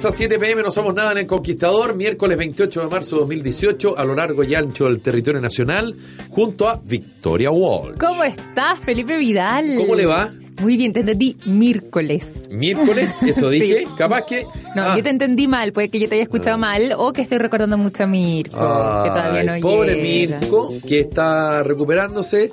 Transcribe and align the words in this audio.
Comienza 0.00 0.16
7 0.16 0.38
pm, 0.38 0.62
no 0.62 0.70
somos 0.70 0.94
nada 0.94 1.12
en 1.12 1.18
el 1.18 1.26
Conquistador, 1.26 1.94
miércoles 1.94 2.38
28 2.38 2.80
de 2.84 2.88
marzo 2.88 3.16
de 3.16 3.20
2018, 3.20 3.98
a 3.98 4.04
lo 4.06 4.14
largo 4.14 4.42
y 4.42 4.54
ancho 4.54 4.86
del 4.86 5.00
territorio 5.00 5.42
nacional, 5.42 5.94
junto 6.30 6.66
a 6.68 6.80
Victoria 6.82 7.50
Wall. 7.50 7.98
¿Cómo 7.98 8.24
estás, 8.24 8.78
Felipe 8.78 9.18
Vidal? 9.18 9.74
¿Cómo 9.76 9.94
le 9.94 10.06
va? 10.06 10.32
Muy 10.58 10.78
bien, 10.78 10.94
te 10.94 11.00
entendí 11.00 11.36
miércoles. 11.44 12.48
¿Miércoles? 12.50 13.22
¿Eso 13.26 13.50
dije? 13.50 13.86
Capaz 13.98 14.22
que... 14.22 14.44
No, 14.74 14.84
Ah. 14.84 14.94
yo 14.96 15.02
te 15.02 15.10
entendí 15.10 15.46
mal, 15.48 15.70
puede 15.74 15.90
que 15.90 16.00
yo 16.00 16.08
te 16.08 16.14
haya 16.14 16.24
escuchado 16.24 16.56
mal 16.56 16.94
o 16.96 17.12
que 17.12 17.20
estoy 17.20 17.36
recordando 17.36 17.76
mucho 17.76 18.04
a 18.04 18.06
Mirko, 18.06 18.56
que 18.56 19.10
todavía 19.10 19.44
no 19.44 19.60
pobre 19.60 19.96
llega. 20.02 20.40
Mirko, 20.40 20.72
que 20.88 21.00
está 21.00 21.62
recuperándose 21.62 22.50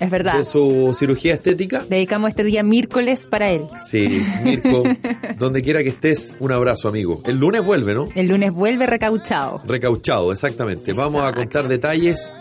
Es 0.00 0.10
verdad. 0.10 0.38
de 0.38 0.44
su 0.44 0.94
cirugía 0.98 1.34
estética. 1.34 1.84
Dedicamos 1.88 2.30
este 2.30 2.42
día 2.42 2.62
miércoles 2.62 3.26
para 3.26 3.50
él. 3.50 3.66
Sí, 3.84 4.08
Mirko, 4.42 4.82
donde 5.38 5.62
quiera 5.62 5.82
que 5.82 5.90
estés, 5.90 6.34
un 6.40 6.52
abrazo, 6.52 6.88
amigo. 6.88 7.22
El 7.26 7.36
lunes 7.38 7.62
vuelve, 7.64 7.94
¿no? 7.94 8.08
El 8.14 8.28
lunes 8.28 8.50
vuelve 8.52 8.86
recauchado. 8.86 9.60
Recauchado, 9.66 10.32
exactamente. 10.32 10.92
Vamos 10.94 11.22
a 11.22 11.32
contar 11.32 11.68
detalles 11.68 12.32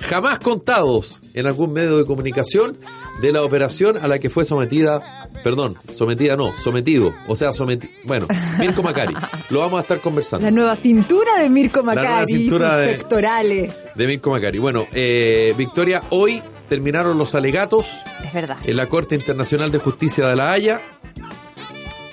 jamás 0.00 0.38
contados 0.38 1.20
en 1.34 1.46
algún 1.46 1.72
medio 1.72 1.98
de 1.98 2.04
comunicación 2.04 2.76
de 3.20 3.32
la 3.32 3.42
operación 3.42 3.96
a 3.96 4.06
la 4.06 4.20
que 4.20 4.30
fue 4.30 4.44
sometida, 4.44 5.28
perdón, 5.42 5.76
sometida 5.90 6.36
no, 6.36 6.56
sometido, 6.56 7.12
o 7.26 7.34
sea, 7.34 7.52
sometido, 7.52 7.92
bueno, 8.04 8.28
Mirko 8.60 8.82
Macari. 8.84 9.14
Lo 9.50 9.58
vamos 9.60 9.78
a 9.78 9.82
estar 9.82 10.00
conversando. 10.00 10.44
La 10.44 10.52
nueva 10.52 10.76
cintura 10.76 11.38
de 11.40 11.50
Mirko 11.50 11.82
nueva 11.82 12.00
Macari, 12.00 12.30
sus 12.32 12.40
cintura 12.42 12.76
de- 12.76 12.88
pectorales. 12.92 13.90
De 13.96 14.06
Mirko 14.06 14.30
Macari. 14.30 14.58
Bueno, 14.58 14.86
eh, 14.92 15.52
Victoria, 15.58 16.04
hoy 16.10 16.40
terminaron 16.68 17.18
los 17.18 17.34
alegatos 17.34 18.02
Es 18.24 18.32
verdad. 18.32 18.56
en 18.64 18.76
la 18.76 18.88
Corte 18.88 19.14
Internacional 19.14 19.70
de 19.72 19.78
Justicia 19.78 20.26
de 20.28 20.36
La 20.36 20.52
Haya. 20.52 20.80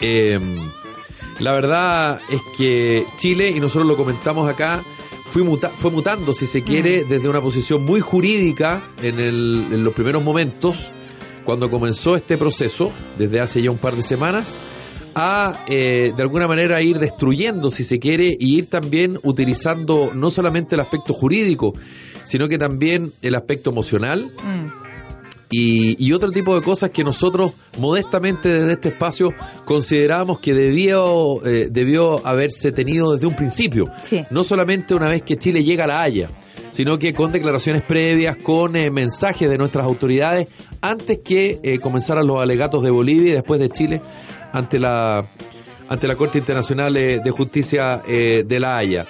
Eh, 0.01 0.39
la 1.39 1.53
verdad 1.53 2.19
es 2.29 2.41
que 2.57 3.05
Chile, 3.17 3.49
y 3.49 3.59
nosotros 3.59 3.85
lo 3.87 3.97
comentamos 3.97 4.49
acá, 4.49 4.83
fue, 5.29 5.43
muta- 5.43 5.71
fue 5.75 5.91
mutando, 5.91 6.33
si 6.33 6.47
se 6.47 6.63
quiere, 6.63 7.03
desde 7.03 7.27
una 7.27 7.41
posición 7.41 7.83
muy 7.83 7.99
jurídica 7.99 8.81
en, 9.01 9.19
el- 9.19 9.65
en 9.71 9.83
los 9.83 9.93
primeros 9.93 10.23
momentos, 10.23 10.91
cuando 11.43 11.69
comenzó 11.69 12.15
este 12.15 12.37
proceso, 12.37 12.91
desde 13.17 13.39
hace 13.41 13.61
ya 13.61 13.69
un 13.71 13.77
par 13.77 13.95
de 13.95 14.03
semanas, 14.03 14.57
a 15.13 15.63
eh, 15.67 16.11
de 16.15 16.21
alguna 16.21 16.47
manera 16.47 16.81
ir 16.81 16.99
destruyendo, 16.99 17.69
si 17.71 17.83
se 17.83 17.99
quiere, 17.99 18.35
y 18.39 18.57
ir 18.57 18.69
también 18.69 19.17
utilizando 19.23 20.11
no 20.13 20.29
solamente 20.31 20.75
el 20.75 20.81
aspecto 20.81 21.13
jurídico, 21.13 21.73
sino 22.25 22.49
que 22.49 22.57
también 22.57 23.13
el 23.21 23.35
aspecto 23.35 23.69
emocional, 23.69 24.29
Mm. 24.43 24.65
y, 25.51 25.95
y 26.05 26.11
otro 26.11 26.31
tipo 26.31 26.53
de 26.55 26.61
cosas 26.61 26.89
que 26.89 27.03
nosotros 27.03 27.53
modestamente 27.77 28.49
desde 28.49 28.73
este 28.73 28.89
espacio 28.89 29.33
consideramos 29.63 30.39
que 30.39 30.53
debió, 30.53 31.45
eh, 31.45 31.69
debió 31.71 32.25
haberse 32.27 32.71
tenido 32.73 33.13
desde 33.13 33.27
un 33.27 33.35
principio. 33.35 33.89
Sí. 34.03 34.23
No 34.31 34.43
solamente 34.43 34.95
una 34.95 35.07
vez 35.07 35.21
que 35.21 35.37
Chile 35.37 35.63
llega 35.63 35.83
a 35.85 35.87
la 35.87 36.01
Haya, 36.01 36.31
sino 36.71 36.99
que 36.99 37.13
con 37.13 37.31
declaraciones 37.31 37.83
previas, 37.83 38.35
con 38.37 38.75
eh, 38.75 38.89
mensajes 38.91 39.47
de 39.49 39.57
nuestras 39.57 39.85
autoridades, 39.85 40.47
antes 40.81 41.19
que 41.23 41.59
eh, 41.63 41.79
comenzaran 41.79 42.27
los 42.27 42.41
alegatos 42.41 42.83
de 42.83 42.89
Bolivia 42.89 43.29
y 43.29 43.33
después 43.35 43.59
de 43.61 43.69
Chile 43.69 44.01
ante 44.51 44.77
la, 44.79 45.25
ante 45.87 46.07
la 46.07 46.15
Corte 46.17 46.37
Internacional 46.39 46.97
eh, 46.97 47.21
de 47.23 47.31
Justicia 47.31 48.01
de 48.07 48.59
la 48.59 48.77
Haya. 48.77 49.05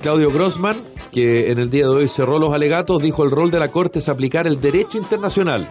Claudio 0.00 0.30
Grossman, 0.32 0.76
que 1.16 1.50
en 1.50 1.58
el 1.58 1.70
día 1.70 1.84
de 1.84 1.94
hoy 1.94 2.08
cerró 2.08 2.38
los 2.38 2.52
alegatos, 2.52 3.00
dijo 3.00 3.24
el 3.24 3.30
rol 3.30 3.50
de 3.50 3.58
la 3.58 3.70
Corte 3.70 4.00
es 4.00 4.10
aplicar 4.10 4.46
el 4.46 4.60
derecho 4.60 4.98
internacional. 4.98 5.66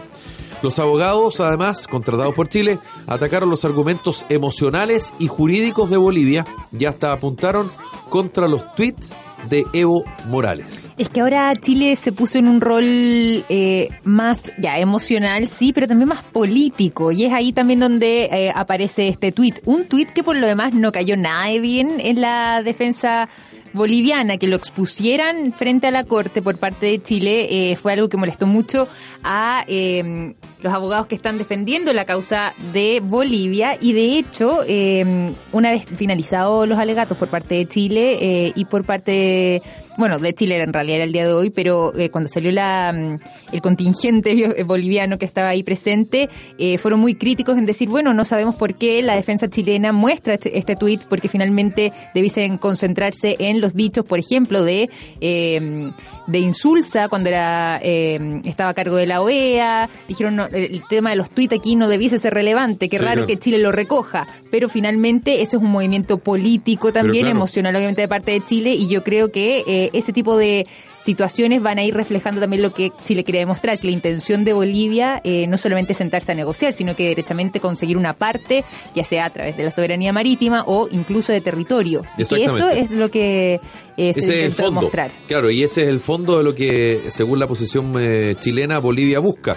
Los 0.60 0.80
abogados, 0.80 1.38
además, 1.38 1.86
contratados 1.86 2.34
por 2.34 2.48
Chile, 2.48 2.80
atacaron 3.06 3.48
los 3.48 3.64
argumentos 3.64 4.26
emocionales 4.28 5.14
y 5.20 5.28
jurídicos 5.28 5.88
de 5.88 5.98
Bolivia 5.98 6.44
y 6.76 6.84
hasta 6.86 7.12
apuntaron 7.12 7.70
contra 8.08 8.48
los 8.48 8.74
tweets 8.74 9.14
de 9.48 9.64
Evo 9.72 10.04
Morales. 10.26 10.90
Es 10.96 11.10
que 11.10 11.20
ahora 11.20 11.54
Chile 11.54 11.94
se 11.94 12.10
puso 12.10 12.40
en 12.40 12.48
un 12.48 12.60
rol 12.60 12.84
eh, 12.84 13.90
más 14.02 14.50
ya 14.58 14.80
emocional, 14.80 15.46
sí, 15.46 15.72
pero 15.72 15.86
también 15.86 16.08
más 16.08 16.24
político. 16.24 17.12
Y 17.12 17.24
es 17.24 17.32
ahí 17.32 17.52
también 17.52 17.78
donde 17.78 18.24
eh, 18.24 18.52
aparece 18.52 19.06
este 19.06 19.30
tuit. 19.30 19.60
Un 19.64 19.86
tuit 19.86 20.10
que 20.10 20.24
por 20.24 20.34
lo 20.34 20.48
demás 20.48 20.74
no 20.74 20.90
cayó 20.90 21.16
nada 21.16 21.52
bien 21.60 22.00
en 22.00 22.20
la 22.20 22.62
defensa 22.64 23.28
boliviana, 23.76 24.38
que 24.38 24.48
lo 24.48 24.56
expusieran 24.56 25.52
frente 25.52 25.86
a 25.86 25.90
la 25.92 26.02
corte 26.04 26.42
por 26.42 26.58
parte 26.58 26.86
de 26.86 27.00
Chile, 27.00 27.70
eh, 27.70 27.76
fue 27.76 27.92
algo 27.92 28.08
que 28.08 28.16
molestó 28.16 28.46
mucho 28.46 28.88
a 29.22 29.64
eh, 29.68 30.34
los 30.60 30.72
abogados 30.72 31.06
que 31.06 31.14
están 31.14 31.38
defendiendo 31.38 31.92
la 31.92 32.04
causa 32.04 32.54
de 32.72 33.00
Bolivia. 33.02 33.76
Y 33.80 33.92
de 33.92 34.18
hecho, 34.18 34.60
eh, 34.66 35.32
una 35.52 35.70
vez 35.70 35.86
finalizados 35.96 36.68
los 36.68 36.78
alegatos 36.78 37.18
por 37.18 37.28
parte 37.28 37.56
de 37.56 37.66
Chile 37.66 38.18
eh, 38.20 38.52
y 38.54 38.64
por 38.64 38.84
parte 38.84 39.10
de, 39.10 39.62
bueno, 39.96 40.18
de 40.18 40.34
Chile 40.34 40.62
en 40.62 40.72
realidad 40.72 40.96
era 40.96 41.04
el 41.04 41.12
día 41.12 41.26
de 41.26 41.32
hoy, 41.32 41.50
pero 41.50 41.96
eh, 41.96 42.10
cuando 42.10 42.28
salió 42.28 42.50
la, 42.52 42.92
mm, 42.94 43.54
el 43.54 43.62
contingente 43.62 44.32
eh, 44.32 44.62
boliviano 44.62 45.18
que 45.18 45.24
estaba 45.24 45.48
ahí 45.48 45.62
presente, 45.62 46.28
eh, 46.58 46.78
fueron 46.78 47.00
muy 47.00 47.14
críticos 47.14 47.56
en 47.56 47.66
decir, 47.66 47.88
bueno, 47.88 48.12
no 48.12 48.24
sabemos 48.24 48.54
por 48.56 48.74
qué 48.74 49.02
la 49.02 49.14
defensa 49.14 49.48
chilena 49.48 49.92
muestra 49.92 50.34
este, 50.34 50.58
este 50.58 50.76
tuit, 50.76 51.02
porque 51.04 51.28
finalmente 51.28 51.92
debiesen 52.14 52.58
concentrarse 52.58 53.36
en 53.38 53.60
los 53.60 53.74
dichos, 53.74 54.04
por 54.04 54.18
ejemplo, 54.18 54.62
de, 54.62 54.90
eh, 55.20 55.90
de 56.26 56.38
Insulza, 56.38 57.08
cuando 57.08 57.28
era 57.28 57.80
eh, 57.82 58.40
estaba 58.44 58.70
a 58.70 58.74
cargo 58.74 58.96
de 58.96 59.06
la 59.06 59.22
OEA, 59.22 59.88
dijeron, 60.08 60.36
no, 60.36 60.45
el 60.52 60.82
tema 60.88 61.10
de 61.10 61.16
los 61.16 61.30
tuits 61.30 61.54
aquí 61.54 61.76
no 61.76 61.88
debiese 61.88 62.18
ser 62.18 62.34
relevante, 62.34 62.88
qué 62.88 62.98
Sí, 62.98 63.02
raro 63.04 63.14
claro. 63.22 63.26
que 63.26 63.38
Chile 63.38 63.58
lo 63.58 63.72
recoja, 63.72 64.26
pero 64.50 64.68
finalmente 64.68 65.42
eso 65.42 65.56
es 65.58 65.62
un 65.62 65.70
movimiento 65.70 66.18
político 66.18 66.92
también, 66.92 67.24
claro. 67.24 67.36
emocional 67.36 67.76
obviamente 67.76 68.02
de 68.02 68.08
parte 68.08 68.32
de 68.32 68.42
Chile 68.44 68.72
y 68.74 68.88
yo 68.88 69.02
creo 69.04 69.30
que 69.30 69.64
eh, 69.66 69.90
ese 69.92 70.12
tipo 70.12 70.36
de 70.36 70.66
situaciones 70.96 71.62
van 71.62 71.78
a 71.78 71.84
ir 71.84 71.94
reflejando 71.94 72.40
también 72.40 72.62
lo 72.62 72.72
que 72.72 72.90
Chile 73.04 73.22
quiere 73.22 73.40
demostrar, 73.40 73.78
que 73.78 73.86
la 73.86 73.92
intención 73.92 74.44
de 74.44 74.52
Bolivia 74.52 75.20
eh, 75.24 75.46
no 75.46 75.56
solamente 75.56 75.92
es 75.92 75.98
sentarse 75.98 76.32
a 76.32 76.34
negociar, 76.34 76.72
sino 76.72 76.96
que 76.96 77.08
directamente 77.08 77.60
conseguir 77.60 77.96
una 77.96 78.14
parte, 78.14 78.64
ya 78.94 79.04
sea 79.04 79.26
a 79.26 79.30
través 79.30 79.56
de 79.56 79.64
la 79.64 79.70
soberanía 79.70 80.12
marítima 80.12 80.64
o 80.66 80.88
incluso 80.90 81.32
de 81.32 81.40
territorio. 81.40 82.02
Y 82.18 82.22
eso 82.22 82.68
es 82.70 82.90
lo 82.90 83.10
que 83.10 83.60
eh, 83.96 84.12
se 84.14 84.20
Ese 84.20 84.40
es 84.40 84.46
el 84.46 84.52
fondo. 84.52 84.80
demostrar. 84.80 85.10
Claro, 85.28 85.50
y 85.50 85.62
ese 85.62 85.82
es 85.82 85.88
el 85.88 86.00
fondo 86.00 86.38
de 86.38 86.44
lo 86.44 86.54
que, 86.54 87.00
según 87.10 87.38
la 87.38 87.46
posición 87.46 87.94
eh, 87.98 88.34
chilena, 88.38 88.78
Bolivia 88.78 89.18
busca. 89.20 89.56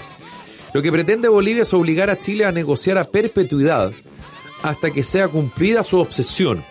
Lo 0.73 0.81
que 0.81 0.91
pretende 0.91 1.27
Bolivia 1.29 1.63
es 1.63 1.73
obligar 1.73 2.09
a 2.09 2.19
Chile 2.19 2.45
a 2.45 2.51
negociar 2.51 2.97
a 2.97 3.09
perpetuidad 3.09 3.91
hasta 4.61 4.91
que 4.91 5.03
sea 5.03 5.27
cumplida 5.27 5.83
su 5.83 5.99
obsesión, 5.99 6.63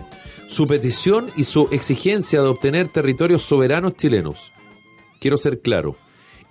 su 0.47 0.67
petición 0.67 1.31
y 1.37 1.45
su 1.45 1.69
exigencia 1.73 2.41
de 2.41 2.49
obtener 2.49 2.89
territorios 2.89 3.43
soberanos 3.43 3.97
chilenos. 3.97 4.53
Quiero 5.21 5.37
ser 5.37 5.61
claro, 5.61 5.97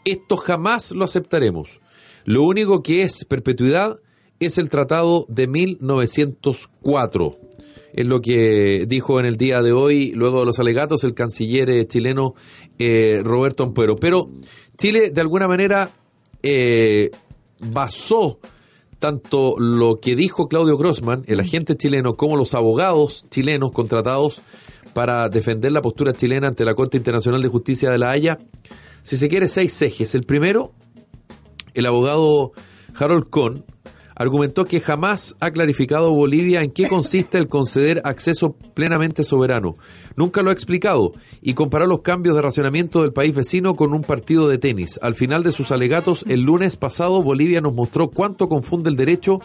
esto 0.04 0.36
jamás 0.38 0.92
lo 0.92 1.06
aceptaremos. 1.06 1.80
Lo 2.26 2.44
único 2.44 2.84
que 2.84 3.04
es 3.04 3.24
perpetuidad 3.24 4.00
es 4.40 4.58
el 4.58 4.70
Tratado 4.70 5.26
de 5.30 5.48
1904. 5.48 7.40
Es 7.94 8.06
lo 8.06 8.22
que 8.22 8.86
dijo 8.88 9.20
en 9.20 9.26
el 9.26 9.38
día 9.38 9.62
de 9.62 9.72
hoy, 9.72 10.12
luego 10.12 10.42
de 10.42 10.46
los 10.46 10.60
alegatos, 10.60 11.04
el 11.04 11.14
canciller 11.14 11.70
eh, 11.70 11.88
chileno 11.88 12.36
eh, 12.78 13.22
Roberto 13.24 13.64
Ampuero. 13.64 13.96
Pero 13.96 14.30
Chile, 14.78 15.10
de 15.10 15.22
alguna 15.22 15.48
manera, 15.48 15.90
eh, 16.44 17.10
basó 17.60 18.40
tanto 19.00 19.56
lo 19.60 20.00
que 20.00 20.16
dijo 20.16 20.48
Claudio 20.48 20.78
Grossman, 20.78 21.24
el 21.28 21.40
agente 21.40 21.78
chileno, 21.78 22.16
como 22.16 22.36
los 22.36 22.54
abogados 22.54 23.26
chilenos 23.30 23.72
contratados 23.72 24.42
para 24.94 25.30
defender 25.30 25.72
la 25.72 25.82
postura 25.82 26.14
chilena 26.14 26.48
ante 26.48 26.66
la 26.66 26.74
Corte 26.74 26.98
Internacional 26.98 27.42
de 27.42 27.50
Justicia 27.50 27.92
de 27.92 28.00
la 28.00 28.10
Haya, 28.10 28.40
si 29.04 29.18
se 29.18 29.30
quiere, 29.30 29.48
seis 29.48 29.80
ejes. 29.82 30.16
El 30.16 30.24
primero, 30.24 30.74
el 31.74 31.86
abogado 31.86 32.52
Harold 32.96 33.30
Kohn 33.30 33.64
argumentó 34.18 34.66
que 34.66 34.82
jamás 34.82 35.36
ha 35.40 35.52
clarificado 35.52 36.14
Bolivia 36.14 36.64
en 36.64 36.72
qué 36.72 36.88
consiste 36.88 37.38
el 37.38 37.48
conceder 37.48 38.02
acceso 38.04 38.54
plenamente 38.74 39.24
soberano. 39.24 39.78
Nunca 40.16 40.42
lo 40.42 40.50
ha 40.50 40.54
explicado 40.54 41.14
y 41.42 41.54
comparó 41.54 41.86
los 41.86 42.02
cambios 42.02 42.36
de 42.36 42.42
racionamiento 42.42 43.04
del 43.04 43.14
país 43.14 43.34
vecino 43.34 43.76
con 43.76 43.94
un 43.94 44.02
partido 44.02 44.48
de 44.48 44.58
tenis. 44.58 45.00
Al 45.02 45.14
final 45.14 45.44
de 45.44 45.52
sus 45.52 45.72
alegatos, 45.72 46.26
el 46.28 46.42
lunes 46.42 46.78
pasado, 46.78 47.22
Bolivia 47.22 47.62
nos 47.62 47.74
mostró 47.74 48.10
cuánto 48.10 48.50
confunde 48.50 48.90
el 48.90 48.96
derecho 48.96 49.40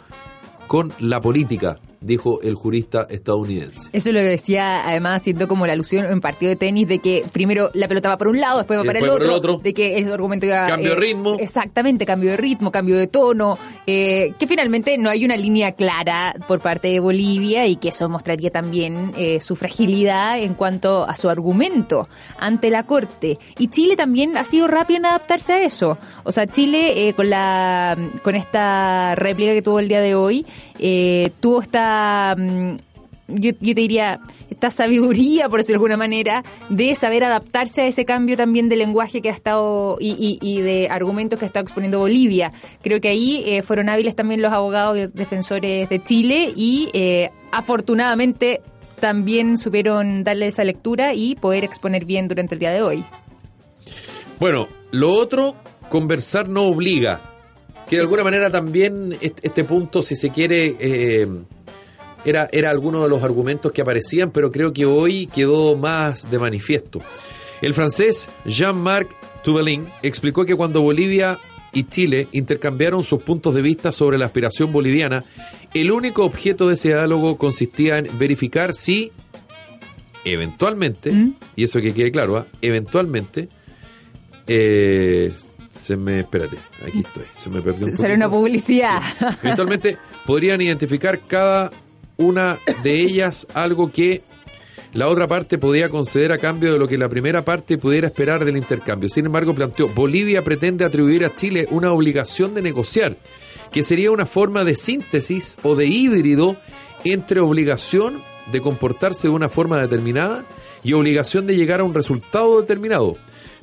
con 0.66 0.92
la 0.98 1.20
política, 1.20 1.76
dijo 2.02 2.40
el 2.42 2.54
jurista 2.54 3.06
estadounidense. 3.08 3.90
Eso 3.92 4.12
lo 4.12 4.20
decía, 4.20 4.86
además, 4.86 5.22
haciendo 5.22 5.48
como 5.48 5.66
la 5.66 5.72
alusión 5.72 6.06
en 6.06 6.20
partido 6.20 6.50
de 6.50 6.56
tenis 6.56 6.88
de 6.88 6.98
que 6.98 7.24
primero 7.32 7.70
la 7.74 7.88
pelota 7.88 8.08
va 8.08 8.18
para 8.18 8.30
un 8.30 8.40
lado, 8.40 8.58
después 8.58 8.78
va 8.78 8.84
para 8.84 8.98
el 8.98 9.04
otro, 9.04 9.16
por 9.16 9.24
el 9.24 9.30
otro. 9.30 9.58
de 9.58 9.74
que 9.74 9.98
ese 9.98 10.12
argumento 10.12 10.46
iba... 10.46 10.66
Cambio 10.66 10.90
de 10.90 10.96
ritmo. 10.96 11.36
Exactamente, 11.38 12.06
cambio 12.06 12.30
de 12.30 12.36
ritmo, 12.36 12.70
cambio 12.70 12.96
de 12.96 13.06
tono, 13.06 13.58
eh, 13.86 14.34
que 14.38 14.46
finalmente 14.46 14.98
no 14.98 15.10
hay 15.10 15.24
una 15.24 15.36
línea 15.36 15.72
clara 15.72 16.34
por 16.46 16.60
parte 16.60 16.88
de 16.88 17.00
Bolivia 17.00 17.66
y 17.66 17.76
que 17.76 17.88
eso 17.88 18.08
mostraría 18.08 18.50
también 18.50 19.12
eh, 19.16 19.40
su 19.40 19.56
fragilidad 19.56 20.38
en 20.38 20.54
cuanto 20.54 21.04
a 21.04 21.16
su 21.16 21.28
argumento 21.28 22.08
ante 22.38 22.70
la 22.70 22.84
Corte. 22.84 23.38
Y 23.58 23.68
Chile 23.68 23.96
también 23.96 24.36
ha 24.36 24.44
sido 24.44 24.68
rápido 24.68 24.98
en 24.98 25.06
adaptarse 25.06 25.52
a 25.52 25.62
eso. 25.62 25.98
O 26.24 26.32
sea, 26.32 26.46
Chile 26.46 27.08
eh, 27.08 27.14
con 27.14 27.30
la 27.30 27.96
con 28.22 28.34
esta 28.34 29.14
réplica 29.14 29.52
que 29.52 29.62
tuvo 29.62 29.78
el 29.78 29.88
día 29.88 30.00
de 30.00 30.14
hoy, 30.14 30.46
eh, 30.78 31.30
tuvo 31.40 31.62
esta... 31.62 31.91
mm, 32.38 32.76
yo, 33.28 33.50
yo 33.60 33.74
te 33.74 33.80
diría, 33.80 34.20
esta 34.50 34.70
sabiduría, 34.70 35.48
por 35.48 35.60
decirlo 35.60 35.78
de 35.78 35.84
alguna 35.84 35.96
manera, 35.96 36.44
de 36.68 36.94
saber 36.94 37.24
adaptarse 37.24 37.80
a 37.82 37.86
ese 37.86 38.04
cambio 38.04 38.36
también 38.36 38.68
de 38.68 38.76
lenguaje 38.76 39.22
que 39.22 39.30
ha 39.30 39.32
estado 39.32 39.96
y, 40.00 40.10
y- 40.18 40.38
y 40.46 40.60
de 40.60 40.88
argumentos 40.90 41.38
que 41.38 41.46
ha 41.46 41.48
estado 41.48 41.62
exponiendo 41.64 41.98
Bolivia. 42.00 42.52
Creo 42.82 43.00
que 43.00 43.08
ahí 43.08 43.42
eh, 43.46 43.62
fueron 43.62 43.88
hábiles 43.88 44.14
también 44.16 44.42
los 44.42 44.52
abogados 44.52 44.98
y 44.98 45.02
los 45.02 45.14
defensores 45.14 45.88
de 45.88 46.02
Chile 46.02 46.52
y 46.56 46.90
eh, 46.92 47.30
afortunadamente 47.52 48.60
también 49.00 49.56
supieron 49.58 50.22
darle 50.24 50.46
esa 50.46 50.62
lectura 50.64 51.14
y 51.14 51.34
poder 51.34 51.64
exponer 51.64 52.04
bien 52.04 52.28
durante 52.28 52.54
el 52.54 52.58
día 52.60 52.70
de 52.72 52.82
hoy. 52.82 53.04
Bueno, 54.38 54.68
lo 54.90 55.10
otro, 55.10 55.54
conversar 55.88 56.48
no 56.48 56.64
obliga. 56.64 57.20
Que 57.88 57.96
de 57.96 58.02
alguna 58.02 58.24
manera 58.24 58.50
también 58.50 59.12
est- 59.20 59.40
este 59.44 59.64
punto, 59.64 60.02
si 60.02 60.16
se 60.16 60.30
quiere, 60.30 60.76
eh, 60.78 61.26
era, 62.24 62.48
era 62.52 62.70
alguno 62.70 63.02
de 63.02 63.08
los 63.08 63.22
argumentos 63.22 63.72
que 63.72 63.82
aparecían, 63.82 64.30
pero 64.30 64.50
creo 64.52 64.72
que 64.72 64.86
hoy 64.86 65.26
quedó 65.26 65.76
más 65.76 66.30
de 66.30 66.38
manifiesto. 66.38 67.00
El 67.60 67.74
francés 67.74 68.28
Jean-Marc 68.44 69.14
Tubelin 69.42 69.86
explicó 70.02 70.44
que 70.44 70.54
cuando 70.54 70.82
Bolivia 70.82 71.38
y 71.72 71.84
Chile 71.84 72.28
intercambiaron 72.32 73.02
sus 73.02 73.22
puntos 73.22 73.54
de 73.54 73.62
vista 73.62 73.92
sobre 73.92 74.18
la 74.18 74.26
aspiración 74.26 74.72
boliviana, 74.72 75.24
el 75.74 75.90
único 75.90 76.24
objeto 76.24 76.68
de 76.68 76.74
ese 76.74 76.88
diálogo 76.88 77.38
consistía 77.38 77.98
en 77.98 78.18
verificar 78.18 78.74
si, 78.74 79.10
eventualmente, 80.24 81.12
¿Mm? 81.12 81.34
y 81.56 81.64
eso 81.64 81.80
que 81.80 81.94
quede 81.94 82.12
claro, 82.12 82.36
¿ah? 82.36 82.46
eventualmente, 82.60 83.48
eh, 84.46 85.32
se 85.70 85.96
me, 85.96 86.20
espérate, 86.20 86.58
aquí 86.86 87.00
estoy, 87.00 87.24
se 87.34 87.48
me 87.48 87.62
perdió 87.62 87.86
un 87.86 87.96
Sale 87.96 88.14
una 88.14 88.28
publicidad. 88.28 89.00
Eventualmente 89.42 89.96
podrían 90.26 90.60
identificar 90.60 91.18
cada 91.20 91.72
una 92.22 92.58
de 92.82 93.00
ellas 93.00 93.46
algo 93.54 93.90
que 93.90 94.22
la 94.94 95.08
otra 95.08 95.26
parte 95.26 95.56
podía 95.56 95.88
conceder 95.88 96.32
a 96.32 96.38
cambio 96.38 96.72
de 96.72 96.78
lo 96.78 96.86
que 96.86 96.98
la 96.98 97.08
primera 97.08 97.42
parte 97.42 97.78
pudiera 97.78 98.08
esperar 98.08 98.44
del 98.44 98.58
intercambio. 98.58 99.08
Sin 99.08 99.24
embargo, 99.24 99.54
planteó, 99.54 99.88
Bolivia 99.88 100.44
pretende 100.44 100.84
atribuir 100.84 101.24
a 101.24 101.34
Chile 101.34 101.66
una 101.70 101.92
obligación 101.92 102.54
de 102.54 102.60
negociar, 102.60 103.16
que 103.70 103.82
sería 103.82 104.10
una 104.10 104.26
forma 104.26 104.64
de 104.64 104.76
síntesis 104.76 105.56
o 105.62 105.76
de 105.76 105.86
híbrido 105.86 106.56
entre 107.04 107.40
obligación 107.40 108.22
de 108.52 108.60
comportarse 108.60 109.28
de 109.28 109.34
una 109.34 109.48
forma 109.48 109.80
determinada 109.80 110.44
y 110.84 110.92
obligación 110.92 111.46
de 111.46 111.56
llegar 111.56 111.80
a 111.80 111.84
un 111.84 111.94
resultado 111.94 112.60
determinado. 112.60 113.16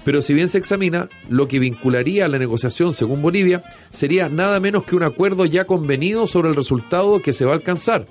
Pero 0.03 0.21
si 0.21 0.33
bien 0.33 0.47
se 0.47 0.57
examina, 0.57 1.09
lo 1.27 1.47
que 1.47 1.59
vincularía 1.59 2.25
a 2.25 2.29
la 2.29 2.39
negociación, 2.39 2.93
según 2.93 3.21
Bolivia, 3.21 3.63
sería 3.89 4.29
nada 4.29 4.59
menos 4.59 4.85
que 4.85 4.95
un 4.95 5.03
acuerdo 5.03 5.45
ya 5.45 5.65
convenido 5.65 6.25
sobre 6.25 6.49
el 6.49 6.55
resultado 6.55 7.21
que 7.21 7.33
se 7.33 7.45
va 7.45 7.51
a 7.51 7.55
alcanzar. 7.55 8.07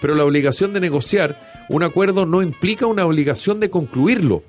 Pero 0.00 0.14
la 0.14 0.24
obligación 0.24 0.72
de 0.72 0.80
negociar 0.80 1.38
un 1.68 1.82
acuerdo 1.82 2.26
no 2.26 2.42
implica 2.42 2.86
una 2.86 3.06
obligación 3.06 3.60
de 3.60 3.70
concluirlo. 3.70 4.42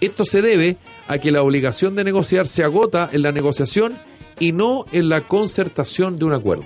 Esto 0.00 0.24
se 0.24 0.40
debe 0.40 0.76
a 1.08 1.18
que 1.18 1.30
la 1.30 1.42
obligación 1.42 1.94
de 1.96 2.04
negociar 2.04 2.46
se 2.46 2.64
agota 2.64 3.10
en 3.12 3.22
la 3.22 3.32
negociación 3.32 3.98
y 4.38 4.52
no 4.52 4.86
en 4.92 5.08
la 5.08 5.20
concertación 5.20 6.18
de 6.18 6.24
un 6.24 6.32
acuerdo. 6.32 6.64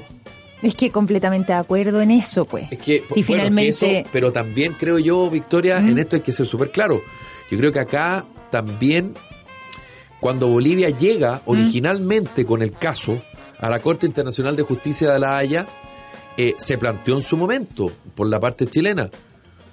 Es 0.62 0.74
que 0.74 0.90
completamente 0.90 1.52
de 1.52 1.58
acuerdo 1.58 2.00
en 2.00 2.10
eso, 2.10 2.44
pues. 2.44 2.70
Es 2.70 2.78
que, 2.78 2.98
si 3.12 3.22
bueno, 3.22 3.26
finalmente... 3.26 3.78
que 3.78 3.98
eso, 4.00 4.08
pero 4.12 4.32
también 4.32 4.74
creo 4.78 4.98
yo, 4.98 5.28
Victoria, 5.28 5.80
¿Mm? 5.80 5.88
en 5.88 5.98
esto 5.98 6.16
hay 6.16 6.22
que 6.22 6.32
ser 6.32 6.46
súper 6.46 6.70
claro. 6.70 7.02
Yo 7.50 7.58
creo 7.58 7.72
que 7.72 7.80
acá 7.80 8.24
también, 8.50 9.14
cuando 10.20 10.48
Bolivia 10.48 10.88
llega 10.90 11.36
¿Mm? 11.36 11.50
originalmente 11.50 12.46
con 12.46 12.62
el 12.62 12.72
caso 12.72 13.20
a 13.58 13.68
la 13.68 13.80
Corte 13.80 14.06
Internacional 14.06 14.56
de 14.56 14.62
Justicia 14.62 15.12
de 15.12 15.18
La 15.18 15.36
Haya, 15.36 15.66
eh, 16.36 16.54
se 16.58 16.78
planteó 16.78 17.14
en 17.16 17.22
su 17.22 17.36
momento 17.36 17.90
por 18.14 18.28
la 18.28 18.40
parte 18.40 18.66
chilena. 18.66 19.10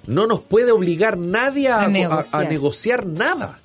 No 0.06 0.26
nos 0.26 0.40
puede 0.40 0.72
obligar 0.72 1.16
nadie 1.18 1.68
a, 1.68 1.76
A 1.76 1.84
a- 1.84 1.86
a 2.40 2.44
negociar. 2.44 3.06
nada. 3.06 3.60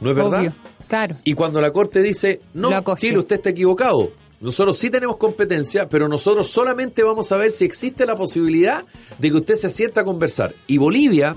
¿No 0.00 0.10
es 0.10 0.16
verdad? 0.16 0.52
Claro. 0.88 1.16
Y 1.24 1.34
cuando 1.34 1.60
la 1.60 1.70
Corte 1.72 2.00
dice, 2.02 2.40
no. 2.54 2.70
Chile, 2.96 3.18
usted 3.18 3.36
está 3.36 3.50
equivocado. 3.50 4.10
Nosotros 4.40 4.78
sí 4.78 4.88
tenemos 4.90 5.16
competencia, 5.16 5.88
pero 5.88 6.08
nosotros 6.08 6.48
solamente 6.48 7.02
vamos 7.02 7.30
a 7.32 7.36
ver 7.36 7.50
si 7.52 7.64
existe 7.64 8.06
la 8.06 8.14
posibilidad 8.16 8.84
de 9.18 9.30
que 9.30 9.36
usted 9.36 9.56
se 9.56 9.68
sienta 9.70 10.02
a 10.02 10.04
conversar. 10.04 10.54
Y 10.68 10.78
Bolivia, 10.78 11.36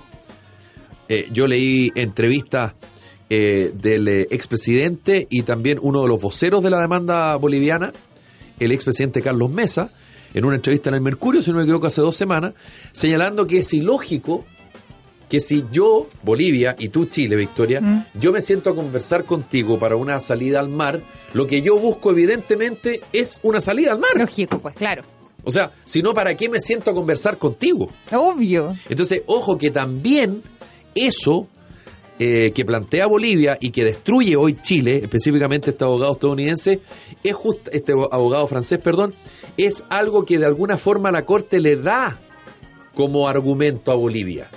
eh, 1.09 1.27
yo 1.31 1.47
leí 1.47 1.91
entrevistas 1.95 2.73
eh, 3.29 3.71
del 3.73 4.07
eh, 4.07 4.27
expresidente 4.31 5.25
y 5.29 5.41
también 5.43 5.79
uno 5.81 6.01
de 6.03 6.07
los 6.09 6.21
voceros 6.21 6.61
de 6.63 6.69
la 6.69 6.79
demanda 6.81 7.35
boliviana, 7.37 7.91
el 8.59 8.71
expresidente 8.71 9.21
Carlos 9.21 9.49
Mesa, 9.49 9.89
en 10.33 10.45
una 10.45 10.55
entrevista 10.55 10.89
en 10.89 10.95
el 10.95 11.01
Mercurio, 11.01 11.41
si 11.41 11.51
no 11.51 11.57
me 11.57 11.63
equivoco, 11.63 11.87
hace 11.87 12.01
dos 12.01 12.15
semanas, 12.15 12.53
señalando 12.91 13.47
que 13.47 13.59
es 13.59 13.73
ilógico 13.73 14.45
que 15.29 15.39
si 15.39 15.63
yo, 15.71 16.09
Bolivia, 16.23 16.75
y 16.77 16.89
tú, 16.89 17.05
Chile, 17.05 17.37
Victoria, 17.37 17.79
Mm. 17.79 18.05
yo 18.15 18.33
me 18.33 18.41
siento 18.41 18.69
a 18.69 18.75
conversar 18.75 19.23
contigo 19.23 19.79
para 19.79 19.95
una 19.95 20.19
salida 20.19 20.59
al 20.59 20.67
mar, 20.67 21.01
lo 21.33 21.47
que 21.47 21.61
yo 21.61 21.79
busco 21.79 22.11
evidentemente 22.11 23.01
es 23.13 23.39
una 23.43 23.61
salida 23.61 23.93
al 23.93 23.99
mar. 23.99 24.11
Lógico, 24.15 24.59
pues 24.59 24.75
claro. 24.75 25.03
O 25.43 25.49
sea, 25.51 25.71
si 25.85 26.03
no, 26.03 26.13
¿para 26.13 26.35
qué 26.35 26.49
me 26.49 26.59
siento 26.59 26.91
a 26.91 26.93
conversar 26.93 27.37
contigo? 27.37 27.89
Obvio. 28.11 28.75
Entonces, 28.89 29.23
ojo 29.25 29.57
que 29.57 29.71
también 29.71 30.43
eso 30.95 31.47
eh, 32.19 32.51
que 32.53 32.63
plantea 32.65 33.07
Bolivia 33.07 33.57
y 33.59 33.71
que 33.71 33.83
destruye 33.83 34.35
hoy 34.35 34.55
Chile, 34.61 34.97
específicamente 35.01 35.71
este 35.71 35.83
abogado 35.83 36.11
estadounidense, 36.11 36.81
es 37.23 37.33
just- 37.33 37.69
este 37.71 37.93
abogado 37.93 38.45
francés, 38.47 38.77
perdón, 38.77 39.15
es 39.57 39.83
algo 39.89 40.25
que 40.25 40.37
de 40.39 40.45
alguna 40.45 40.77
forma 40.77 41.11
la 41.11 41.25
Corte 41.25 41.59
le 41.59 41.75
da 41.75 42.17
como 42.95 43.27
argumento 43.27 43.91
a 43.91 43.95
Bolivia. 43.95 44.47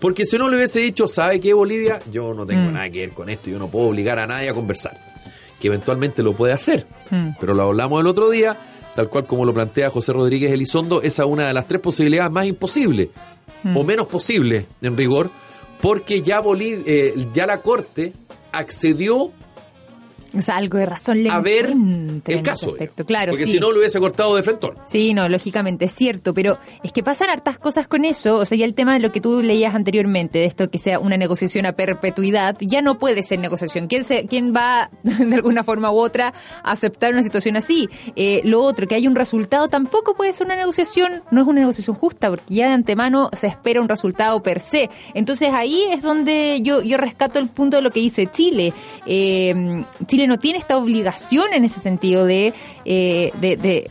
Porque 0.00 0.24
si 0.26 0.36
no 0.36 0.48
le 0.48 0.56
hubiese 0.56 0.80
dicho, 0.80 1.08
¿sabe 1.08 1.40
qué, 1.40 1.54
Bolivia? 1.54 2.00
Yo 2.10 2.34
no 2.34 2.44
tengo 2.46 2.68
Mm. 2.70 2.72
nada 2.74 2.90
que 2.90 3.00
ver 3.00 3.10
con 3.12 3.28
esto, 3.28 3.50
yo 3.50 3.58
no 3.58 3.68
puedo 3.68 3.86
obligar 3.88 4.18
a 4.18 4.26
nadie 4.26 4.50
a 4.50 4.54
conversar. 4.54 4.98
Que 5.60 5.68
eventualmente 5.68 6.22
lo 6.22 6.34
puede 6.34 6.52
hacer. 6.52 6.86
Mm. 7.10 7.30
Pero 7.40 7.54
lo 7.54 7.62
hablamos 7.62 8.00
el 8.00 8.06
otro 8.06 8.28
día, 8.30 8.58
tal 8.94 9.08
cual 9.08 9.26
como 9.26 9.44
lo 9.46 9.54
plantea 9.54 9.90
José 9.90 10.12
Rodríguez 10.12 10.52
Elizondo, 10.52 11.00
esa 11.02 11.22
es 11.24 11.28
una 11.28 11.46
de 11.48 11.54
las 11.54 11.66
tres 11.66 11.80
posibilidades 11.80 12.30
más 12.32 12.46
imposibles, 12.46 13.08
Mm. 13.62 13.76
o 13.76 13.82
menos 13.84 14.06
posible 14.06 14.66
en 14.82 14.96
rigor, 14.96 15.30
porque 15.80 16.20
ya, 16.22 16.42
Boliv- 16.42 16.82
eh, 16.86 17.14
ya 17.32 17.46
la 17.46 17.58
Corte 17.58 18.12
accedió 18.52 19.32
O 20.36 20.42
sea, 20.42 20.56
algo 20.56 20.78
de 20.78 20.86
razón 20.86 21.22
le 21.22 21.30
a 21.30 21.40
ver 21.40 21.72
el 22.26 22.42
caso. 22.42 22.70
aspecto. 22.70 23.04
Claro, 23.04 23.32
porque 23.32 23.46
sí. 23.46 23.52
si 23.52 23.60
no 23.60 23.72
lo 23.72 23.78
hubiese 23.78 24.00
cortado 24.00 24.34
de 24.36 24.42
frente. 24.42 24.54
Sí, 24.86 25.14
no, 25.14 25.28
lógicamente 25.28 25.86
es 25.86 25.92
cierto, 25.92 26.34
pero 26.34 26.58
es 26.82 26.92
que 26.92 27.02
pasan 27.02 27.30
hartas 27.30 27.58
cosas 27.58 27.86
con 27.86 28.04
eso, 28.04 28.36
o 28.36 28.44
sea, 28.44 28.56
ya 28.56 28.64
el 28.64 28.74
tema 28.74 28.94
de 28.94 29.00
lo 29.00 29.10
que 29.10 29.20
tú 29.20 29.42
leías 29.42 29.74
anteriormente, 29.74 30.38
de 30.38 30.44
esto 30.44 30.70
que 30.70 30.78
sea 30.78 30.98
una 30.98 31.16
negociación 31.16 31.66
a 31.66 31.72
perpetuidad, 31.72 32.56
ya 32.60 32.82
no 32.82 32.98
puede 32.98 33.22
ser 33.22 33.40
negociación. 33.40 33.88
¿Quién, 33.88 34.04
se, 34.04 34.26
quién 34.26 34.54
va, 34.54 34.90
de 35.02 35.34
alguna 35.34 35.64
forma 35.64 35.90
u 35.90 35.98
otra, 35.98 36.32
a 36.62 36.72
aceptar 36.72 37.12
una 37.12 37.22
situación 37.22 37.56
así? 37.56 37.88
Eh, 38.16 38.40
lo 38.44 38.62
otro, 38.62 38.86
que 38.86 38.94
hay 38.94 39.06
un 39.06 39.14
resultado, 39.14 39.68
tampoco 39.68 40.14
puede 40.14 40.32
ser 40.32 40.46
una 40.46 40.56
negociación, 40.56 41.22
no 41.30 41.42
es 41.42 41.46
una 41.46 41.60
negociación 41.60 41.96
justa, 41.96 42.30
porque 42.30 42.54
ya 42.54 42.68
de 42.68 42.74
antemano 42.74 43.30
se 43.32 43.48
espera 43.48 43.80
un 43.80 43.88
resultado 43.88 44.42
per 44.42 44.60
se. 44.60 44.90
Entonces 45.14 45.50
ahí 45.52 45.82
es 45.90 46.02
donde 46.02 46.60
yo, 46.62 46.82
yo 46.82 46.96
rescato 46.96 47.38
el 47.38 47.48
punto 47.48 47.76
de 47.76 47.82
lo 47.82 47.90
que 47.90 48.00
dice 48.00 48.28
Chile. 48.30 48.72
Eh, 49.06 49.84
Chile 50.06 50.23
no 50.26 50.38
tiene 50.38 50.58
esta 50.58 50.76
obligación 50.76 51.52
en 51.52 51.64
ese 51.64 51.80
sentido 51.80 52.24
de, 52.26 52.52
eh, 52.84 53.32
de, 53.40 53.90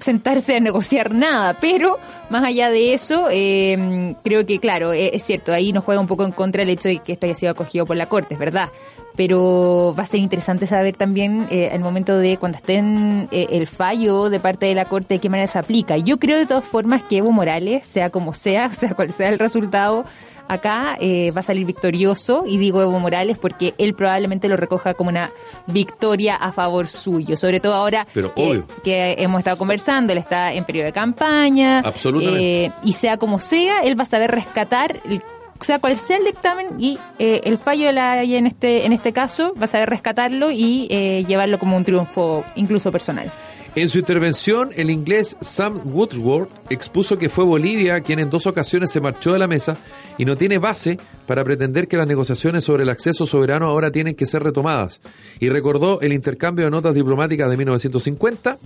sentarse 0.00 0.56
a 0.56 0.60
negociar 0.60 1.14
nada, 1.14 1.56
pero 1.60 1.98
más 2.28 2.44
allá 2.44 2.70
de 2.70 2.94
eso, 2.94 3.28
eh, 3.30 4.14
creo 4.22 4.44
que 4.44 4.58
claro, 4.58 4.92
eh, 4.92 5.10
es 5.14 5.24
cierto, 5.24 5.52
ahí 5.52 5.72
nos 5.72 5.84
juega 5.84 6.00
un 6.00 6.06
poco 6.06 6.24
en 6.24 6.32
contra 6.32 6.62
el 6.62 6.68
hecho 6.68 6.88
de 6.88 6.98
que 6.98 7.12
esto 7.12 7.26
haya 7.26 7.34
sido 7.34 7.52
acogido 7.52 7.86
por 7.86 7.96
la 7.96 8.06
Corte, 8.06 8.34
es 8.34 8.40
verdad. 8.40 8.68
pero 9.16 9.94
va 9.96 10.02
a 10.02 10.06
ser 10.06 10.20
interesante 10.20 10.66
saber 10.66 10.96
también 10.96 11.46
eh, 11.50 11.70
el 11.72 11.80
momento 11.80 12.18
de 12.18 12.36
cuando 12.36 12.58
estén 12.58 13.28
eh, 13.30 13.46
el 13.50 13.66
fallo 13.68 14.28
de 14.28 14.40
parte 14.40 14.66
de 14.66 14.74
la 14.74 14.86
Corte 14.86 15.14
de 15.14 15.20
qué 15.20 15.28
manera 15.28 15.46
se 15.46 15.58
aplica. 15.58 15.96
Yo 15.96 16.18
creo 16.18 16.36
de 16.36 16.46
todas 16.46 16.64
formas 16.64 17.02
que 17.04 17.18
Evo 17.18 17.30
Morales, 17.30 17.86
sea 17.86 18.10
como 18.10 18.34
sea, 18.34 18.72
sea 18.72 18.94
cual 18.94 19.12
sea 19.12 19.28
el 19.28 19.38
resultado, 19.38 20.04
acá 20.48 20.96
eh, 21.00 21.30
va 21.30 21.40
a 21.40 21.42
salir 21.42 21.66
victorioso 21.66 22.44
y 22.46 22.58
digo 22.58 22.82
Evo 22.82 22.98
Morales 22.98 23.38
porque 23.38 23.74
él 23.78 23.94
probablemente 23.94 24.48
lo 24.48 24.56
recoja 24.56 24.94
como 24.94 25.10
una 25.10 25.30
victoria 25.66 26.36
a 26.36 26.52
favor 26.52 26.88
suyo, 26.88 27.36
sobre 27.36 27.60
todo 27.60 27.74
ahora 27.74 28.06
Pero 28.12 28.32
que, 28.34 29.16
hemos 29.18 29.40
estado 29.40 29.56
conversando, 29.56 30.12
él 30.12 30.18
está 30.18 30.52
en 30.52 30.64
periodo 30.64 30.86
de 30.86 30.92
campaña, 30.92 31.78
Absolutamente. 31.80 32.64
eh, 32.64 32.72
y 32.82 32.92
sea 32.92 33.16
como 33.16 33.40
sea, 33.40 33.82
él 33.82 33.98
va 33.98 34.04
a 34.04 34.06
saber 34.06 34.30
rescatar 34.30 35.00
el 35.04 35.22
sea 35.64 35.78
cual 35.78 35.96
sea 35.96 36.18
el 36.18 36.24
dictamen 36.24 36.66
y 36.78 36.98
eh, 37.18 37.40
el 37.44 37.58
fallo 37.58 37.86
de 37.86 37.92
la 37.92 38.12
Haya 38.12 38.38
en 38.38 38.46
este 38.46 38.86
en 38.86 38.92
este 38.92 39.12
caso 39.12 39.54
va 39.60 39.64
a 39.64 39.68
saber 39.68 39.88
rescatarlo 39.88 40.50
y 40.50 40.86
eh, 40.90 41.24
llevarlo 41.26 41.58
como 41.58 41.76
un 41.76 41.84
triunfo 41.84 42.44
incluso 42.54 42.92
personal. 42.92 43.30
En 43.76 43.88
su 43.88 43.98
intervención, 43.98 44.70
el 44.76 44.88
inglés 44.88 45.36
Sam 45.40 45.80
Woodsworth 45.84 46.48
expuso 46.70 47.18
que 47.18 47.28
fue 47.28 47.44
Bolivia 47.44 48.00
quien 48.02 48.20
en 48.20 48.30
dos 48.30 48.46
ocasiones 48.46 48.92
se 48.92 49.00
marchó 49.00 49.32
de 49.32 49.40
la 49.40 49.48
mesa 49.48 49.76
y 50.18 50.24
no 50.24 50.36
tiene 50.36 50.58
base 50.58 50.98
para 51.26 51.44
pretender 51.44 51.88
que 51.88 51.96
las 51.96 52.06
negociaciones 52.06 52.64
sobre 52.64 52.84
el 52.84 52.90
acceso 52.90 53.26
soberano 53.26 53.66
ahora 53.66 53.90
tienen 53.90 54.14
que 54.14 54.26
ser 54.26 54.42
retomadas. 54.42 55.00
Y 55.40 55.48
recordó 55.48 56.00
el 56.00 56.12
intercambio 56.12 56.64
de 56.64 56.70
notas 56.70 56.94
diplomáticas 56.94 57.50
de 57.50 57.56
1950 57.56 58.58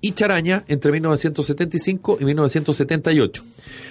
y 0.00 0.12
charaña 0.12 0.64
entre 0.68 0.92
1975 0.92 2.18
y 2.20 2.24
1978. 2.24 3.44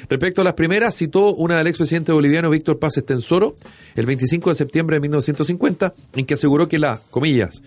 Respecto 0.09 0.41
a 0.41 0.43
las 0.43 0.53
primeras, 0.53 0.95
citó 0.95 1.35
una 1.35 1.57
del 1.57 1.67
expresidente 1.67 2.11
boliviano 2.11 2.49
Víctor 2.49 2.79
Paz 2.79 2.97
Estensoro 2.97 3.55
el 3.95 4.05
25 4.05 4.49
de 4.49 4.55
septiembre 4.55 4.95
de 4.95 5.01
1950, 5.01 5.93
en 6.15 6.25
que 6.25 6.33
aseguró 6.33 6.67
que 6.67 6.79
la, 6.79 6.99
comillas, 7.11 7.61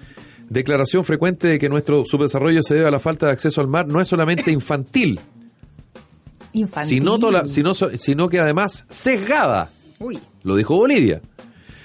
declaración 0.49 1.05
frecuente 1.05 1.47
de 1.47 1.59
que 1.59 1.69
nuestro 1.69 2.05
subdesarrollo 2.05 2.63
se 2.63 2.75
debe 2.75 2.89
a 2.89 2.91
la 2.91 3.01
falta 3.01 3.27
de 3.27 3.33
acceso 3.33 3.61
al 3.61 3.69
mar 3.69 3.87
no 3.87 4.01
es 4.01 4.09
solamente 4.09 4.51
infantil, 4.51 5.21
Infantil. 6.53 6.89
sino, 6.99 7.19
tola- 7.19 7.49
sino, 7.49 7.75
sino 7.75 8.29
que 8.29 8.39
además 8.41 8.85
sesgada 8.89 9.71
Uy. 9.99 10.19
lo 10.43 10.57
dijo 10.57 10.77
Bolivia, 10.77 11.21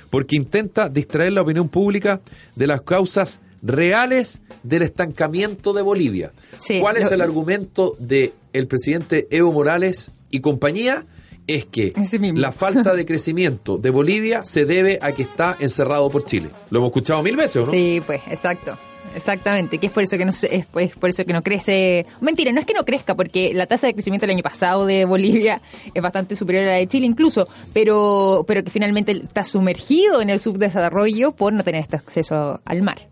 porque 0.09 0.35
intenta 0.35 0.89
distraer 0.89 1.33
la 1.33 1.41
opinión 1.41 1.69
pública 1.69 2.21
de 2.55 2.67
las 2.67 2.81
causas 2.81 3.39
reales 3.61 4.39
del 4.63 4.81
estancamiento 4.83 5.73
de 5.73 5.81
Bolivia. 5.81 6.31
Sí, 6.59 6.79
¿Cuál 6.79 6.97
es 6.97 7.05
lo- 7.09 7.15
el 7.15 7.21
argumento 7.21 7.95
de 7.99 8.33
el 8.53 8.67
presidente 8.67 9.27
Evo 9.31 9.51
Morales 9.51 10.11
y 10.31 10.39
compañía? 10.41 11.05
Es 11.47 11.63
que 11.65 11.93
la 12.35 12.51
falta 12.51 12.93
de 12.93 13.05
crecimiento 13.05 13.77
de 13.77 13.89
Bolivia 13.89 14.43
se 14.43 14.65
debe 14.65 14.99
a 15.01 15.13
que 15.13 15.21
está 15.23 15.55
encerrado 15.61 16.09
por 16.09 16.25
Chile. 16.25 16.49
Lo 16.71 16.79
hemos 16.79 16.89
escuchado 16.89 17.23
mil 17.23 17.37
veces, 17.37 17.55
¿o 17.57 17.65
no? 17.67 17.71
Sí, 17.71 18.01
pues, 18.05 18.21
exacto. 18.29 18.77
Exactamente, 19.17 19.79
que 19.79 19.87
es 19.87 19.91
por 19.91 20.03
eso 20.03 20.15
que 20.15 20.25
no 20.25 20.31
es, 20.31 20.67
pues, 20.71 20.95
por 20.95 21.09
eso 21.09 21.25
que 21.25 21.33
no 21.33 21.41
crece. 21.41 22.05
Mentira, 22.21 22.51
no 22.51 22.59
es 22.59 22.67
que 22.67 22.73
no 22.73 22.85
crezca, 22.85 23.15
porque 23.15 23.51
la 23.51 23.65
tasa 23.65 23.87
de 23.87 23.93
crecimiento 23.93 24.27
del 24.27 24.35
año 24.35 24.43
pasado 24.43 24.85
de 24.85 25.05
Bolivia 25.05 25.59
es 25.93 26.01
bastante 26.03 26.35
superior 26.35 26.65
a 26.65 26.67
la 26.67 26.73
de 26.75 26.87
Chile 26.87 27.07
incluso, 27.07 27.47
pero 27.73 28.45
pero 28.47 28.63
que 28.63 28.69
finalmente 28.69 29.11
está 29.11 29.43
sumergido 29.43 30.21
en 30.21 30.29
el 30.29 30.39
subdesarrollo 30.39 31.31
por 31.31 31.51
no 31.51 31.63
tener 31.63 31.81
este 31.81 31.95
acceso 31.95 32.61
al 32.63 32.83
mar. 32.83 33.07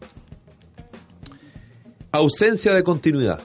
Ausencia 2.11 2.75
de 2.75 2.83
continuidad. 2.83 3.39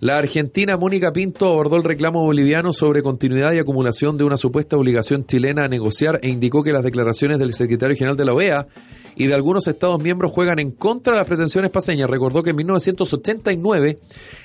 La 0.00 0.18
argentina 0.18 0.76
Mónica 0.76 1.12
Pinto 1.12 1.46
abordó 1.46 1.76
el 1.76 1.84
reclamo 1.84 2.24
boliviano 2.24 2.72
sobre 2.72 3.02
continuidad 3.02 3.52
y 3.52 3.60
acumulación 3.60 4.18
de 4.18 4.24
una 4.24 4.36
supuesta 4.36 4.76
obligación 4.76 5.24
chilena 5.24 5.64
a 5.64 5.68
negociar 5.68 6.18
e 6.20 6.28
indicó 6.28 6.64
que 6.64 6.72
las 6.72 6.82
declaraciones 6.82 7.38
del 7.38 7.54
secretario 7.54 7.96
general 7.96 8.16
de 8.16 8.24
la 8.24 8.34
OEA 8.34 8.66
y 9.16 9.26
de 9.26 9.34
algunos 9.34 9.66
Estados 9.66 10.00
miembros 10.00 10.32
juegan 10.32 10.58
en 10.58 10.70
contra 10.70 11.12
de 11.12 11.18
las 11.18 11.26
pretensiones 11.26 11.70
paseñas. 11.70 12.10
Recordó 12.10 12.42
que 12.42 12.50
en 12.50 12.56
1989 12.56 13.98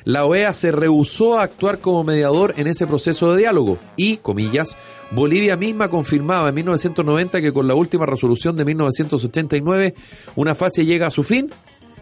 la 0.05 0.25
OEA 0.25 0.53
se 0.53 0.71
rehusó 0.71 1.39
a 1.39 1.43
actuar 1.43 1.79
como 1.79 2.03
mediador 2.03 2.53
en 2.57 2.67
ese 2.67 2.87
proceso 2.87 3.31
de 3.31 3.39
diálogo 3.39 3.77
y, 3.95 4.17
comillas, 4.17 4.77
Bolivia 5.11 5.55
misma 5.55 5.89
confirmaba 5.89 6.49
en 6.49 6.55
1990 6.55 7.41
que 7.41 7.53
con 7.53 7.67
la 7.67 7.75
última 7.75 8.05
resolución 8.05 8.55
de 8.55 8.65
1989 8.65 9.95
una 10.35 10.55
fase 10.55 10.85
llega 10.85 11.07
a 11.07 11.11
su 11.11 11.23
fin 11.23 11.49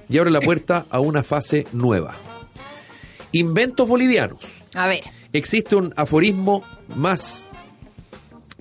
y 0.09 0.17
abre 0.17 0.31
la 0.31 0.41
puerta 0.41 0.85
a 0.89 0.99
una 0.99 1.23
fase 1.23 1.65
nueva. 1.73 2.15
Inventos 3.31 3.87
bolivianos. 3.87 4.63
A 4.73 4.87
ver. 4.87 5.03
Existe 5.33 5.75
un 5.75 5.93
aforismo 5.97 6.63
más 6.95 7.45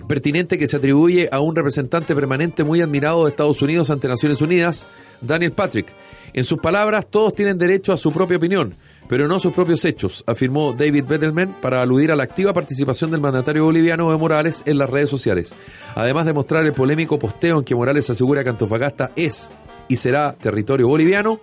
pertinente 0.07 0.57
que 0.57 0.67
se 0.67 0.77
atribuye 0.77 1.29
a 1.31 1.39
un 1.39 1.55
representante 1.55 2.15
permanente 2.15 2.63
muy 2.63 2.81
admirado 2.81 3.23
de 3.23 3.31
Estados 3.31 3.61
Unidos 3.61 3.89
ante 3.89 4.07
Naciones 4.07 4.41
Unidas, 4.41 4.85
Daniel 5.21 5.51
Patrick. 5.51 5.87
En 6.33 6.43
sus 6.43 6.59
palabras, 6.59 7.07
todos 7.09 7.33
tienen 7.33 7.57
derecho 7.57 7.93
a 7.93 7.97
su 7.97 8.11
propia 8.11 8.37
opinión, 8.37 8.75
pero 9.07 9.27
no 9.27 9.35
a 9.35 9.39
sus 9.39 9.53
propios 9.53 9.83
hechos, 9.85 10.23
afirmó 10.27 10.73
David 10.73 11.05
Bettelman 11.05 11.55
para 11.61 11.81
aludir 11.81 12.11
a 12.11 12.15
la 12.15 12.23
activa 12.23 12.53
participación 12.53 13.11
del 13.11 13.21
mandatario 13.21 13.63
boliviano 13.63 14.09
Evo 14.09 14.19
Morales 14.19 14.63
en 14.65 14.77
las 14.77 14.89
redes 14.89 15.09
sociales. 15.09 15.53
Además 15.95 16.25
de 16.25 16.33
mostrar 16.33 16.65
el 16.65 16.73
polémico 16.73 17.17
posteo 17.17 17.59
en 17.59 17.63
que 17.63 17.75
Morales 17.75 18.09
asegura 18.09 18.43
que 18.43 18.49
Antofagasta 18.49 19.11
es 19.15 19.49
y 19.87 19.95
será 19.95 20.33
territorio 20.33 20.87
boliviano, 20.87 21.39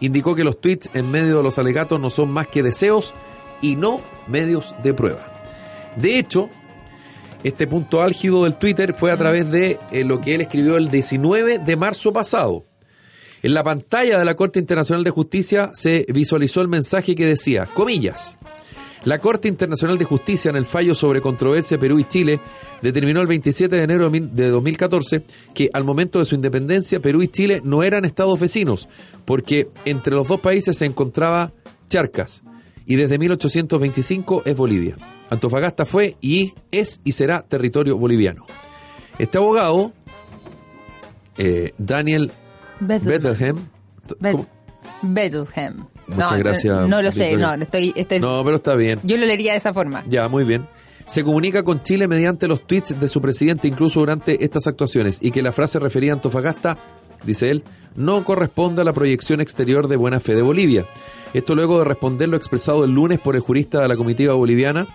indicó 0.00 0.34
que 0.34 0.44
los 0.44 0.60
tweets 0.60 0.90
en 0.94 1.10
medio 1.10 1.38
de 1.38 1.42
los 1.42 1.58
alegatos 1.58 1.98
no 1.98 2.10
son 2.10 2.30
más 2.30 2.46
que 2.46 2.62
deseos 2.62 3.14
y 3.62 3.76
no 3.76 4.00
medios 4.28 4.74
de 4.82 4.92
prueba. 4.92 5.20
De 5.96 6.18
hecho, 6.18 6.50
este 7.44 7.66
punto 7.66 8.02
álgido 8.02 8.44
del 8.44 8.56
Twitter 8.56 8.94
fue 8.94 9.12
a 9.12 9.16
través 9.16 9.50
de 9.50 9.78
eh, 9.92 10.02
lo 10.02 10.20
que 10.20 10.34
él 10.34 10.40
escribió 10.40 10.78
el 10.78 10.90
19 10.90 11.58
de 11.58 11.76
marzo 11.76 12.12
pasado. 12.12 12.64
En 13.42 13.52
la 13.52 13.62
pantalla 13.62 14.18
de 14.18 14.24
la 14.24 14.34
Corte 14.34 14.58
Internacional 14.58 15.04
de 15.04 15.10
Justicia 15.10 15.70
se 15.74 16.06
visualizó 16.08 16.62
el 16.62 16.68
mensaje 16.68 17.14
que 17.14 17.26
decía, 17.26 17.66
comillas, 17.66 18.38
la 19.04 19.18
Corte 19.18 19.48
Internacional 19.48 19.98
de 19.98 20.06
Justicia 20.06 20.48
en 20.48 20.56
el 20.56 20.64
fallo 20.64 20.94
sobre 20.94 21.20
controversia 21.20 21.78
Perú 21.78 21.98
y 21.98 22.04
Chile 22.04 22.40
determinó 22.80 23.20
el 23.20 23.26
27 23.26 23.76
de 23.76 23.82
enero 23.82 24.08
de 24.08 24.48
2014 24.48 25.24
que 25.52 25.68
al 25.74 25.84
momento 25.84 26.20
de 26.20 26.24
su 26.24 26.34
independencia 26.34 27.00
Perú 27.00 27.22
y 27.22 27.28
Chile 27.28 27.60
no 27.62 27.82
eran 27.82 28.06
estados 28.06 28.40
vecinos 28.40 28.88
porque 29.26 29.68
entre 29.84 30.14
los 30.14 30.26
dos 30.26 30.40
países 30.40 30.78
se 30.78 30.86
encontraba 30.86 31.52
Charcas 31.90 32.42
y 32.86 32.96
desde 32.96 33.18
1825 33.18 34.42
es 34.44 34.56
Bolivia. 34.56 34.96
Antofagasta 35.30 35.84
fue 35.86 36.16
y 36.20 36.52
es 36.70 37.00
y 37.04 37.12
será 37.12 37.42
territorio 37.42 37.96
boliviano. 37.96 38.46
Este 39.18 39.38
abogado, 39.38 39.92
eh, 41.38 41.72
Daniel 41.78 42.30
Bethlehem. 42.80 43.56
Bethlehem. 45.02 45.84
Muchas 46.06 46.30
No, 46.32 46.38
gracias, 46.38 46.76
No, 46.80 46.88
no 46.88 47.02
lo 47.02 47.10
sé, 47.10 47.36
no, 47.36 47.54
estoy, 47.54 47.92
estoy- 47.96 48.20
no, 48.20 48.42
pero 48.44 48.56
está 48.56 48.74
bien. 48.74 49.00
yo 49.02 49.16
lo 49.16 49.24
leería 49.26 49.52
de 49.52 49.58
esa 49.58 49.72
forma. 49.72 50.04
Ya, 50.08 50.28
muy 50.28 50.44
bien. 50.44 50.66
Se 51.06 51.22
comunica 51.24 51.62
con 51.62 51.82
Chile 51.82 52.08
mediante 52.08 52.48
los 52.48 52.66
tweets 52.66 52.98
de 52.98 53.08
su 53.08 53.20
presidente 53.20 53.68
incluso 53.68 54.00
durante 54.00 54.42
estas 54.44 54.66
actuaciones 54.66 55.18
y 55.20 55.30
que 55.30 55.42
la 55.42 55.52
frase 55.52 55.78
referida 55.78 56.12
a 56.12 56.14
Antofagasta, 56.16 56.78
dice 57.24 57.50
él, 57.50 57.64
no 57.96 58.24
corresponde 58.24 58.82
a 58.82 58.84
la 58.84 58.92
proyección 58.92 59.40
exterior 59.40 59.88
de 59.88 59.96
buena 59.96 60.20
fe 60.20 60.34
de 60.34 60.42
Bolivia. 60.42 60.84
Esto 61.34 61.56
luego 61.56 61.80
de 61.80 61.84
responder 61.84 62.28
lo 62.28 62.36
expresado 62.36 62.84
el 62.84 62.92
lunes 62.92 63.18
por 63.18 63.34
el 63.34 63.40
jurista 63.40 63.82
de 63.82 63.88
la 63.88 63.96
comitiva 63.96 64.34
boliviana, 64.34 64.86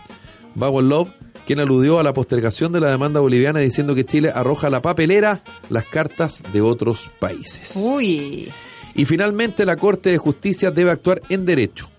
Bauer 0.55 0.85
Love, 0.85 1.09
quien 1.45 1.59
aludió 1.59 1.99
a 1.99 2.03
la 2.03 2.13
postergación 2.13 2.71
de 2.71 2.79
la 2.79 2.89
demanda 2.89 3.19
boliviana 3.19 3.59
diciendo 3.59 3.93
que 3.93 4.05
Chile 4.05 4.31
arroja 4.33 4.67
a 4.67 4.69
la 4.69 4.81
papelera 4.81 5.41
las 5.69 5.83
cartas 5.85 6.41
de 6.53 6.61
otros 6.61 7.09
países. 7.19 7.75
Uy. 7.91 8.49
Y 8.95 9.05
finalmente 9.05 9.65
la 9.65 9.75
Corte 9.75 10.11
de 10.11 10.17
Justicia 10.17 10.71
debe 10.71 10.91
actuar 10.91 11.21
en 11.27 11.45
derecho. 11.45 11.89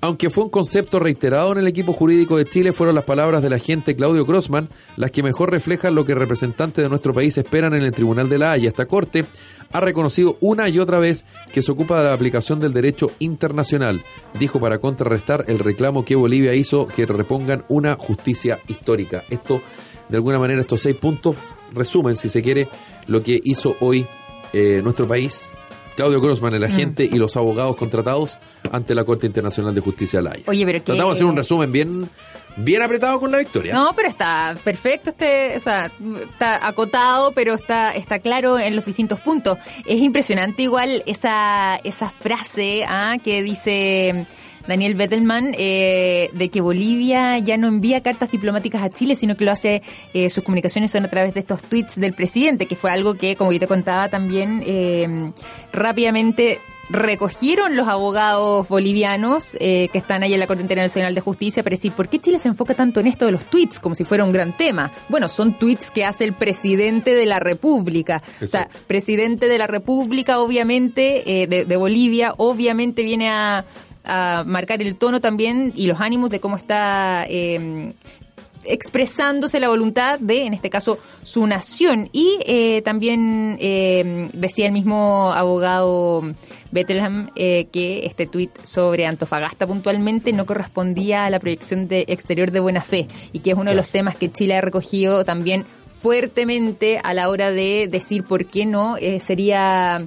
Aunque 0.00 0.30
fue 0.30 0.44
un 0.44 0.50
concepto 0.50 1.00
reiterado 1.00 1.52
en 1.52 1.58
el 1.58 1.66
equipo 1.66 1.92
jurídico 1.92 2.36
de 2.36 2.44
Chile, 2.44 2.72
fueron 2.72 2.94
las 2.94 3.04
palabras 3.04 3.42
del 3.42 3.54
agente 3.54 3.96
Claudio 3.96 4.26
Grossman 4.26 4.68
las 4.96 5.10
que 5.10 5.22
mejor 5.22 5.50
reflejan 5.50 5.94
lo 5.94 6.04
que 6.04 6.14
representantes 6.14 6.82
de 6.82 6.88
nuestro 6.88 7.14
país 7.14 7.36
esperan 7.38 7.74
en 7.74 7.82
el 7.82 7.92
Tribunal 7.92 8.28
de 8.28 8.38
la 8.38 8.52
Haya. 8.52 8.68
Esta 8.68 8.86
Corte 8.86 9.24
ha 9.72 9.80
reconocido 9.80 10.36
una 10.40 10.68
y 10.68 10.78
otra 10.78 10.98
vez 10.98 11.24
que 11.52 11.62
se 11.62 11.72
ocupa 11.72 11.98
de 11.98 12.04
la 12.04 12.12
aplicación 12.12 12.60
del 12.60 12.72
derecho 12.72 13.10
internacional, 13.18 14.02
dijo 14.38 14.60
para 14.60 14.78
contrarrestar 14.78 15.44
el 15.48 15.58
reclamo 15.58 16.04
que 16.04 16.14
Bolivia 16.14 16.54
hizo 16.54 16.86
que 16.86 17.06
repongan 17.06 17.64
una 17.68 17.94
justicia 17.94 18.60
histórica. 18.68 19.24
Esto, 19.30 19.60
de 20.08 20.16
alguna 20.16 20.38
manera, 20.38 20.60
estos 20.60 20.82
seis 20.82 20.96
puntos 20.96 21.36
resumen, 21.72 22.16
si 22.16 22.28
se 22.28 22.42
quiere, 22.42 22.68
lo 23.06 23.22
que 23.22 23.40
hizo 23.42 23.76
hoy 23.80 24.06
eh, 24.52 24.80
nuestro 24.82 25.08
país, 25.08 25.50
Claudio 25.96 26.20
Grossman, 26.20 26.54
el 26.54 26.62
agente 26.64 27.04
y 27.04 27.16
los 27.18 27.36
abogados 27.36 27.74
contratados 27.76 28.38
ante 28.70 28.94
la 28.94 29.04
Corte 29.04 29.26
Internacional 29.26 29.74
de 29.74 29.80
Justicia 29.80 30.18
de 30.20 30.24
la 30.24 30.30
Haya. 30.32 30.44
Oye, 30.46 30.64
pero 30.64 30.78
que- 30.78 30.84
Tratamos 30.84 31.14
de 31.14 31.18
hacer 31.18 31.26
un 31.26 31.36
resumen 31.36 31.72
bien, 31.72 32.08
bien 32.56 32.82
apretado 32.82 33.18
con 33.18 33.32
la 33.32 33.38
victoria. 33.38 33.72
No, 33.74 33.92
pero 33.96 34.08
está 34.08 34.56
perfecto, 34.62 35.10
este, 35.10 35.56
o 35.56 35.60
sea, 35.60 35.90
está 36.22 36.66
acotado, 36.68 37.32
pero 37.32 37.54
está, 37.54 37.94
está 37.94 38.18
claro 38.18 38.58
en 38.58 38.76
los 38.76 38.84
distintos 38.84 39.20
puntos. 39.20 39.58
Es 39.86 39.98
impresionante 39.98 40.62
igual 40.62 41.02
esa, 41.06 41.76
esa 41.82 42.10
frase 42.10 42.84
ah, 42.86 43.16
que 43.22 43.42
dice 43.42 44.26
Daniel 44.66 44.94
Bettelman, 44.94 45.54
eh, 45.58 46.30
de 46.32 46.48
que 46.48 46.60
Bolivia 46.60 47.38
ya 47.38 47.56
no 47.56 47.68
envía 47.68 48.02
cartas 48.02 48.30
diplomáticas 48.30 48.82
a 48.82 48.90
Chile, 48.90 49.16
sino 49.16 49.36
que 49.36 49.44
lo 49.44 49.52
hace, 49.52 49.82
eh, 50.14 50.28
sus 50.30 50.44
comunicaciones 50.44 50.90
son 50.90 51.04
a 51.04 51.08
través 51.08 51.34
de 51.34 51.40
estos 51.40 51.62
tweets 51.62 51.96
del 51.96 52.12
presidente, 52.12 52.66
que 52.66 52.76
fue 52.76 52.90
algo 52.90 53.14
que, 53.14 53.36
como 53.36 53.52
yo 53.52 53.60
te 53.60 53.66
contaba 53.66 54.08
también, 54.08 54.62
eh, 54.66 55.32
rápidamente 55.72 56.58
recogieron 56.88 57.74
los 57.76 57.88
abogados 57.88 58.68
bolivianos 58.68 59.56
eh, 59.60 59.88
que 59.92 59.98
están 59.98 60.22
ahí 60.22 60.34
en 60.34 60.40
la 60.40 60.46
Corte 60.46 60.62
Internacional 60.62 61.14
de 61.14 61.20
Justicia 61.20 61.62
para 61.62 61.74
decir, 61.74 61.92
¿por 61.92 62.08
qué 62.08 62.18
Chile 62.18 62.38
se 62.38 62.48
enfoca 62.48 62.74
tanto 62.74 63.00
en 63.00 63.06
esto 63.06 63.26
de 63.26 63.32
los 63.32 63.44
tweets 63.44 63.80
como 63.80 63.94
si 63.94 64.04
fuera 64.04 64.24
un 64.24 64.32
gran 64.32 64.56
tema? 64.56 64.92
Bueno, 65.08 65.28
son 65.28 65.58
tweets 65.58 65.90
que 65.90 66.04
hace 66.04 66.24
el 66.24 66.32
presidente 66.32 67.14
de 67.14 67.26
la 67.26 67.40
República. 67.40 68.22
O 68.42 68.46
sea, 68.46 68.68
presidente 68.86 69.48
de 69.48 69.58
la 69.58 69.66
República, 69.66 70.38
obviamente, 70.38 71.42
eh, 71.42 71.46
de, 71.46 71.64
de 71.64 71.76
Bolivia, 71.76 72.34
obviamente 72.36 73.02
viene 73.02 73.30
a, 73.30 73.64
a 74.06 74.44
marcar 74.46 74.82
el 74.82 74.96
tono 74.96 75.20
también 75.20 75.72
y 75.74 75.86
los 75.86 76.00
ánimos 76.00 76.30
de 76.30 76.40
cómo 76.40 76.56
está... 76.56 77.24
eh, 77.28 77.92
expresándose 78.68 79.60
la 79.60 79.68
voluntad 79.68 80.18
de, 80.18 80.44
en 80.44 80.54
este 80.54 80.70
caso, 80.70 80.98
su 81.22 81.46
nación. 81.46 82.08
Y 82.12 82.38
eh, 82.46 82.82
también 82.82 83.56
eh, 83.60 84.28
decía 84.34 84.66
el 84.66 84.72
mismo 84.72 85.32
abogado 85.32 86.22
Bethlehem 86.70 87.28
eh, 87.36 87.68
que 87.72 88.06
este 88.06 88.26
tuit 88.26 88.50
sobre 88.62 89.06
Antofagasta 89.06 89.66
puntualmente 89.66 90.32
no 90.32 90.46
correspondía 90.46 91.26
a 91.26 91.30
la 91.30 91.40
proyección 91.40 91.88
de 91.88 92.04
exterior 92.08 92.50
de 92.50 92.60
buena 92.60 92.80
fe 92.80 93.08
y 93.32 93.40
que 93.40 93.50
es 93.50 93.56
uno 93.56 93.70
de 93.70 93.76
los 93.76 93.88
temas 93.88 94.16
que 94.16 94.30
Chile 94.30 94.56
ha 94.56 94.60
recogido 94.60 95.24
también 95.24 95.64
fuertemente 96.00 97.00
a 97.02 97.14
la 97.14 97.28
hora 97.28 97.50
de 97.50 97.88
decir 97.90 98.22
por 98.24 98.46
qué 98.46 98.66
no 98.66 98.96
eh, 98.96 99.20
sería 99.20 100.04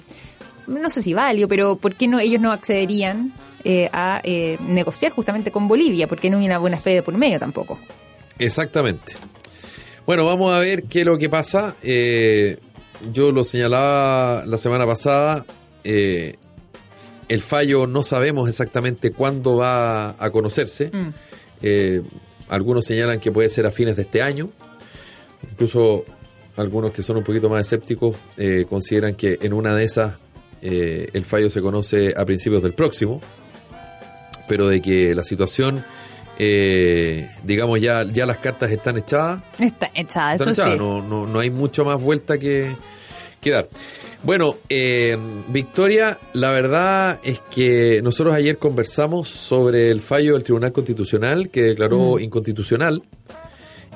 no 0.68 0.90
sé 0.92 1.02
si 1.02 1.16
válido, 1.16 1.48
pero 1.48 1.78
¿por 1.78 1.96
qué 1.96 2.08
no 2.08 2.20
ellos 2.20 2.40
no 2.40 2.52
accederían 2.52 3.34
eh, 3.64 3.90
a 3.92 4.22
eh, 4.24 4.58
negociar 4.68 5.12
justamente 5.12 5.52
con 5.52 5.68
Bolivia? 5.68 6.08
¿Por 6.08 6.20
qué 6.20 6.30
no 6.30 6.38
hay 6.38 6.46
una 6.46 6.58
buena 6.58 6.78
fe 6.78 6.92
de 6.92 7.04
por 7.04 7.14
medio 7.16 7.40
tampoco? 7.40 7.80
Exactamente. 8.38 9.14
Bueno, 10.06 10.26
vamos 10.26 10.54
a 10.54 10.60
ver 10.60 10.84
qué 10.84 11.02
es 11.02 11.06
lo 11.06 11.18
que 11.18 11.30
pasa. 11.30 11.76
Eh, 11.84 12.58
yo 13.12 13.32
lo 13.32 13.44
señalaba 13.44 14.44
la 14.46 14.58
semana 14.58 14.86
pasada. 14.86 15.46
eh, 15.84 16.36
el 17.28 17.44
fallo 17.44 17.86
no 17.86 18.02
sabemos 18.02 18.50
exactamente 18.50 19.12
cuándo 19.12 19.56
va 19.56 20.16
a 20.18 20.32
conocerse. 20.32 20.90
Mm. 20.92 21.10
Eh, 21.62 22.02
algunos 22.48 22.86
señalan 22.86 23.20
que 23.20 23.32
puede 23.32 23.50
ser 23.50 23.68
a 23.68 23.72
fines 23.72 23.98
de 23.98 24.02
este 24.02 24.24
año. 24.24 24.50
Incluso 25.52 26.06
algunos 26.58 26.92
que 26.92 27.04
son 27.04 27.18
un 27.18 27.24
poquito 27.24 27.48
más 27.48 27.62
escépticos 27.62 28.18
consideran 28.68 29.14
que 29.14 29.38
en 29.42 29.54
una 29.54 29.76
de 29.76 29.84
esas 29.84 30.14
eh, 30.62 31.08
el 31.14 31.26
fallo 31.26 31.50
se 31.50 31.62
conoce 31.62 32.14
a 32.16 32.26
principios 32.26 32.64
del 32.64 32.74
próximo. 32.74 33.22
Pero 34.50 34.68
de 34.68 34.82
que 34.82 35.16
la 35.16 35.24
situación, 35.24 35.86
eh, 36.38 37.30
digamos, 37.44 37.80
ya, 37.80 38.04
ya 38.04 38.26
las 38.26 38.38
cartas 38.40 38.70
están 38.72 38.98
echadas. 38.98 39.42
Está 39.60 39.90
echada, 39.94 40.36
eso 40.36 40.50
Están 40.50 40.72
echadas, 40.72 40.74
sí. 40.74 40.78
no, 40.80 41.02
no, 41.02 41.26
no 41.26 41.40
hay 41.40 41.50
mucho 41.52 41.86
más 41.86 42.02
vuelta 42.02 42.38
que, 42.38 42.76
que 43.40 43.52
dar. 43.52 43.70
Bueno, 44.22 44.58
eh, 44.68 45.18
Victoria, 45.48 46.18
la 46.34 46.52
verdad 46.52 47.22
es 47.24 47.40
que 47.40 48.02
nosotros 48.04 48.36
ayer 48.36 48.58
conversamos 48.58 49.30
sobre 49.30 49.92
el 49.92 50.02
fallo 50.02 50.34
del 50.34 50.44
Tribunal 50.44 50.74
Constitucional 50.74 51.50
que 51.50 51.62
declaró 51.64 52.16
Mm. 52.18 52.20
inconstitucional 52.24 53.02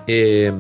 eh, 0.08 0.52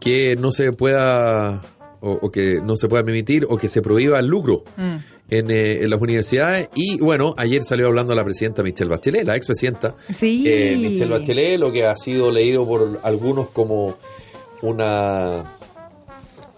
que 0.00 0.34
no 0.36 0.50
se 0.50 0.72
pueda 0.72 1.62
o, 2.04 2.18
o 2.22 2.30
que 2.30 2.60
no 2.62 2.76
se 2.76 2.86
pueda 2.88 3.02
permitir 3.02 3.46
o 3.48 3.56
que 3.56 3.68
se 3.68 3.80
prohíba 3.82 4.18
el 4.20 4.26
lucro 4.26 4.64
Mm. 4.76 4.96
en, 5.30 5.50
eh, 5.50 5.82
en 5.82 5.90
las 5.90 6.00
universidades 6.00 6.68
y 6.74 6.98
bueno, 6.98 7.34
ayer 7.38 7.64
salió 7.64 7.86
hablando 7.86 8.14
la 8.14 8.22
presidenta 8.24 8.62
Michelle 8.62 8.90
Bachelet, 8.90 9.24
la 9.24 9.36
expresidenta 9.36 9.94
Sí. 10.12 10.44
eh, 10.46 10.76
Michelle 10.78 11.10
Bachelet, 11.10 11.58
lo 11.58 11.72
que 11.72 11.86
ha 11.86 11.96
sido 11.96 12.30
leído 12.30 12.66
por 12.66 13.00
algunos 13.02 13.48
como 13.48 13.96
una 14.62 15.44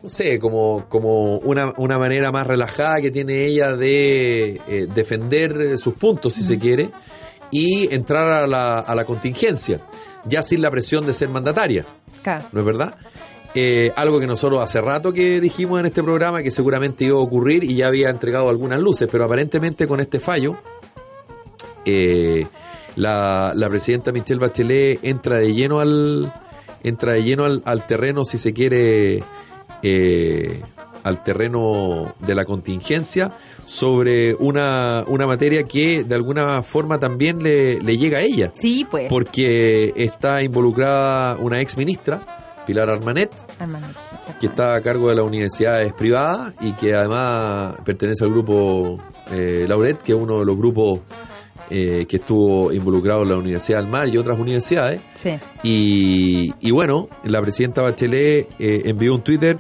no 0.03 0.09
sé, 0.09 0.39
como, 0.39 0.85
como 0.89 1.39
una, 1.39 1.73
una 1.79 1.99
manera 1.99 2.31
más 2.31 2.47
relajada 2.47 3.01
que 3.01 3.11
tiene 3.11 3.45
ella 3.47 3.75
de 3.75 4.61
eh, 4.69 4.87
defender 4.95 5.79
sus 5.79 5.95
puntos, 5.95 6.35
si 6.35 6.45
se 6.45 6.59
quiere, 6.61 6.91
y 7.51 7.93
entrar 7.93 8.29
a 8.31 8.47
la, 8.47 8.79
a 8.79 8.95
la 8.95 9.05
contingencia, 9.05 9.81
ya 10.25 10.43
sin 10.43 10.61
la 10.63 10.71
presión 10.71 11.07
de 11.07 11.15
ser 11.15 11.29
mandataria, 11.31 11.85
Claro. 12.23 12.45
¿no 12.53 12.61
es 12.61 12.67
verdad? 12.67 12.95
Eh, 13.59 13.91
algo 13.97 14.21
que 14.21 14.27
nosotros 14.27 14.61
hace 14.61 14.83
rato 14.83 15.15
que 15.15 15.41
dijimos 15.41 15.81
en 15.81 15.87
este 15.87 16.03
programa 16.03 16.43
que 16.43 16.51
seguramente 16.51 17.07
iba 17.07 17.17
a 17.17 17.21
ocurrir 17.21 17.65
y 17.65 17.75
ya 17.77 17.87
había 17.87 18.11
entregado 18.11 18.51
algunas 18.51 18.79
luces, 18.81 19.09
pero 19.11 19.25
aparentemente 19.25 19.87
con 19.89 19.99
este 19.99 20.21
fallo, 20.21 20.59
eh, 21.87 22.47
la, 22.97 23.53
la 23.55 23.69
presidenta 23.71 24.13
Michelle 24.13 24.41
Bachelet 24.41 24.99
entra 25.03 25.39
de 25.39 25.55
lleno 25.55 25.81
al 25.81 26.31
entra 26.83 27.15
de 27.15 27.23
lleno 27.25 27.45
al, 27.45 27.63
al 27.65 27.87
terreno, 27.87 28.27
si 28.27 28.37
se 28.39 28.53
quiere, 28.53 29.23
eh, 29.83 30.61
al 31.03 31.25
terreno 31.25 32.15
de 32.27 32.35
la 32.35 32.45
contingencia 32.45 33.33
sobre 33.65 34.35
una, 34.35 35.03
una 35.09 35.27
materia 35.27 35.63
que 35.65 36.05
de 36.05 36.15
alguna 36.15 36.63
forma 36.63 36.99
también 36.99 37.43
le, 37.43 37.81
le 37.81 37.97
llega 37.97 38.19
a 38.19 38.21
ella 38.21 38.51
Sí, 38.55 38.87
pues. 38.91 39.09
porque 39.09 39.95
está 39.97 40.43
involucrada 40.43 41.37
una 41.41 41.61
ex 41.61 41.77
ministra, 41.77 42.46
Pilar 42.67 42.91
Armanet, 42.91 43.31
que 44.41 44.47
está 44.47 44.75
a 44.75 44.83
cargo 44.83 45.09
de 45.09 45.15
las 45.15 45.25
universidades 45.25 45.93
privadas 45.93 46.55
y 46.61 46.73
que 46.73 46.95
además 46.95 47.77
pertenece 47.85 48.25
al 48.25 48.31
grupo 48.31 48.99
eh, 49.31 49.65
Lauret, 49.69 50.03
que 50.03 50.13
es 50.13 50.19
uno 50.19 50.41
de 50.41 50.45
los 50.45 50.57
grupos 50.57 51.01
eh, 51.71 52.07
que 52.09 52.17
estuvo 52.17 52.73
involucrado 52.73 53.23
en 53.23 53.29
la 53.29 53.37
Universidad 53.37 53.79
del 53.79 53.91
Mar 53.91 54.09
y 54.09 54.17
otras 54.19 54.39
universidades. 54.39 55.01
Sí. 55.15 55.31
Y, 55.63 56.55
y 56.61 56.71
bueno, 56.71 57.09
la 57.25 57.41
presidenta 57.41 57.83
Bachelet 57.83 58.49
eh, 58.59 58.83
envió 58.85 59.15
un 59.15 59.23
Twitter 59.23 59.57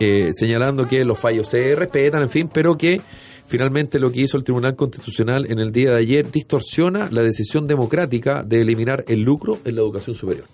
eh, 0.00 0.30
señalando 0.32 0.86
que 0.86 1.04
los 1.04 1.18
fallos 1.18 1.48
se 1.48 1.74
respetan, 1.74 2.22
en 2.22 2.30
fin, 2.30 2.50
pero 2.52 2.76
que 2.76 3.00
finalmente 3.46 3.98
lo 3.98 4.12
que 4.12 4.22
hizo 4.22 4.36
el 4.36 4.44
Tribunal 4.44 4.76
Constitucional 4.76 5.46
en 5.50 5.58
el 5.58 5.72
día 5.72 5.90
de 5.90 5.96
ayer 5.96 6.30
distorsiona 6.30 7.08
la 7.10 7.22
decisión 7.22 7.66
democrática 7.66 8.42
de 8.42 8.60
eliminar 8.60 9.04
el 9.08 9.22
lucro 9.22 9.58
en 9.64 9.76
la 9.76 9.82
educación 9.82 10.14
superior. 10.14 10.46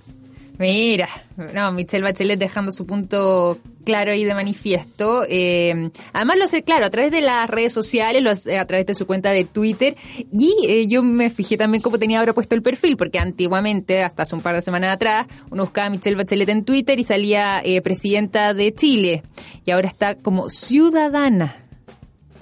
Mira, 0.61 1.09
no, 1.55 1.73
Michelle 1.73 2.05
Bachelet 2.05 2.39
dejando 2.39 2.71
su 2.71 2.85
punto 2.85 3.59
claro 3.87 4.13
ahí 4.13 4.27
de 4.27 4.35
manifiesto. 4.35 5.23
Eh, 5.27 5.91
además 6.13 6.37
lo 6.37 6.47
sé, 6.47 6.65
claro, 6.65 6.85
a 6.85 6.91
través 6.91 7.11
de 7.11 7.23
las 7.23 7.49
redes 7.49 7.73
sociales, 7.73 8.23
lo 8.23 8.29
hace 8.29 8.59
a 8.59 8.67
través 8.67 8.85
de 8.85 8.95
su 8.95 9.07
cuenta 9.07 9.31
de 9.31 9.47
Twitter. 9.47 9.97
Y 10.31 10.55
eh, 10.69 10.87
yo 10.87 11.03
me 11.03 11.31
fijé 11.31 11.57
también 11.57 11.81
cómo 11.81 11.99
tenía 11.99 12.19
ahora 12.19 12.35
puesto 12.35 12.55
el 12.55 12.61
perfil, 12.61 12.99
porque 12.99 13.19
antiguamente, 13.19 14.03
hasta 14.03 14.25
hace 14.25 14.37
un 14.37 14.43
par 14.43 14.55
de 14.55 14.61
semanas 14.61 14.93
atrás, 14.93 15.27
uno 15.51 15.63
buscaba 15.63 15.87
a 15.87 15.91
Michelle 15.91 16.17
Bachelet 16.17 16.51
en 16.51 16.63
Twitter 16.67 17.01
y 17.01 17.05
salía 17.05 17.63
eh, 17.65 17.81
presidenta 17.81 18.53
de 18.53 18.75
Chile. 18.75 19.23
Y 19.65 19.71
ahora 19.71 19.89
está 19.89 20.17
como 20.17 20.51
ciudadana 20.51 21.57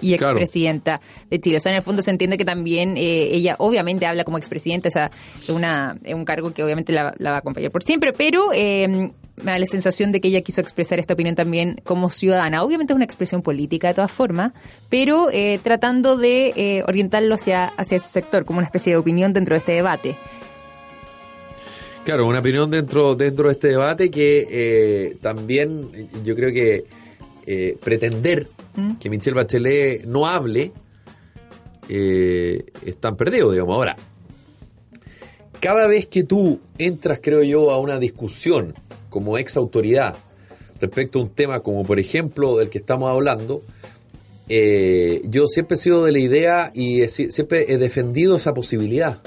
y 0.01 0.17
Claro. 0.17 0.37
expresidenta 0.37 1.01
de 1.31 1.41
Chile. 1.41 1.57
O 1.57 1.61
sea, 1.61 1.71
en 1.73 1.77
el 1.77 1.83
fondo 1.83 2.03
se 2.03 2.11
entiende 2.11 2.37
que 2.37 2.45
también 2.45 2.97
eh, 2.97 3.29
ella 3.33 3.57
obviamente 3.59 4.07
habla 4.07 4.25
como 4.25 4.39
expresidenta, 4.39 4.89
o 4.89 4.93
sea, 4.93 5.11
es, 5.41 5.49
una, 5.51 5.97
es 6.05 6.15
un 6.15 6.25
cargo 6.25 6.53
que 6.53 6.63
obviamente 6.63 6.93
la, 6.93 7.15
la 7.19 7.31
va 7.31 7.37
a 7.37 7.41
acompañar 7.41 7.71
por 7.71 7.83
siempre, 7.83 8.13
pero 8.13 8.53
eh, 8.55 9.11
me 9.43 9.53
da 9.53 9.59
la 9.59 9.67
sensación 9.67 10.11
de 10.13 10.21
que 10.21 10.29
ella 10.29 10.41
quiso 10.41 10.61
expresar 10.61 10.99
esta 10.99 11.15
opinión 11.15 11.35
también 11.35 11.81
como 11.85 12.11
ciudadana. 12.11 12.63
Obviamente 12.63 12.93
es 12.93 12.97
una 12.97 13.05
expresión 13.05 13.43
política 13.43 13.89
de 13.89 13.95
todas 13.95 14.11
formas, 14.11 14.53
pero 14.89 15.29
eh, 15.33 15.61
tratando 15.63 16.17
de 16.17 16.53
eh, 16.57 16.83
orientarlo 16.87 17.35
hacia, 17.35 17.67
hacia 17.67 17.97
ese 17.97 18.09
sector, 18.09 18.45
como 18.45 18.59
una 18.59 18.67
especie 18.67 18.93
de 18.93 18.97
opinión 18.97 19.33
dentro 19.33 19.55
de 19.55 19.59
este 19.59 19.73
debate. 19.73 20.17
Claro, 22.05 22.27
una 22.27 22.39
opinión 22.39 22.71
dentro, 22.71 23.15
dentro 23.17 23.49
de 23.49 23.53
este 23.53 23.69
debate 23.69 24.11
que 24.11 24.47
eh, 24.51 25.17
también 25.21 25.91
yo 26.25 26.35
creo 26.35 26.53
que 26.53 26.87
eh, 27.47 27.77
que 29.01 29.11
Michelle 29.11 29.35
Bachelet 29.35 30.05
no 30.05 30.27
hable 30.27 30.73
eh, 31.88 32.64
están 32.85 33.17
perdidos, 33.17 33.53
digamos. 33.53 33.75
Ahora, 33.77 33.97
cada 35.61 35.87
vez 35.88 36.07
que 36.07 36.25
tú 36.25 36.61
entras, 36.79 37.21
creo 37.23 37.43
yo, 37.43 37.71
a 37.71 37.79
una 37.81 37.99
discusión 37.99 38.75
como 39.11 39.38
ex 39.38 39.57
autoridad 39.57 40.14
respecto 40.81 41.19
a 41.19 41.23
un 41.23 41.31
tema 41.31 41.61
como, 41.61 41.85
por 41.85 41.99
ejemplo, 41.99 42.57
del 42.59 42.69
que 42.71 42.79
estamos 42.79 43.11
hablando, 43.11 43.62
eh, 44.49 45.23
yo 45.25 45.47
siempre 45.49 45.75
he 45.77 45.79
sido 45.79 46.05
de 46.05 46.12
la 46.12 46.19
idea 46.21 46.71
y 46.75 47.03
he 47.03 47.09
siempre 47.09 47.67
he 47.73 47.79
defendido 47.79 48.37
esa 48.37 48.55
posibilidad. 48.55 49.19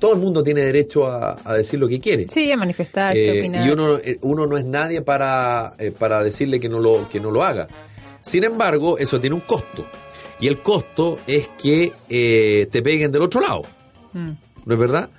Todo 0.00 0.14
el 0.14 0.18
mundo 0.20 0.42
tiene 0.42 0.62
derecho 0.62 1.06
a, 1.06 1.36
a 1.44 1.54
decir 1.54 1.78
lo 1.78 1.86
que 1.86 2.00
quiere. 2.00 2.26
Sí, 2.28 2.50
a 2.50 2.56
manifestarse, 2.56 3.36
Eh, 3.36 3.40
opinar. 3.40 3.66
y 3.66 3.70
uno, 3.70 3.96
eh, 3.98 4.18
uno 4.22 4.46
no 4.46 4.56
es 4.56 4.64
nadie 4.64 5.02
para, 5.02 5.74
eh, 5.78 5.92
para 5.92 6.22
decirle 6.22 6.58
que 6.58 6.70
no, 6.70 6.80
lo, 6.80 7.06
que 7.10 7.20
no 7.20 7.30
lo 7.30 7.42
haga. 7.42 7.68
Sin 8.20 8.44
embargo, 8.44 8.98
eso 8.98 9.20
tiene 9.20 9.34
un 9.34 9.42
costo. 9.42 9.86
Y 10.40 10.48
el 10.48 10.62
costo 10.62 11.18
es 11.26 11.48
que 11.60 11.92
eh, 12.08 12.66
te 12.70 12.82
peguen 12.82 13.12
del 13.12 13.22
otro 13.22 13.40
lado. 13.40 13.62
Mm. 14.12 14.30
¿No 14.64 14.74
es 14.74 14.80
verdad? 14.80 15.10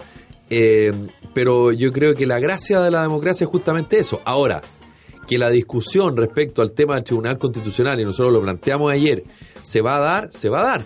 Eh, 0.49 0.93
pero 1.33 1.71
yo 1.71 1.93
creo 1.93 2.15
que 2.15 2.25
la 2.25 2.39
gracia 2.39 2.81
de 2.81 2.91
la 2.91 3.03
democracia 3.03 3.45
es 3.45 3.49
justamente 3.49 3.99
eso. 3.99 4.21
Ahora, 4.25 4.61
que 5.27 5.37
la 5.37 5.49
discusión 5.49 6.17
respecto 6.17 6.61
al 6.61 6.73
tema 6.73 6.95
del 6.95 7.03
Tribunal 7.03 7.37
Constitucional, 7.37 7.99
y 7.99 8.05
nosotros 8.05 8.33
lo 8.33 8.41
planteamos 8.41 8.91
ayer, 8.91 9.23
se 9.61 9.81
va 9.81 9.97
a 9.97 9.99
dar, 9.99 10.31
se 10.31 10.49
va 10.49 10.61
a 10.61 10.63
dar. 10.65 10.85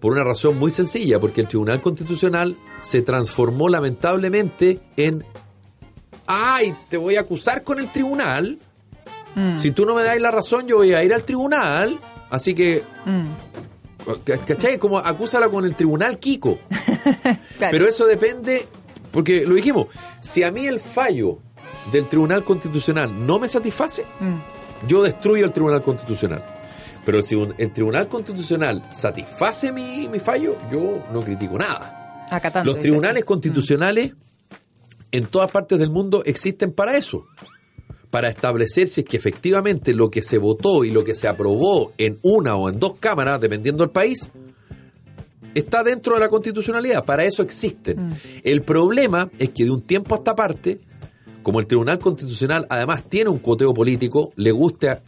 por 0.00 0.12
una 0.12 0.24
razón 0.24 0.58
muy 0.58 0.70
sencilla, 0.70 1.18
porque 1.18 1.40
el 1.40 1.48
Tribunal 1.48 1.80
Constitucional 1.80 2.56
se 2.80 3.02
transformó 3.02 3.68
lamentablemente 3.68 4.80
en, 4.96 5.24
ay, 6.26 6.74
te 6.88 6.96
voy 6.96 7.16
a 7.16 7.20
acusar 7.20 7.64
con 7.64 7.78
el 7.78 7.90
tribunal. 7.90 8.58
Mm. 9.36 9.56
Si 9.58 9.70
tú 9.70 9.86
no 9.86 9.94
me 9.94 10.02
das 10.02 10.18
la 10.20 10.32
razón, 10.32 10.66
yo 10.66 10.78
voy 10.78 10.92
a 10.94 11.04
ir 11.04 11.14
al 11.14 11.22
tribunal. 11.22 12.00
Así 12.30 12.54
que, 12.54 12.82
Mm. 13.04 13.26
¿cachai? 14.46 14.78
Como 14.78 14.98
acúsala 14.98 15.48
con 15.48 15.64
el 15.64 15.74
tribunal 15.74 16.18
Kiko. 16.18 16.58
Claro. 17.58 17.70
Pero 17.70 17.86
eso 17.86 18.04
depende, 18.06 18.66
porque 19.12 19.46
lo 19.46 19.54
dijimos, 19.54 19.86
si 20.20 20.42
a 20.42 20.50
mí 20.50 20.66
el 20.66 20.80
fallo 20.80 21.38
del 21.92 22.06
Tribunal 22.08 22.42
Constitucional 22.44 23.26
no 23.26 23.38
me 23.38 23.48
satisface, 23.48 24.04
Mm. 24.20 24.36
yo 24.88 25.02
destruyo 25.02 25.44
el 25.44 25.52
Tribunal 25.52 25.82
Constitucional. 25.82 26.44
Pero 27.04 27.22
si 27.22 27.36
un- 27.36 27.54
el 27.58 27.72
Tribunal 27.72 28.08
Constitucional 28.08 28.82
satisface 28.92 29.72
mi, 29.72 30.08
mi 30.08 30.18
fallo, 30.18 30.56
yo 30.72 31.04
no 31.12 31.20
critico 31.22 31.56
nada. 31.56 32.26
Acá 32.30 32.50
tanto, 32.50 32.72
Los 32.72 32.80
tribunales 32.80 33.24
constitucionales 33.24 34.12
en 35.12 35.26
todas 35.26 35.50
partes 35.52 35.78
del 35.78 35.90
mundo 35.90 36.22
existen 36.26 36.72
para 36.72 36.96
eso. 36.96 37.24
Para 38.10 38.28
establecer 38.28 38.88
si 38.88 39.02
es 39.02 39.06
que 39.06 39.16
efectivamente 39.16 39.92
lo 39.92 40.10
que 40.10 40.22
se 40.22 40.38
votó 40.38 40.84
y 40.84 40.90
lo 40.90 41.04
que 41.04 41.14
se 41.14 41.28
aprobó 41.28 41.92
en 41.98 42.18
una 42.22 42.56
o 42.56 42.68
en 42.68 42.78
dos 42.78 42.98
cámaras, 42.98 43.40
dependiendo 43.40 43.84
del 43.84 43.90
país, 43.90 44.30
está 45.54 45.82
dentro 45.82 46.14
de 46.14 46.20
la 46.20 46.28
constitucionalidad. 46.28 47.04
Para 47.04 47.24
eso 47.24 47.42
existen. 47.42 48.10
El 48.42 48.62
problema 48.62 49.30
es 49.38 49.50
que 49.50 49.64
de 49.64 49.70
un 49.70 49.82
tiempo 49.82 50.14
a 50.14 50.18
esta 50.18 50.34
parte, 50.34 50.78
como 51.42 51.60
el 51.60 51.66
Tribunal 51.66 51.98
Constitucional 51.98 52.66
además 52.70 53.04
tiene 53.08 53.30
un 53.30 53.38
cuoteo 53.38 53.74
político, 53.74 54.32
le 54.36 54.52
guste 54.52 54.90
a, 54.90 55.02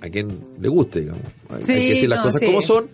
a 0.00 0.08
quien 0.08 0.46
le 0.60 0.68
guste, 0.68 1.00
digamos. 1.00 1.22
Hay, 1.48 1.60
hay 1.60 1.64
que 1.64 1.90
decir 1.90 2.08
las 2.08 2.18
no, 2.18 2.24
cosas 2.24 2.40
sí. 2.40 2.46
como 2.46 2.62
son. 2.62 2.88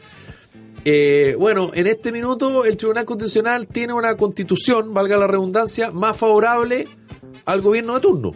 Eh, 0.84 1.36
bueno, 1.38 1.70
en 1.74 1.86
este 1.86 2.10
minuto 2.10 2.64
el 2.64 2.76
Tribunal 2.76 3.04
Constitucional 3.04 3.68
tiene 3.68 3.92
una 3.92 4.16
constitución, 4.16 4.92
valga 4.92 5.16
la 5.16 5.28
redundancia, 5.28 5.92
más 5.92 6.16
favorable 6.16 6.88
al 7.44 7.60
gobierno 7.60 7.94
de 7.94 8.00
turno, 8.00 8.34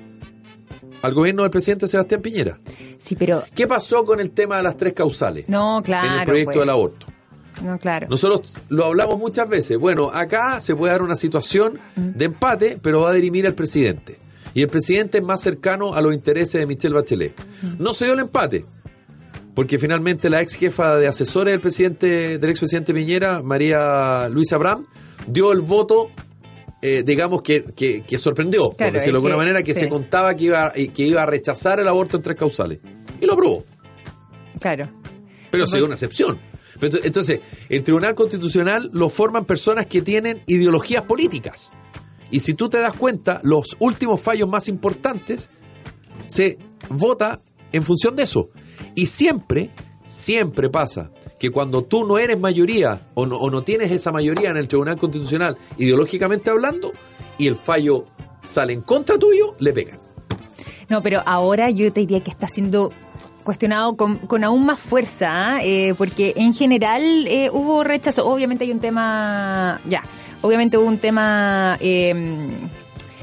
al 1.07 1.15
gobierno 1.15 1.43
del 1.43 1.51
presidente 1.51 1.89
Sebastián 1.89 2.21
Piñera. 2.21 2.57
Sí, 2.99 3.17
pero. 3.17 3.43
¿Qué 3.55 3.67
pasó 3.67 4.05
con 4.05 4.21
el 4.21 4.31
tema 4.31 4.57
de 4.59 4.63
las 4.65 4.77
tres 4.77 4.93
causales 4.93 5.49
No, 5.49 5.83
claro. 5.85 6.07
en 6.09 6.21
el 6.21 6.25
proyecto 6.25 6.53
pues. 6.53 6.61
del 6.61 6.71
aborto? 6.71 7.07
No, 7.63 7.79
claro. 7.79 8.07
Nosotros 8.11 8.53
lo 8.69 8.85
hablamos 8.85 9.19
muchas 9.19 9.49
veces. 9.49 9.79
Bueno, 9.79 10.11
acá 10.13 10.61
se 10.61 10.77
puede 10.77 10.93
dar 10.93 11.03
una 11.03 11.17
situación 11.17 11.81
de 11.97 12.25
empate, 12.27 12.79
pero 12.83 13.01
va 13.01 13.11
a 13.11 13.13
dirimir 13.15 13.47
el 13.47 13.55
presidente. 13.55 14.19
Y 14.53 14.63
el 14.63 14.69
presidente 14.69 15.19
es 15.19 15.25
más 15.25 15.41
cercano 15.41 15.95
a 15.95 16.03
los 16.03 16.15
intereses 16.15 16.61
de 16.61 16.67
Michelle 16.67 16.95
Bachelet. 16.95 17.35
No 17.79 17.93
se 17.95 18.05
dio 18.05 18.15
el 18.15 18.21
empate, 18.21 18.67
porque 19.55 19.79
finalmente 19.79 20.29
la 20.29 20.43
ex 20.43 20.55
jefa 20.55 20.97
de 20.97 21.09
asesores 21.09 21.53
del 21.53 21.61
presidente, 21.61 22.39
del 22.39 22.51
expresidente 22.51 22.93
Piñera, 22.93 23.43
María 23.43 24.29
Luisa 24.29 24.57
Abraham, 24.57 24.87
dio 25.27 25.53
el 25.53 25.61
voto, 25.61 26.11
eh, 26.89 27.03
digamos, 27.05 27.43
que, 27.43 27.65
que- 27.75 28.03
que 28.03 28.19
sorprendió, 28.19 28.69
por 28.69 28.77
Claro, 28.77 28.93
decirlo 28.93 29.15
de 29.21 29.27
alguna 29.27 29.37
manera, 29.37 29.63
que 29.63 29.75
sí. 29.75 29.81
se 29.81 29.89
contaba 29.89 30.35
que 30.37 30.45
iba, 30.45 30.71
que 30.73 31.03
iba 31.03 31.23
a 31.23 31.27
rechazar 31.27 31.81
el 31.81 31.89
aborto 31.89 32.17
en 32.19 32.23
tres 32.23 32.37
causales. 32.37 32.79
Y 33.21 33.27
lo 33.27 33.33
aprobó. 33.33 33.65
Claro. 34.61 34.89
Pero 35.51 35.67
se 35.67 35.77
dio 35.79 35.87
una 35.87 35.95
excepción. 35.95 36.39
Entonces, 36.81 37.41
el 37.69 37.83
Tribunal 37.83 38.15
Constitucional 38.15 38.91
lo 38.93 39.09
forman 39.09 39.45
personas 39.47 39.87
que 39.87 40.03
tienen 40.03 40.43
ideologías 40.47 41.03
políticas. 41.05 41.73
Y 42.31 42.41
si 42.41 42.55
tú 42.55 42.69
te 42.69 42.79
das 42.79 42.93
cuenta, 42.95 43.41
los 43.43 43.77
últimos 43.79 44.21
fallos 44.21 44.49
más 44.49 44.69
importantes 44.69 45.49
se 46.27 46.59
vota 46.91 47.41
en 47.73 47.83
función 47.83 48.15
de 48.15 48.25
eso. 48.25 48.51
Y 48.95 49.07
siempre, 49.07 49.71
siempre 50.05 50.69
pasa 50.69 51.11
que 51.39 51.51
cuando 51.51 51.83
tú 51.83 52.07
no 52.07 52.19
eres 52.19 52.39
mayoría 52.39 53.01
o 53.15 53.27
no, 53.27 53.37
o 53.37 53.51
no 53.51 53.63
tienes 53.63 53.91
esa 53.91 54.13
mayoría 54.13 54.51
en 54.51 54.57
el 54.57 54.69
Tribunal 54.69 54.99
Constitucional, 54.99 55.57
ideológicamente 55.77 56.51
hablando, 56.51 56.93
y 57.39 57.47
el 57.47 57.57
fallo 57.57 58.07
sale 58.43 58.73
en 58.73 58.83
contra 58.83 59.19
tuyo, 59.19 59.55
le 59.59 59.73
pegan. 59.73 60.01
No, 60.89 61.03
pero 61.03 61.23
ahora 61.27 61.71
yo 61.71 61.93
te 61.93 62.01
diría 62.01 62.21
que 62.21 62.31
está 62.31 62.49
siendo 62.49 62.93
cuestionado 63.43 63.97
con, 63.97 64.45
aún 64.45 64.67
más 64.67 64.81
fuerza, 64.81 65.57
¿ah? 65.57 65.59
Eh, 65.63 65.95
porque 65.97 66.35
en 66.37 66.53
general 66.53 67.03
eh, 67.29 67.49
hubo 67.53 67.85
rechazo. 67.85 68.27
Obviamente 68.27 68.65
hay 68.65 68.73
un 68.73 68.81
tema, 68.81 69.81
ya, 69.89 70.03
obviamente 70.43 70.77
hubo 70.79 70.87
un 70.87 70.99
tema... 70.99 71.79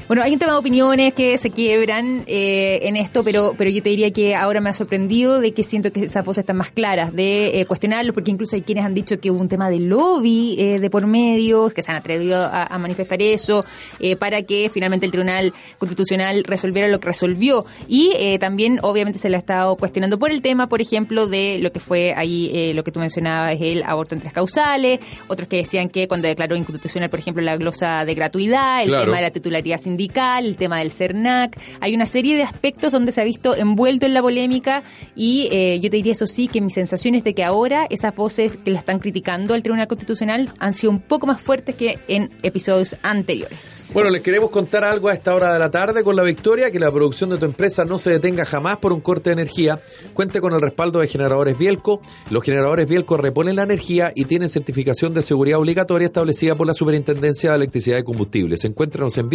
bueno, 0.06 0.22
hay 0.22 0.34
un 0.34 0.38
tema 0.38 0.52
de 0.52 0.58
opiniones 0.58 1.14
que 1.14 1.38
se 1.38 1.50
quiebran 1.50 2.24
eh, 2.26 2.80
en 2.82 2.96
esto, 2.96 3.24
pero, 3.24 3.54
pero 3.56 3.70
yo 3.70 3.82
te 3.82 3.88
diría 3.88 4.10
que 4.10 4.34
ahora 4.34 4.60
me 4.60 4.68
ha 4.68 4.72
sorprendido 4.74 5.40
de 5.40 5.52
que 5.52 5.62
siento 5.62 5.92
que 5.92 6.04
esas 6.04 6.24
voces 6.24 6.42
están 6.42 6.56
más 6.56 6.70
claras 6.70 7.14
de 7.14 7.60
eh, 7.60 7.64
cuestionarlos, 7.66 8.12
porque 8.12 8.30
incluso 8.30 8.54
hay 8.54 8.62
quienes 8.62 8.84
han 8.84 8.92
dicho 8.92 9.18
que 9.18 9.30
hubo 9.30 9.40
un 9.40 9.48
tema 9.48 9.70
de 9.70 9.80
lobby 9.80 10.56
eh, 10.58 10.78
de 10.78 10.90
por 10.90 11.06
medio, 11.06 11.70
que 11.70 11.82
se 11.82 11.90
han 11.90 11.96
atrevido 11.96 12.38
a, 12.42 12.64
a 12.64 12.78
manifestar 12.78 13.22
eso, 13.22 13.64
eh, 13.98 14.16
para 14.16 14.42
que 14.42 14.68
finalmente 14.72 15.06
el 15.06 15.12
Tribunal 15.12 15.52
Constitucional 15.78 16.44
resolviera 16.44 16.88
lo 16.88 17.00
que 17.00 17.06
resolvió. 17.06 17.64
Y 17.88 18.12
también, 18.38 18.78
obviamente, 18.82 19.18
se 19.18 19.28
le 19.30 19.36
ha 19.36 19.38
estado 19.38 19.76
cuestionando 19.76 20.18
por 20.18 20.30
el 20.30 20.42
tema, 20.42 20.68
por 20.68 20.80
ejemplo, 20.82 21.26
de 21.26 21.58
lo 21.62 21.72
que 21.72 21.80
fue 21.80 22.12
ahí, 22.16 22.72
lo 22.74 22.84
que 22.84 22.92
tú 22.92 23.00
mencionabas, 23.00 23.56
el 23.60 23.82
aborto 23.84 24.14
en 24.14 24.20
tres 24.20 24.32
causales, 24.32 25.00
otros 25.28 25.48
que 25.48 25.56
decían 25.56 25.88
que 25.88 26.08
cuando 26.08 26.28
declaró 26.28 26.56
inconstitucional, 26.56 27.08
por 27.10 27.18
ejemplo, 27.20 27.42
la 27.42 27.56
glosa 27.56 28.04
de 28.04 28.14
gratuidad, 28.14 28.82
el 28.82 28.88
Claro. 28.88 29.04
tema 29.04 29.16
de 29.16 29.22
la 29.22 29.30
titularidad 29.30 29.78
el 30.14 30.56
tema 30.56 30.78
del 30.78 30.90
CERNAC. 30.90 31.58
Hay 31.80 31.94
una 31.94 32.06
serie 32.06 32.36
de 32.36 32.42
aspectos 32.42 32.92
donde 32.92 33.12
se 33.12 33.20
ha 33.20 33.24
visto 33.24 33.54
envuelto 33.56 34.06
en 34.06 34.14
la 34.14 34.22
polémica 34.22 34.82
y 35.14 35.48
eh, 35.50 35.80
yo 35.80 35.90
te 35.90 35.96
diría 35.96 36.12
eso 36.12 36.26
sí, 36.26 36.48
que 36.48 36.60
mi 36.60 36.70
sensación 36.70 37.14
es 37.14 37.24
de 37.24 37.34
que 37.34 37.44
ahora 37.44 37.86
esas 37.90 38.14
voces 38.14 38.52
que 38.64 38.70
la 38.70 38.78
están 38.78 38.98
criticando 38.98 39.54
al 39.54 39.62
Tribunal 39.62 39.88
Constitucional 39.88 40.52
han 40.58 40.72
sido 40.72 40.90
un 40.90 41.00
poco 41.00 41.26
más 41.26 41.40
fuertes 41.40 41.74
que 41.74 41.98
en 42.08 42.30
episodios 42.42 42.96
anteriores. 43.02 43.90
Bueno, 43.94 44.10
les 44.10 44.22
queremos 44.22 44.50
contar 44.50 44.84
algo 44.84 45.08
a 45.08 45.14
esta 45.14 45.34
hora 45.34 45.52
de 45.52 45.58
la 45.58 45.70
tarde 45.70 46.04
con 46.04 46.16
la 46.16 46.22
victoria, 46.22 46.70
que 46.70 46.78
la 46.78 46.92
producción 46.92 47.30
de 47.30 47.38
tu 47.38 47.44
empresa 47.44 47.84
no 47.84 47.98
se 47.98 48.10
detenga 48.10 48.44
jamás 48.44 48.78
por 48.78 48.92
un 48.92 49.00
corte 49.00 49.30
de 49.30 49.34
energía. 49.34 49.80
Cuente 50.12 50.40
con 50.40 50.52
el 50.52 50.60
respaldo 50.60 51.00
de 51.00 51.08
generadores 51.08 51.58
Bielco. 51.58 52.00
Los 52.30 52.42
generadores 52.42 52.88
Bielco 52.88 53.16
reponen 53.16 53.56
la 53.56 53.62
energía 53.62 54.12
y 54.14 54.24
tienen 54.24 54.48
certificación 54.48 55.14
de 55.14 55.22
seguridad 55.22 55.58
obligatoria 55.58 56.06
establecida 56.06 56.54
por 56.54 56.66
la 56.66 56.74
Superintendencia 56.74 57.50
de 57.50 57.56
Electricidad 57.56 57.98
y 57.98 58.02
Combustibles. 58.02 58.64
Encuéntranos 58.64 59.16
en 59.18 59.28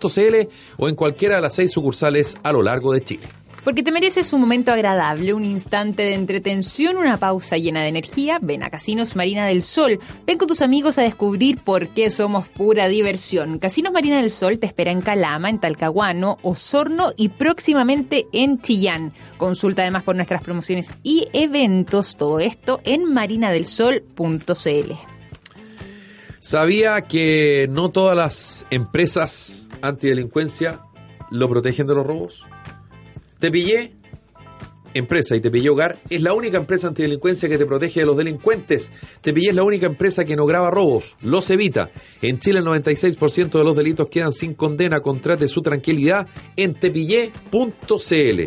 bielco.cl 0.00 0.48
o 0.78 0.88
en 0.88 0.94
cualquiera 0.94 1.36
de 1.36 1.42
las 1.42 1.54
seis 1.54 1.72
sucursales 1.72 2.36
a 2.42 2.52
lo 2.52 2.62
largo 2.62 2.92
de 2.92 3.02
Chile. 3.02 3.26
Porque 3.64 3.82
te 3.82 3.92
mereces 3.92 4.32
un 4.32 4.40
momento 4.40 4.72
agradable, 4.72 5.34
un 5.34 5.44
instante 5.44 6.02
de 6.02 6.14
entretención, 6.14 6.96
una 6.96 7.18
pausa 7.18 7.58
llena 7.58 7.82
de 7.82 7.88
energía. 7.88 8.38
Ven 8.40 8.62
a 8.62 8.70
Casinos 8.70 9.16
Marina 9.16 9.44
del 9.44 9.62
Sol. 9.62 10.00
Ven 10.26 10.38
con 10.38 10.48
tus 10.48 10.62
amigos 10.62 10.96
a 10.96 11.02
descubrir 11.02 11.58
por 11.58 11.88
qué 11.88 12.08
somos 12.08 12.48
pura 12.48 12.88
diversión. 12.88 13.58
Casinos 13.58 13.92
Marina 13.92 14.16
del 14.16 14.30
Sol 14.30 14.58
te 14.58 14.66
espera 14.66 14.92
en 14.92 15.02
Calama, 15.02 15.50
en 15.50 15.58
Talcahuano, 15.58 16.38
Osorno 16.42 17.12
y 17.18 17.28
próximamente 17.28 18.26
en 18.32 18.62
Chillán. 18.62 19.12
Consulta 19.36 19.82
además 19.82 20.04
por 20.04 20.16
nuestras 20.16 20.42
promociones 20.42 20.94
y 21.02 21.28
eventos. 21.34 22.16
Todo 22.16 22.40
esto 22.40 22.80
en 22.84 23.12
marinadelsol.cl. 23.12 25.19
¿Sabía 26.40 27.02
que 27.02 27.66
no 27.68 27.90
todas 27.90 28.16
las 28.16 28.66
empresas 28.70 29.68
antidelincuencia 29.82 30.80
lo 31.30 31.50
protegen 31.50 31.86
de 31.86 31.94
los 31.94 32.06
robos? 32.06 32.46
Te 33.38 33.50
pillé, 33.50 33.92
empresa, 34.94 35.36
y 35.36 35.40
te 35.40 35.50
pillé 35.50 35.70
hogar, 35.70 35.98
es 36.08 36.22
la 36.22 36.32
única 36.32 36.58
empresa 36.58 36.88
antidelincuencia 36.88 37.48
que 37.48 37.58
te 37.58 37.66
protege 37.66 38.00
de 38.00 38.06
los 38.06 38.16
delincuentes. 38.16 38.90
Te 39.20 39.32
pillé 39.32 39.50
es 39.50 39.54
la 39.54 39.62
única 39.62 39.86
empresa 39.86 40.24
que 40.24 40.36
no 40.36 40.46
graba 40.46 40.70
robos, 40.70 41.16
los 41.20 41.48
evita. 41.50 41.90
En 42.22 42.38
Chile 42.40 42.60
el 42.60 42.66
96% 42.66 43.50
de 43.50 43.64
los 43.64 43.76
delitos 43.76 44.08
quedan 44.08 44.32
sin 44.32 44.54
condena, 44.54 45.00
contrate 45.00 45.48
su 45.48 45.62
tranquilidad 45.62 46.26
en 46.56 46.74
tepillé.cl. 46.74 48.40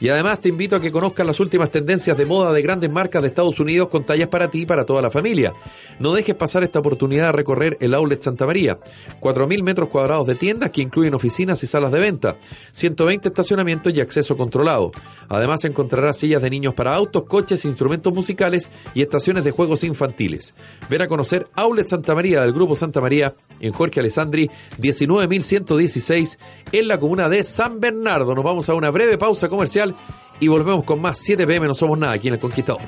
Y 0.00 0.08
además 0.08 0.40
te 0.40 0.48
invito 0.48 0.76
a 0.76 0.80
que 0.80 0.90
conozcas 0.90 1.26
las 1.26 1.40
últimas 1.40 1.70
tendencias 1.70 2.16
de 2.16 2.24
moda 2.24 2.52
de 2.52 2.62
grandes 2.62 2.90
marcas 2.90 3.20
de 3.20 3.28
Estados 3.28 3.60
Unidos 3.60 3.88
con 3.88 4.04
tallas 4.04 4.28
para 4.28 4.50
ti 4.50 4.62
y 4.62 4.66
para 4.66 4.86
toda 4.86 5.02
la 5.02 5.10
familia. 5.10 5.52
No 5.98 6.14
dejes 6.14 6.34
pasar 6.34 6.62
esta 6.62 6.78
oportunidad 6.78 7.26
de 7.26 7.32
recorrer 7.32 7.76
el 7.80 7.92
Outlet 7.94 8.22
Santa 8.22 8.46
María. 8.46 8.78
4.000 9.20 9.62
metros 9.62 9.90
cuadrados 9.90 10.26
de 10.26 10.36
tiendas 10.36 10.70
que 10.70 10.80
incluyen 10.80 11.14
oficinas 11.14 11.62
y 11.62 11.66
salas 11.66 11.92
de 11.92 11.98
venta, 11.98 12.36
120 12.72 13.28
estacionamientos 13.28 13.92
y 13.92 14.00
acceso 14.00 14.36
controlado. 14.36 14.92
Además 15.28 15.64
encontrarás 15.80 16.18
sillas 16.18 16.42
de 16.42 16.50
niños 16.50 16.74
para 16.74 16.94
autos, 16.94 17.22
coches, 17.24 17.64
instrumentos 17.64 18.12
musicales 18.12 18.70
y 18.94 19.00
estaciones 19.00 19.44
de 19.44 19.50
juegos 19.50 19.82
infantiles. 19.82 20.54
Ven 20.90 21.00
a 21.00 21.08
conocer 21.08 21.48
Outlet 21.56 21.88
Santa 21.88 22.14
María 22.14 22.42
del 22.42 22.52
Grupo 22.52 22.76
Santa 22.76 23.00
María 23.00 23.34
en 23.60 23.72
Jorge 23.72 24.00
Alessandri 24.00 24.50
19.116 24.78 26.38
en 26.72 26.88
la 26.88 27.00
comuna 27.00 27.28
de 27.30 27.42
San 27.44 27.80
Bernardo. 27.80 28.34
Nos 28.34 28.44
vamos 28.44 28.68
a 28.68 28.74
una 28.74 28.90
breve 28.90 29.16
pausa 29.16 29.48
comercial 29.48 29.96
y 30.38 30.48
volvemos 30.48 30.84
con 30.84 31.00
más 31.00 31.18
7 31.18 31.46
pm 31.46 31.66
No 31.66 31.74
Somos 31.74 31.98
Nada 31.98 32.12
aquí 32.12 32.28
en 32.28 32.34
El 32.34 32.40
Conquistador. 32.40 32.80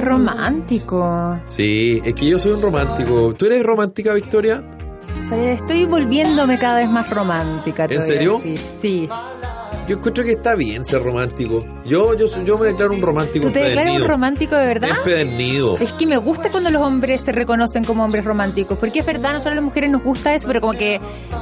Qué 0.00 0.06
romántico. 0.06 1.38
Sí, 1.44 2.00
es 2.02 2.14
que 2.14 2.26
yo 2.26 2.38
soy 2.38 2.52
un 2.52 2.62
romántico. 2.62 3.34
¿Tú 3.34 3.44
eres 3.44 3.62
romántica, 3.62 4.14
Victoria? 4.14 4.64
Pero 5.28 5.42
estoy 5.42 5.84
volviéndome 5.84 6.58
cada 6.58 6.78
vez 6.78 6.88
más 6.88 7.10
romántica. 7.10 7.84
¿En 7.84 8.00
serio? 8.00 8.38
Sí. 8.38 9.06
Yo 9.90 9.96
encuentro 9.96 10.22
que 10.22 10.30
está 10.30 10.54
bien 10.54 10.84
ser 10.84 11.02
romántico. 11.02 11.66
Yo, 11.84 12.14
yo, 12.16 12.26
yo 12.44 12.56
me 12.56 12.68
declaro 12.68 12.94
un 12.94 13.02
romántico 13.02 13.48
¿Tú 13.48 13.52
te 13.52 13.58
declaras 13.58 13.96
un 14.00 14.06
romántico 14.06 14.54
de 14.54 14.64
verdad? 14.64 14.90
Empedernido. 14.98 15.76
Es 15.78 15.92
que 15.94 16.06
me 16.06 16.16
gusta 16.16 16.48
cuando 16.52 16.70
los 16.70 16.80
hombres 16.80 17.22
se 17.22 17.32
reconocen 17.32 17.82
como 17.82 18.04
hombres 18.04 18.24
románticos, 18.24 18.78
porque 18.78 19.00
es 19.00 19.06
verdad, 19.06 19.32
no 19.32 19.40
solo 19.40 19.50
a 19.50 19.54
las 19.56 19.64
mujeres 19.64 19.90
nos 19.90 20.04
gusta 20.04 20.32
eso, 20.32 20.46
pero 20.46 20.60
como 20.60 20.74
que, 20.74 21.00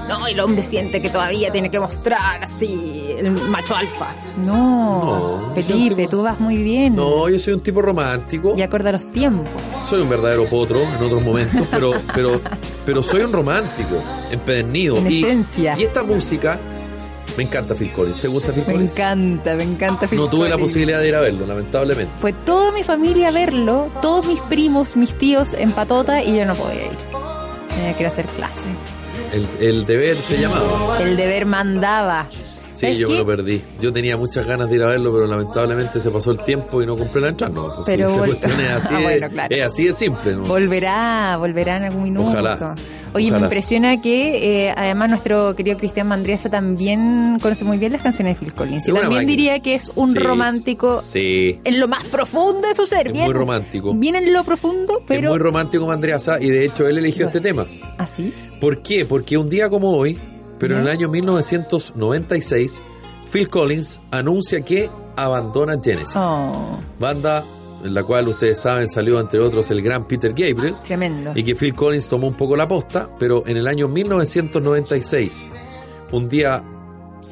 no, 0.09 0.27
el 0.27 0.41
hombre 0.41 0.63
siente 0.63 1.03
que 1.03 1.11
todavía 1.11 1.53
tiene 1.53 1.71
que 1.71 1.79
mostrar 1.79 2.43
así 2.43 3.09
el 3.19 3.33
macho 3.33 3.77
alfa. 3.77 4.15
No, 4.43 5.49
No, 5.49 5.55
Felipe, 5.55 5.97
tipo- 6.05 6.11
tú 6.11 6.23
vas 6.23 6.41
muy 6.41 6.57
bien. 6.57 6.97
No, 6.97 7.29
yo 7.29 7.39
soy 7.39 7.53
un 7.53 7.61
tipo 7.61 7.83
romántico. 7.83 8.55
Y 8.57 8.63
acorda 8.63 8.93
los 8.93 9.13
tiempos. 9.13 9.47
Soy 9.91 10.01
un 10.01 10.09
verdadero 10.09 10.47
potro 10.47 10.81
en 10.81 11.03
otros 11.03 11.23
momentos, 11.23 11.67
pero, 11.71 11.93
pero, 12.15 12.41
pero 12.87 13.03
soy 13.03 13.21
un 13.21 13.33
romántico, 13.33 14.03
empedernido. 14.31 14.97
En 14.97 15.13
y, 15.13 15.23
esencia. 15.23 15.75
y 15.79 15.83
esta 15.83 16.03
música, 16.03 16.59
me 17.39 17.45
encanta 17.45 17.75
Phil 17.75 17.93
Collins. 17.93 18.21
¿Te 18.21 18.29
gusta 18.29 18.53
Phil 18.53 18.65
Me 18.67 18.73
Collins? 18.75 18.95
encanta, 18.97 19.55
me 19.55 19.63
encanta 19.63 20.07
Phil 20.09 20.19
No 20.19 20.29
tuve 20.29 20.49
la 20.49 20.59
posibilidad 20.59 21.01
de 21.01 21.09
ir 21.09 21.15
a 21.15 21.21
verlo, 21.21 21.47
lamentablemente. 21.47 22.13
Fue 22.19 22.33
toda 22.33 22.73
mi 22.73 22.83
familia 22.83 23.29
a 23.29 23.31
verlo, 23.31 23.91
todos 24.03 24.27
mis 24.27 24.41
primos, 24.43 24.97
mis 24.97 25.17
tíos 25.17 25.53
en 25.57 25.73
patota 25.73 26.23
y 26.23 26.37
yo 26.37 26.45
no 26.45 26.55
podía 26.55 26.87
ir. 26.87 26.99
Tenía 27.75 27.95
que 27.97 28.03
ir 28.03 28.07
a 28.07 28.09
hacer 28.11 28.27
clase. 28.27 28.69
El, 29.61 29.67
el 29.69 29.87
deber 29.87 30.17
te 30.17 30.39
llamaba. 30.41 30.99
El 31.01 31.17
deber 31.17 31.47
mandaba. 31.47 32.27
Sí, 32.31 32.85
¿Sabes 32.87 32.99
yo 32.99 33.09
me 33.09 33.19
lo 33.19 33.27
perdí. 33.27 33.61
Yo 33.81 33.93
tenía 33.93 34.17
muchas 34.17 34.47
ganas 34.47 34.69
de 34.69 34.77
ir 34.77 34.83
a 34.85 34.89
verlo, 34.89 35.13
pero 35.13 35.27
lamentablemente 35.27 36.01
se 36.01 36.11
pasó 36.11 36.31
el 36.31 36.39
tiempo 36.39 36.81
y 36.83 36.87
no 36.87 36.97
compré 36.97 37.21
la 37.21 37.29
entrada. 37.29 37.53
No, 37.53 37.67
pues 37.75 37.87
sí, 37.87 37.93
Pero 37.93 38.09
esa 38.09 38.21
vol- 38.23 38.27
cuestión 38.27 38.53
es 38.61 38.71
así, 38.71 38.95
Ah, 38.97 39.01
bueno, 39.03 39.29
claro. 39.31 39.55
es 39.55 39.63
así 39.63 39.87
de 39.87 39.93
simple. 39.93 40.35
¿no? 40.35 40.43
Volverá, 40.43 41.37
volverá 41.39 41.77
en 41.79 41.83
algún 41.85 42.03
minuto. 42.05 42.29
Ojalá, 42.29 42.75
Oye, 43.15 43.31
me 43.31 43.39
impresiona 43.39 44.01
que 44.01 44.67
eh, 44.67 44.75
además 44.77 45.11
nuestro 45.11 45.57
querido 45.57 45.79
Cristian 45.79 46.09
Mandriesa 46.09 46.51
también 46.51 47.39
conoce 47.41 47.65
muy 47.65 47.79
bien 47.79 47.93
las 47.93 48.03
canciones 48.03 48.35
de 48.39 48.45
Phil 48.47 48.55
Collins. 48.55 48.87
Y 48.87 48.91
Es 48.91 48.93
una 48.93 49.01
también 49.03 49.23
máquina. 49.25 49.37
diría 49.37 49.59
que 49.61 49.75
es 49.75 49.91
un 49.95 50.13
Sí, 50.13 50.19
romántico 50.19 51.03
Sí. 51.05 51.59
en 51.65 51.81
lo 51.81 51.89
más 51.89 52.05
profundo 52.05 52.69
de 52.69 52.75
su 52.75 52.87
ser. 52.87 53.09
Es 53.09 53.13
bien, 53.13 53.25
muy 53.25 53.35
romántico. 53.35 53.95
Bien 53.95 54.15
en 54.17 54.33
lo 54.33 54.45
profundo, 54.45 55.03
pero... 55.07 55.29
Es 55.29 55.31
muy 55.31 55.39
romántico 55.39 55.87
Mandreasa 55.87 56.41
y 56.41 56.49
de 56.49 56.65
hecho 56.67 56.87
él 56.87 56.99
eligió 56.99 57.27
este 57.27 57.39
es. 57.39 57.45
tema. 57.45 57.65
¿Ah, 57.99 58.07
sí? 58.07 58.33
¿Por 58.61 58.83
qué? 58.83 59.05
Porque 59.05 59.37
un 59.39 59.49
día 59.49 59.69
como 59.71 59.91
hoy, 59.97 60.19
pero 60.59 60.75
en 60.77 60.83
el 60.83 60.89
año 60.89 61.09
1996, 61.09 62.83
Phil 63.31 63.49
Collins 63.49 64.01
anuncia 64.11 64.61
que 64.61 64.89
abandona 65.17 65.77
Genesis. 65.83 66.15
Oh, 66.17 66.79
Banda 66.99 67.45
en 67.85 67.95
la 67.95 68.03
cual 68.03 68.29
ustedes 68.29 68.61
saben 68.61 68.89
salió 68.89 69.21
entre 69.21 69.41
otros 69.41 69.71
el 69.71 69.83
gran 69.83 70.07
Peter 70.07 70.31
Gabriel. 70.33 70.77
tremendo. 70.85 71.33
y 71.35 71.43
que 71.43 71.55
Phil 71.55 71.75
Collins 71.75 72.09
tomó 72.09 72.27
un 72.27 72.35
poco 72.35 72.57
la 72.57 72.67
posta, 72.67 73.11
pero 73.19 73.43
en 73.47 73.57
el 73.57 73.67
año 73.67 73.89
1996, 73.89 75.49
un 76.13 76.29
día 76.29 76.63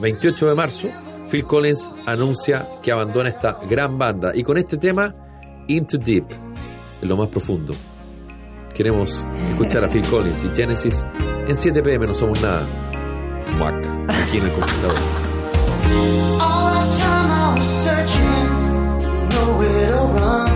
28 0.00 0.48
de 0.48 0.54
marzo, 0.54 0.88
Phil 1.30 1.44
Collins 1.44 1.94
anuncia 2.06 2.66
que 2.82 2.92
abandona 2.92 3.28
esta 3.28 3.58
gran 3.68 3.98
banda 3.98 4.32
y 4.34 4.42
con 4.42 4.56
este 4.58 4.76
tema 4.76 5.12
Into 5.68 5.98
Deep, 5.98 6.26
en 7.02 7.08
lo 7.08 7.16
más 7.16 7.28
profundo. 7.28 7.74
Queremos 8.74 9.24
escuchar 9.50 9.84
a 9.84 9.88
Phil 9.88 10.02
Collins 10.02 10.44
y 10.44 10.50
Genesis 10.54 11.02
en 11.48 11.56
7 11.56 11.82
pm, 11.82 12.06
no 12.06 12.14
somos 12.14 12.40
nada. 12.42 12.62
Mac, 13.58 13.74
aquí 14.08 14.36
en 14.38 14.44
el 14.44 14.52
computador. 14.52 14.96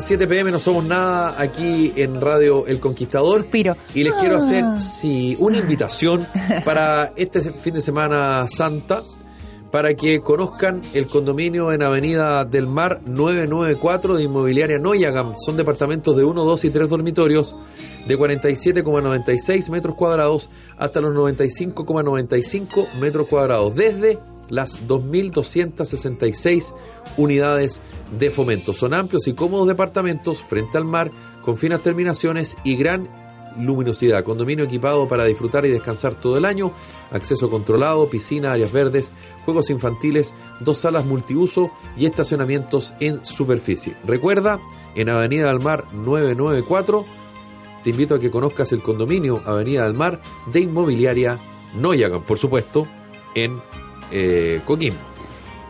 en 0.00 0.06
7 0.06 0.26
pm, 0.26 0.50
no 0.50 0.58
somos 0.58 0.82
nada 0.84 1.34
aquí 1.38 1.92
en 1.96 2.20
Radio 2.22 2.66
El 2.66 2.80
Conquistador. 2.80 3.42
Suspiro. 3.42 3.76
Y 3.94 4.02
les 4.04 4.14
quiero 4.14 4.36
Ah. 4.36 4.38
hacer 4.38 4.64
sí, 4.82 5.36
una 5.38 5.58
invitación 5.58 6.26
para 6.64 7.12
este 7.16 7.42
fin 7.52 7.74
de 7.74 7.82
semana 7.82 8.46
santa, 8.48 9.02
para 9.70 9.92
que 9.94 10.20
conozcan 10.20 10.80
el 10.94 11.06
condominio 11.06 11.70
en 11.72 11.82
Avenida 11.82 12.44
del 12.46 12.66
Mar 12.66 13.02
994 13.04 14.16
de 14.16 14.24
Inmobiliaria 14.24 14.78
Noyagam. 14.78 15.34
Son 15.36 15.56
departamentos 15.58 16.16
de 16.16 16.24
1, 16.24 16.44
2 16.44 16.64
y 16.64 16.70
3 16.70 16.88
dormitorios 16.88 17.54
de 18.08 18.18
47,96 18.18 19.70
metros 19.70 19.94
cuadrados 19.94 20.48
hasta 20.78 21.00
los 21.02 21.12
95,95 21.14 22.88
metros 22.98 23.28
cuadrados, 23.28 23.74
desde 23.74 24.18
las 24.50 24.86
2.266 24.86 26.74
unidades 27.16 27.80
de 28.18 28.30
fomento. 28.30 28.74
Son 28.74 28.92
amplios 28.92 29.26
y 29.26 29.32
cómodos 29.32 29.68
departamentos 29.68 30.42
frente 30.42 30.76
al 30.76 30.84
mar, 30.84 31.10
con 31.42 31.56
finas 31.56 31.80
terminaciones 31.80 32.56
y 32.64 32.76
gran 32.76 33.08
luminosidad. 33.58 34.24
Condominio 34.24 34.64
equipado 34.64 35.08
para 35.08 35.24
disfrutar 35.24 35.64
y 35.66 35.70
descansar 35.70 36.14
todo 36.14 36.36
el 36.38 36.44
año. 36.44 36.72
Acceso 37.10 37.50
controlado, 37.50 38.08
piscina, 38.08 38.52
áreas 38.52 38.72
verdes, 38.72 39.12
juegos 39.44 39.70
infantiles, 39.70 40.34
dos 40.60 40.78
salas 40.78 41.04
multiuso 41.04 41.70
y 41.96 42.06
estacionamientos 42.06 42.94
en 43.00 43.24
superficie. 43.24 43.96
Recuerda, 44.04 44.60
en 44.94 45.08
Avenida 45.08 45.48
del 45.48 45.60
Mar 45.60 45.86
994, 45.92 47.04
te 47.82 47.90
invito 47.90 48.14
a 48.14 48.20
que 48.20 48.30
conozcas 48.30 48.72
el 48.72 48.82
condominio 48.82 49.42
Avenida 49.46 49.84
del 49.84 49.94
Mar 49.94 50.20
de 50.52 50.60
Inmobiliaria 50.60 51.38
Noyagan, 51.74 52.22
por 52.22 52.38
supuesto, 52.38 52.86
en 53.34 53.60
eh, 54.10 54.60
Coquimbo. 54.64 55.10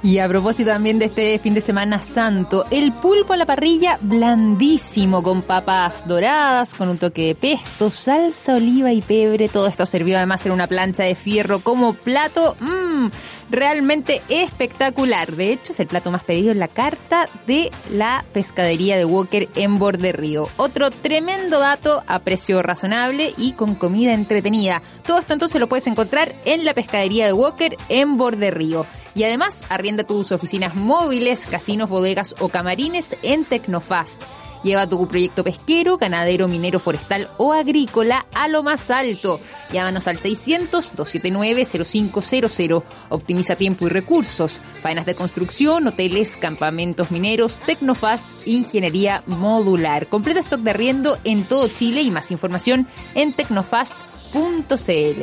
Y 0.03 0.19
a 0.19 0.27
propósito 0.29 0.71
también 0.71 0.99
de 0.99 1.05
este 1.07 1.39
fin 1.39 1.53
de 1.53 1.61
semana 1.61 2.01
santo, 2.01 2.65
el 2.71 2.91
pulpo 2.91 3.35
a 3.35 3.37
la 3.37 3.45
parrilla 3.45 3.99
blandísimo, 4.01 5.23
con 5.23 5.43
papas 5.43 6.09
doradas, 6.09 6.73
con 6.73 6.89
un 6.89 6.97
toque 6.97 7.27
de 7.27 7.35
pesto, 7.35 7.91
salsa, 7.91 8.55
oliva 8.55 8.93
y 8.93 9.03
pebre. 9.03 9.49
Todo 9.49 9.67
esto 9.67 9.85
servido 9.85 10.17
además 10.17 10.47
en 10.47 10.53
una 10.53 10.69
plancha 10.69 11.03
de 11.03 11.15
fierro 11.15 11.61
como 11.61 11.93
plato. 11.93 12.57
Mmm, 12.61 13.09
realmente 13.51 14.23
espectacular. 14.29 15.35
De 15.35 15.53
hecho, 15.53 15.73
es 15.73 15.81
el 15.81 15.87
plato 15.87 16.11
más 16.11 16.25
pedido 16.25 16.53
en 16.53 16.59
la 16.59 16.69
carta 16.69 17.29
de 17.47 17.71
la 17.91 18.25
pescadería 18.33 18.97
de 18.97 19.05
Walker 19.05 19.49
en 19.55 19.79
Borde 19.79 20.13
Río. 20.13 20.49
Otro 20.57 20.91
tremendo 20.91 21.59
dato 21.59 22.03
a 22.07 22.21
precio 22.21 22.63
razonable 22.63 23.35
y 23.37 23.53
con 23.53 23.75
comida 23.75 24.13
entretenida. 24.13 24.83
Todo 25.07 25.19
esto 25.19 25.33
entonces 25.33 25.61
lo 25.61 25.69
puedes 25.69 25.87
encontrar 25.87 26.35
en 26.45 26.65
la 26.65 26.75
pescadería 26.75 27.27
de 27.27 27.33
Walker 27.33 27.77
en 27.89 28.17
Borde 28.17 28.51
Río. 28.51 28.87
Y 29.15 29.25
además, 29.25 29.65
arrienda 29.69 30.05
tus 30.05 30.31
oficinas 30.33 30.75
móviles, 30.75 31.47
casinos, 31.47 31.89
bodegas 31.89 32.35
o 32.41 32.49
camarines 32.49 33.17
en 33.23 33.45
Tecnofast. 33.45 34.23
Lleva 34.63 34.87
tu 34.87 35.07
proyecto 35.09 35.43
pesquero, 35.43 35.97
ganadero, 35.97 36.47
minero, 36.49 36.79
forestal 36.79 37.31
o 37.39 37.53
agrícola 37.53 38.27
a 38.35 38.47
lo 38.49 38.63
más 38.63 38.91
alto. 38.91 39.41
Llámanos 39.73 40.07
al 40.07 40.19
600-279-0500. 40.19 42.83
Optimiza 43.09 43.57
tiempo 43.57 43.87
y 43.87 43.91
recursos. 43.91 44.61
Faenas 44.83 45.07
de 45.07 45.15
construcción, 45.15 45.87
hoteles, 45.87 46.37
campamentos 46.37 47.11
mineros, 47.11 47.63
Tecnofast, 47.65 48.47
ingeniería 48.47 49.23
modular. 49.27 50.07
Completo 50.09 50.41
stock 50.41 50.61
de 50.61 50.71
arriendo 50.71 51.17
en 51.25 51.45
todo 51.45 51.69
Chile 51.69 52.03
y 52.03 52.11
más 52.11 52.31
información 52.31 52.87
en 53.15 53.33
tecnofast.cl. 53.33 55.23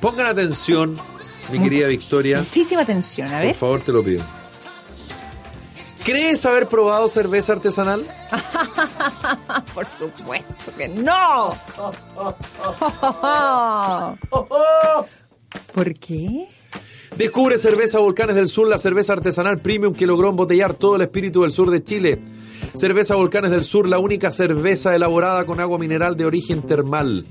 Pongan 0.00 0.26
atención, 0.26 0.98
mi 1.52 1.60
querida 1.60 1.86
Victoria. 1.86 2.38
Muchísima 2.40 2.82
atención, 2.82 3.28
a 3.28 3.36
Por 3.38 3.46
ver. 3.46 3.54
favor, 3.54 3.80
te 3.82 3.92
lo 3.92 4.02
pido. 4.02 4.24
¿Crees 6.04 6.44
haber 6.46 6.68
probado 6.68 7.08
cerveza 7.08 7.52
artesanal? 7.52 8.02
Por 9.74 9.86
supuesto 9.86 10.72
que 10.76 10.88
no. 10.88 11.56
¿Por 15.74 15.94
qué? 15.94 16.48
Descubre 17.16 17.58
Cerveza 17.58 17.98
Volcanes 17.98 18.34
del 18.34 18.48
Sur, 18.48 18.68
la 18.68 18.78
cerveza 18.78 19.12
artesanal 19.12 19.60
premium 19.60 19.92
que 19.94 20.06
logró 20.06 20.30
embotellar 20.30 20.74
todo 20.74 20.96
el 20.96 21.02
espíritu 21.02 21.42
del 21.42 21.52
sur 21.52 21.70
de 21.70 21.84
Chile. 21.84 22.20
Cerveza 22.74 23.16
Volcanes 23.16 23.50
del 23.50 23.64
Sur, 23.64 23.86
la 23.86 23.98
única 23.98 24.32
cerveza 24.32 24.96
elaborada 24.96 25.44
con 25.44 25.60
agua 25.60 25.78
mineral 25.78 26.16
de 26.16 26.24
origen 26.24 26.62
termal. 26.62 27.26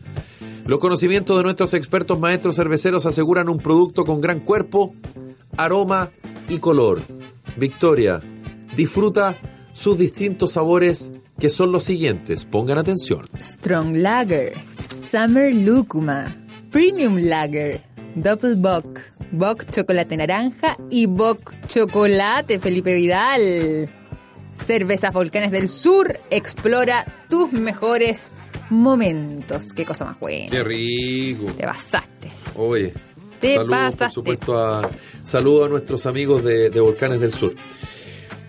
Los 0.65 0.79
conocimientos 0.79 1.35
de 1.35 1.43
nuestros 1.43 1.73
expertos 1.73 2.19
maestros 2.19 2.55
cerveceros 2.55 3.05
aseguran 3.05 3.49
un 3.49 3.57
producto 3.57 4.05
con 4.05 4.21
gran 4.21 4.39
cuerpo, 4.39 4.93
aroma 5.57 6.11
y 6.47 6.59
color. 6.59 7.01
Victoria, 7.57 8.21
disfruta 8.75 9.35
sus 9.73 9.97
distintos 9.97 10.53
sabores 10.53 11.11
que 11.39 11.49
son 11.49 11.71
los 11.71 11.83
siguientes. 11.83 12.45
Pongan 12.45 12.77
atención. 12.77 13.25
Strong 13.41 13.97
Lager, 13.97 14.53
Summer 15.11 15.53
Lúcuma, 15.53 16.35
Premium 16.71 17.17
Lager, 17.17 17.81
Double 18.15 18.55
Bock, 18.55 18.99
Bock 19.31 19.65
Chocolate 19.71 20.17
Naranja 20.17 20.77
y 20.89 21.05
Bock 21.05 21.53
Chocolate 21.67 22.59
Felipe 22.59 22.93
Vidal. 22.93 23.89
Cervezas 24.55 25.13
Volcanes 25.13 25.51
del 25.51 25.69
Sur, 25.69 26.19
explora 26.29 27.05
tus 27.29 27.51
mejores 27.51 28.31
momentos. 28.69 29.73
Qué 29.73 29.85
cosa 29.85 30.05
más 30.05 30.19
buena. 30.19 30.63
rico. 30.63 31.45
Te 31.57 31.63
pasaste. 31.63 32.31
Oye, 32.55 32.93
Te 33.39 33.55
saludos 33.55 33.95
por 33.95 34.11
supuesto 34.11 34.59
a 34.59 34.89
saludos 35.23 35.65
a 35.65 35.69
nuestros 35.69 36.05
amigos 36.05 36.43
de, 36.43 36.69
de 36.69 36.79
Volcanes 36.79 37.19
del 37.21 37.33
Sur. 37.33 37.55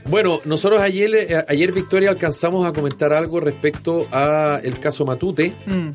Bueno, 0.08 0.40
nosotros 0.44 0.80
ayer, 0.80 1.14
eh, 1.14 1.44
ayer 1.48 1.72
Victoria 1.72 2.10
alcanzamos 2.10 2.66
a 2.66 2.72
comentar 2.72 3.12
algo 3.12 3.40
respecto 3.40 4.06
a 4.10 4.60
el 4.62 4.78
caso 4.80 5.04
Matute, 5.06 5.54
Mm. 5.66 5.90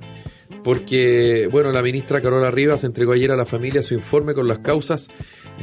porque 0.64 1.48
bueno, 1.52 1.72
la 1.72 1.82
ministra 1.82 2.22
Carola 2.22 2.50
Rivas 2.52 2.84
entregó 2.84 3.12
ayer 3.14 3.32
a 3.32 3.36
la 3.36 3.46
familia 3.46 3.84
su 3.84 3.94
informe 3.94 4.34
con 4.34 4.48
las 4.48 4.60
causas 4.60 5.08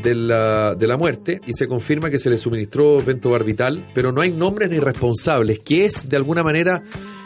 de 0.03 0.15
la, 0.15 0.75
de 0.75 0.87
la 0.87 0.97
muerte 0.97 1.41
y 1.47 1.55
se 1.55 1.67
confirma 1.69 2.11
que 2.11 2.19
se 2.19 2.31
le 2.31 2.39
suministró 2.39 3.01
pentobarbital, 3.05 3.87
pero 3.95 4.13
no 4.13 4.21
hay 4.21 4.31
nombres 4.31 4.71
ni 4.71 4.79
responsables, 4.79 5.61
que 5.61 5.87
es 5.87 6.09
de 6.09 6.17
alguna 6.17 6.43
manera 6.43 6.83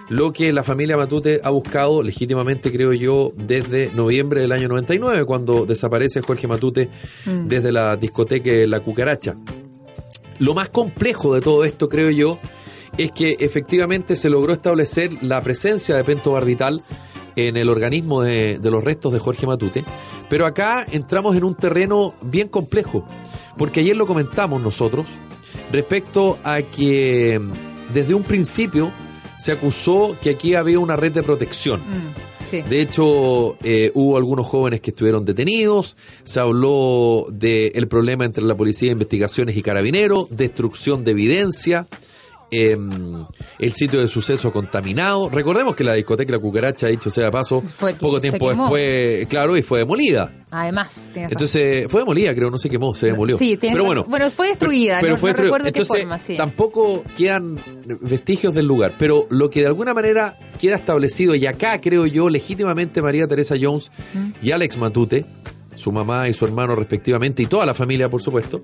lo 0.08 0.32
que 0.32 0.52
la 0.52 0.62
familia 0.62 0.96
Matute 0.96 1.40
ha 1.44 1.50
buscado 1.50 2.02
legítimamente, 2.02 2.72
creo 2.72 2.92
yo, 2.94 3.32
desde 3.36 3.90
noviembre 3.94 4.40
del 4.40 4.52
año 4.52 4.68
99, 4.68 5.24
cuando 5.24 5.66
desaparece 5.66 6.22
Jorge 6.22 6.46
Matute 6.46 6.88
desde 7.26 7.72
la 7.72 7.96
discoteca 7.96 8.50
La 8.66 8.80
Cucaracha. 8.80 9.36
Lo 10.38 10.54
más 10.54 10.68
complejo 10.68 11.34
de 11.34 11.40
todo 11.40 11.64
esto, 11.64 11.88
creo 11.88 12.10
yo, 12.10 12.38
es 12.96 13.10
que 13.10 13.36
efectivamente 13.40 14.16
se 14.16 14.30
logró 14.30 14.52
establecer 14.52 15.12
la 15.22 15.42
presencia 15.42 15.96
de 15.96 16.04
pentobarbital 16.04 16.82
en 17.36 17.56
el 17.56 17.68
organismo 17.68 18.22
de, 18.22 18.58
de 18.58 18.70
los 18.70 18.82
restos 18.82 19.12
de 19.12 19.18
Jorge 19.18 19.46
Matute. 19.46 19.84
Pero 20.28 20.46
acá 20.46 20.86
entramos 20.90 21.36
en 21.36 21.44
un 21.44 21.54
terreno 21.54 22.14
bien 22.22 22.48
complejo, 22.48 23.04
porque 23.56 23.80
ayer 23.80 23.96
lo 23.96 24.06
comentamos 24.06 24.60
nosotros 24.60 25.06
respecto 25.72 26.38
a 26.44 26.62
que 26.62 27.38
mm, 27.38 27.92
desde 27.92 28.14
un 28.14 28.22
principio 28.22 28.92
se 29.38 29.52
acusó 29.52 30.16
que 30.20 30.30
aquí 30.30 30.54
había 30.54 30.78
una 30.78 30.96
red 30.96 31.12
de 31.12 31.22
protección. 31.22 31.80
Mm, 31.80 32.27
Sí. 32.44 32.62
De 32.62 32.80
hecho, 32.80 33.56
eh, 33.62 33.90
hubo 33.94 34.16
algunos 34.16 34.46
jóvenes 34.46 34.80
que 34.80 34.90
estuvieron 34.90 35.24
detenidos, 35.24 35.96
se 36.24 36.40
habló 36.40 37.26
del 37.30 37.88
problema 37.88 38.24
entre 38.24 38.44
la 38.44 38.56
Policía 38.56 38.88
de 38.88 38.92
Investigaciones 38.92 39.56
y 39.56 39.62
Carabineros, 39.62 40.28
destrucción 40.30 41.04
de 41.04 41.10
evidencia, 41.10 41.86
em, 42.50 43.24
el 43.58 43.72
sitio 43.72 44.00
de 44.00 44.08
suceso 44.08 44.52
contaminado. 44.52 45.28
Recordemos 45.28 45.74
que 45.76 45.84
la 45.84 45.94
discoteca 45.94 46.32
La 46.32 46.38
Cucaracha, 46.38 46.86
dicho 46.88 47.10
sea 47.10 47.26
de 47.26 47.30
paso, 47.30 47.60
Fue 47.62 47.94
poco 47.94 48.20
tiempo 48.20 48.48
después, 48.48 49.26
claro, 49.26 49.56
y 49.56 49.62
fue 49.62 49.80
demolida. 49.80 50.32
Además, 50.50 51.10
razón. 51.14 51.24
Entonces, 51.30 51.86
fue 51.90 52.00
demolida, 52.00 52.34
creo, 52.34 52.48
no 52.50 52.56
se 52.58 52.70
quemó, 52.70 52.94
se 52.94 53.06
demolió. 53.06 53.36
Sí, 53.36 53.58
pero 53.60 53.74
razón. 53.74 53.86
bueno, 53.86 54.04
Bueno, 54.08 54.30
fue 54.30 54.48
destruida, 54.48 55.02
no- 55.02 55.08
no 55.08 55.16
destru- 55.16 55.34
recuerdo 55.36 55.66
de 55.66 55.72
qué 55.72 55.80
Entonces, 55.80 56.02
forma, 56.02 56.18
sí. 56.18 56.36
Tampoco 56.36 57.04
quedan 57.18 57.58
vestigios 58.00 58.54
del 58.54 58.66
lugar, 58.66 58.92
pero 58.98 59.26
lo 59.30 59.50
que 59.50 59.60
de 59.60 59.66
alguna 59.66 59.92
manera 59.92 60.38
queda 60.58 60.76
establecido, 60.76 61.34
y 61.34 61.44
acá 61.46 61.80
creo 61.80 62.06
yo, 62.06 62.30
legítimamente 62.30 63.02
María 63.02 63.28
Teresa 63.28 63.56
Jones 63.60 63.90
y 64.42 64.52
Alex 64.52 64.78
Matute, 64.78 65.26
su 65.74 65.92
mamá 65.92 66.28
y 66.28 66.34
su 66.34 66.44
hermano 66.46 66.74
respectivamente, 66.74 67.42
y 67.42 67.46
toda 67.46 67.64
la 67.66 67.74
familia, 67.74 68.08
por 68.08 68.20
supuesto, 68.22 68.62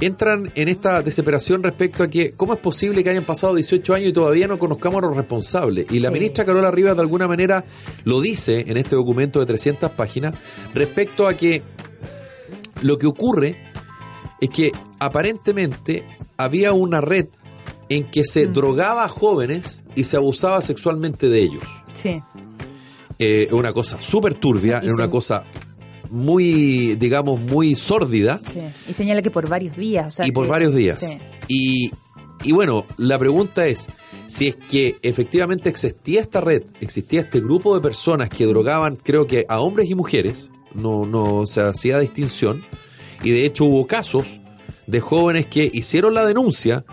entran 0.00 0.50
en 0.56 0.68
esta 0.68 1.02
desesperación 1.02 1.62
respecto 1.62 2.02
a 2.02 2.08
que 2.08 2.32
cómo 2.32 2.54
es 2.54 2.58
posible 2.58 3.04
que 3.04 3.10
hayan 3.10 3.24
pasado 3.24 3.54
18 3.54 3.94
años 3.94 4.08
y 4.08 4.12
todavía 4.12 4.48
no 4.48 4.58
conozcamos 4.58 5.02
a 5.02 5.06
los 5.06 5.16
responsables. 5.16 5.86
Y 5.90 6.00
la 6.00 6.08
Sí. 6.08 6.14
ministra 6.14 6.44
Carola 6.44 6.70
Rivas 6.70 6.96
de 6.96 7.02
alguna 7.02 7.28
manera 7.28 7.64
lo 8.04 8.20
dice 8.20 8.64
en 8.68 8.76
este 8.76 8.96
documento 8.96 9.38
de 9.40 9.46
300 9.46 9.90
páginas 9.92 10.34
respecto 10.74 11.26
a 11.28 11.34
que 11.34 11.62
lo 12.82 12.98
que 12.98 13.06
ocurre 13.06 13.56
es 14.40 14.50
que 14.50 14.72
aparentemente 14.98 16.04
había 16.36 16.72
una 16.72 17.00
red 17.00 17.26
en 17.88 18.10
que 18.10 18.24
se 18.24 18.46
drogaba 18.46 19.04
a 19.04 19.08
jóvenes 19.08 19.82
y 19.94 20.04
se 20.04 20.16
abusaba 20.16 20.62
sexualmente 20.62 21.28
de 21.28 21.42
ellos. 21.42 21.62
Sí. 21.94 22.20
Eh, 23.18 23.46
una 23.52 23.72
cosa 23.72 24.00
súper 24.00 24.34
turbia, 24.34 24.80
era 24.82 24.94
una 24.94 25.08
cosa 25.08 25.44
muy, 26.12 26.94
digamos, 26.96 27.40
muy 27.40 27.74
sórdida 27.74 28.40
Sí. 28.50 28.60
Y 28.88 28.92
señala 28.92 29.22
que 29.22 29.30
por 29.30 29.48
varios 29.48 29.76
días. 29.76 30.06
o 30.06 30.10
sea, 30.10 30.26
y 30.26 30.32
por 30.32 30.44
que- 30.44 30.50
varios 30.50 30.74
días. 30.74 30.98
Sí. 30.98 31.18
Y, 31.48 31.90
y 32.44 32.52
bueno, 32.52 32.86
la 32.98 33.18
pregunta 33.18 33.66
es, 33.66 33.88
si 34.26 34.48
es 34.48 34.56
que 34.56 34.96
efectivamente 35.02 35.68
existía 35.68 36.20
esta 36.20 36.40
red, 36.40 36.62
existía 36.80 37.20
este 37.20 37.40
grupo 37.40 37.74
de 37.74 37.80
personas 37.80 38.28
que 38.30 38.46
drogaban, 38.46 38.96
creo 38.96 39.26
que 39.26 39.44
a 39.48 39.60
hombres 39.60 39.90
y 39.90 39.94
mujeres, 39.94 40.50
no, 40.74 41.04
no 41.06 41.46
se 41.46 41.60
hacía 41.62 41.98
distinción, 41.98 42.62
y 43.22 43.30
de 43.30 43.44
hecho 43.44 43.64
hubo 43.64 43.86
casos 43.86 44.40
de 44.86 45.00
jóvenes 45.00 45.46
que 45.46 45.68
hicieron 45.72 46.14
la 46.14 46.24
denuncia 46.26 46.84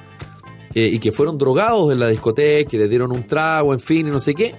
eh, 0.76 0.88
y 0.94 1.00
que 1.00 1.12
fueron 1.12 1.38
drogados 1.38 1.92
en 1.92 2.00
la 2.00 2.08
discoteca, 2.10 2.70
que 2.70 2.78
les 2.78 2.90
dieron 2.90 3.12
un 3.12 3.26
trago, 3.26 3.74
en 3.74 3.80
fin, 3.80 4.08
y 4.08 4.12
no 4.12 4.20
sé 4.20 4.34
qué. 4.36 4.56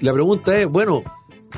La 0.00 0.12
pregunta 0.12 0.58
es, 0.60 0.66
bueno, 0.66 1.02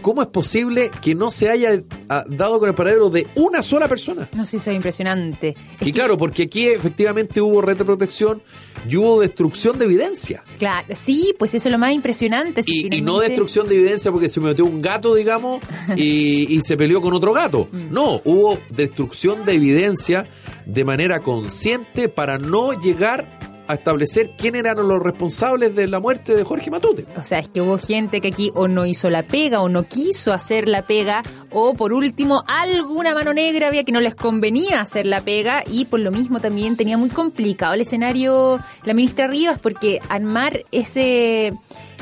¿cómo 0.03 0.23
es 0.23 0.29
posible 0.29 0.91
que 1.03 1.15
no 1.15 1.31
se 1.31 1.51
haya 1.51 1.83
ha 2.09 2.25
dado 2.29 2.59
con 2.59 2.69
el 2.69 2.75
paradero 2.75 3.11
de 3.11 3.27
una 3.35 3.63
sola 3.63 3.89
persona. 3.89 4.29
No 4.35 4.47
sé, 4.47 4.57
eso 4.57 4.71
es 4.71 4.77
impresionante. 4.77 5.55
Es 5.81 5.89
Y 5.89 5.93
claro, 5.93 6.17
porque 6.17 6.45
aquí 6.45 6.67
efectivamente 6.67 7.41
hubo 7.41 7.61
red 7.61 7.77
de 7.77 7.85
protección 7.85 8.43
y 8.89 8.97
hubo 8.97 9.21
destrucción 9.21 9.79
de 9.79 9.85
evidencia. 9.85 10.43
Claro, 10.59 10.95
sí, 10.95 11.35
pues 11.39 11.55
eso 11.55 11.69
es 11.69 11.73
lo 11.73 11.79
más 11.79 11.93
impresionante. 11.93 12.63
si 12.63 12.87
Y, 12.87 12.97
y 12.97 13.01
no 13.03 13.19
destrucción 13.19 13.69
de 13.69 13.77
evidencia 13.77 14.11
porque 14.11 14.29
se 14.29 14.41
metió 14.41 14.65
un 14.65 14.81
gato, 14.81 15.15
digamos, 15.15 15.61
y, 15.97 16.57
y 16.57 16.61
se 16.63 16.77
peleó 16.77 17.01
con 17.01 17.13
otro 17.13 17.33
gato. 17.33 17.69
Mm. 17.79 17.93
No, 17.93 18.23
hubo 18.25 18.59
destrucción 18.71 19.45
de 19.45 19.53
evidencia 19.53 20.29
de 20.65 20.85
manera 20.85 21.21
consciente 21.21 22.09
para 22.09 22.39
no 22.39 22.73
llegar 22.73 23.38
a 23.69 23.75
establecer 23.75 24.33
quién 24.37 24.57
eran 24.57 24.77
los 24.89 25.01
responsables 25.01 25.77
de 25.77 25.87
la 25.87 26.01
muerte 26.01 26.35
de 26.35 26.43
Jorge 26.43 26.71
Matute. 26.71 27.07
O 27.17 27.23
sea, 27.23 27.39
es 27.39 27.49
que 27.49 27.61
hubo 27.61 27.79
gente 27.79 28.21
que 28.21 28.29
aquí 28.29 28.51
o 28.55 28.67
no 28.67 28.87
hizo 28.87 29.11
la 29.11 29.23
pega 29.23 29.61
o 29.61 29.69
no 29.69 29.85
quiso 29.85 30.33
hacer 30.33 30.69
la 30.69 30.83
pega 30.83 31.23
o 31.53 31.75
por 31.75 31.93
último 31.93 32.43
alguna 32.47 33.15
mano 33.15 33.33
negra 33.35 33.69
había 33.69 33.85
que 33.85 33.93
no 33.93 34.01
les 34.01 34.15
convenía 34.15 34.81
hacer 34.81 35.07
la 35.07 35.21
pega 35.21 35.63
y 35.67 35.85
por 35.85 36.01
lo 36.01 36.11
mismo 36.11 36.41
también 36.41 36.77
tenía 36.77 36.97
muy 36.97 37.11
complicado 37.11 37.75
el 37.75 37.83
escenario 37.83 38.59
la 38.85 38.95
ministra 38.95 39.27
Rivas 39.27 39.59
porque 39.59 40.01
armar 40.09 40.65
ese 40.73 41.53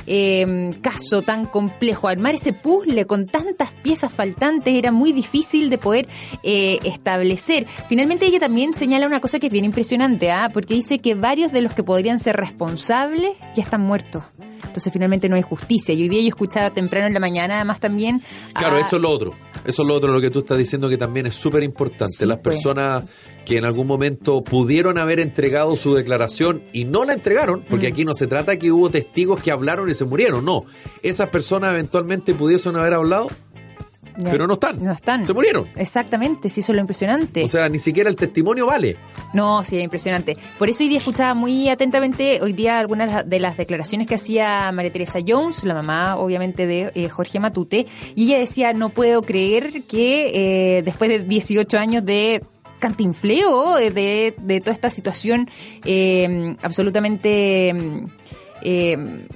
eh, 0.07 0.71
caso 0.81 1.23
tan 1.23 1.47
complejo, 1.47 2.09
armar 2.09 2.35
ese 2.35 2.53
puzzle 2.53 3.07
con 3.07 3.27
tantas 3.27 3.73
piezas 3.73 4.13
faltantes 4.13 4.75
era 4.75 4.93
muy 4.93 5.13
difícil 5.13 5.71
de 5.71 5.79
poder 5.79 6.09
eh, 6.43 6.79
establecer. 6.85 7.67
Finalmente 7.89 8.27
ella 8.27 8.41
también 8.41 8.73
señala 8.73 9.07
una 9.07 9.21
cosa 9.21 9.39
que 9.39 9.47
es 9.47 9.53
bien 9.53 9.65
impresionante, 9.65 10.31
¿ah? 10.31 10.51
porque 10.53 10.75
dice 10.75 10.99
que 10.99 11.15
varios 11.15 11.53
de 11.53 11.61
los 11.63 11.73
que 11.75 11.83
podrían 11.83 12.19
ser 12.19 12.37
responsables 12.37 13.33
ya 13.55 13.63
están 13.63 13.81
muertos. 13.83 14.23
Entonces 14.65 14.93
finalmente 14.93 15.29
no 15.29 15.37
hay 15.37 15.43
justicia. 15.43 15.95
Y 15.95 16.03
hoy 16.03 16.09
día 16.09 16.21
yo 16.23 16.29
escuchaba 16.29 16.71
temprano 16.71 17.07
en 17.07 17.15
la 17.15 17.21
mañana 17.21 17.57
además 17.57 17.81
también... 17.81 18.21
Claro, 18.53 18.77
a- 18.77 18.81
eso 18.81 18.97
es 18.97 19.03
lo 19.03 19.11
otro. 19.11 19.35
Eso 19.67 19.83
es 19.83 19.89
lo 19.89 19.95
otro, 19.95 20.13
lo 20.13 20.21
que 20.21 20.31
tú 20.31 20.39
estás 20.39 20.57
diciendo 20.59 20.89
que 20.89 20.97
también 20.97 21.27
es 21.27 21.35
súper 21.35 21.63
importante. 21.63 22.15
Sí, 22.17 22.25
Las 22.27 22.39
pues. 22.39 22.55
personas 22.57 23.05
que 23.45 23.57
en 23.59 23.65
algún 23.65 23.87
momento 23.87 24.43
pudieron 24.43 24.97
haber 24.99 25.21
entregado 25.21 25.77
su 25.77 25.95
declaración 25.95 26.63
y 26.73 26.85
no 26.85 27.05
la 27.05 27.13
entregaron, 27.13 27.65
porque 27.69 27.89
Mm. 27.89 27.93
aquí 27.93 28.05
no 28.05 28.15
se 28.15 28.27
trata 28.27 28.57
que 28.59 28.73
hubo 28.73 28.91
testigos 28.91 29.41
que 29.43 29.51
hablaron 29.51 29.89
y 29.91 29.95
se 29.95 30.05
murieron, 30.05 30.45
no. 30.45 30.65
Esas 31.03 31.29
personas 31.29 31.73
eventualmente 31.73 32.35
pudiesen 32.35 32.77
haber 32.77 32.95
hablado, 32.95 33.29
Ya. 34.19 34.31
pero 34.31 34.47
no 34.47 34.55
están. 34.55 34.83
No 34.83 34.93
están. 34.93 35.27
Se 35.27 35.33
murieron. 35.33 35.69
Exactamente, 35.77 36.49
sí, 36.49 36.61
eso 36.61 36.73
es 36.73 36.77
lo 36.77 36.81
impresionante. 36.81 37.45
O 37.45 37.49
sea, 37.49 37.69
ni 37.69 37.79
siquiera 37.79 38.09
el 38.09 38.17
testimonio 38.17 38.67
vale. 38.67 38.97
No, 39.35 39.63
sí, 39.65 39.79
impresionante. 39.79 40.37
Por 40.59 40.69
eso 40.69 40.83
hoy 40.83 40.89
día 40.89 40.99
escuchaba 40.99 41.35
muy 41.35 41.69
atentamente, 41.69 42.41
hoy 42.43 42.53
día 42.53 42.79
algunas 42.79 43.29
de 43.29 43.39
las 43.41 43.57
declaraciones 43.57 44.07
que 44.07 44.15
hacía 44.15 44.71
María 44.73 44.93
Teresa 44.93 45.19
Jones, 45.27 45.65
la 45.65 45.75
mamá 45.75 46.17
obviamente 46.17 46.67
de 46.67 46.93
eh, 46.95 47.09
Jorge 47.09 47.41
Matute, 47.41 47.87
y 48.15 48.25
ella 48.29 48.39
decía, 48.39 48.73
no 48.73 48.89
puedo 48.89 49.23
creer 49.23 49.83
que 49.83 50.79
eh, 50.79 50.83
después 50.83 51.11
de 51.11 51.21
18 51.21 51.79
años 51.79 52.05
de 52.05 52.43
cantinfleo, 52.79 53.79
eh, 53.79 53.91
de, 53.91 54.35
de 54.39 54.61
toda 54.61 54.73
esta 54.73 54.91
situación 54.91 55.49
eh, 55.85 56.57
absolutamente... 56.63 57.75
eh, 58.63 59.27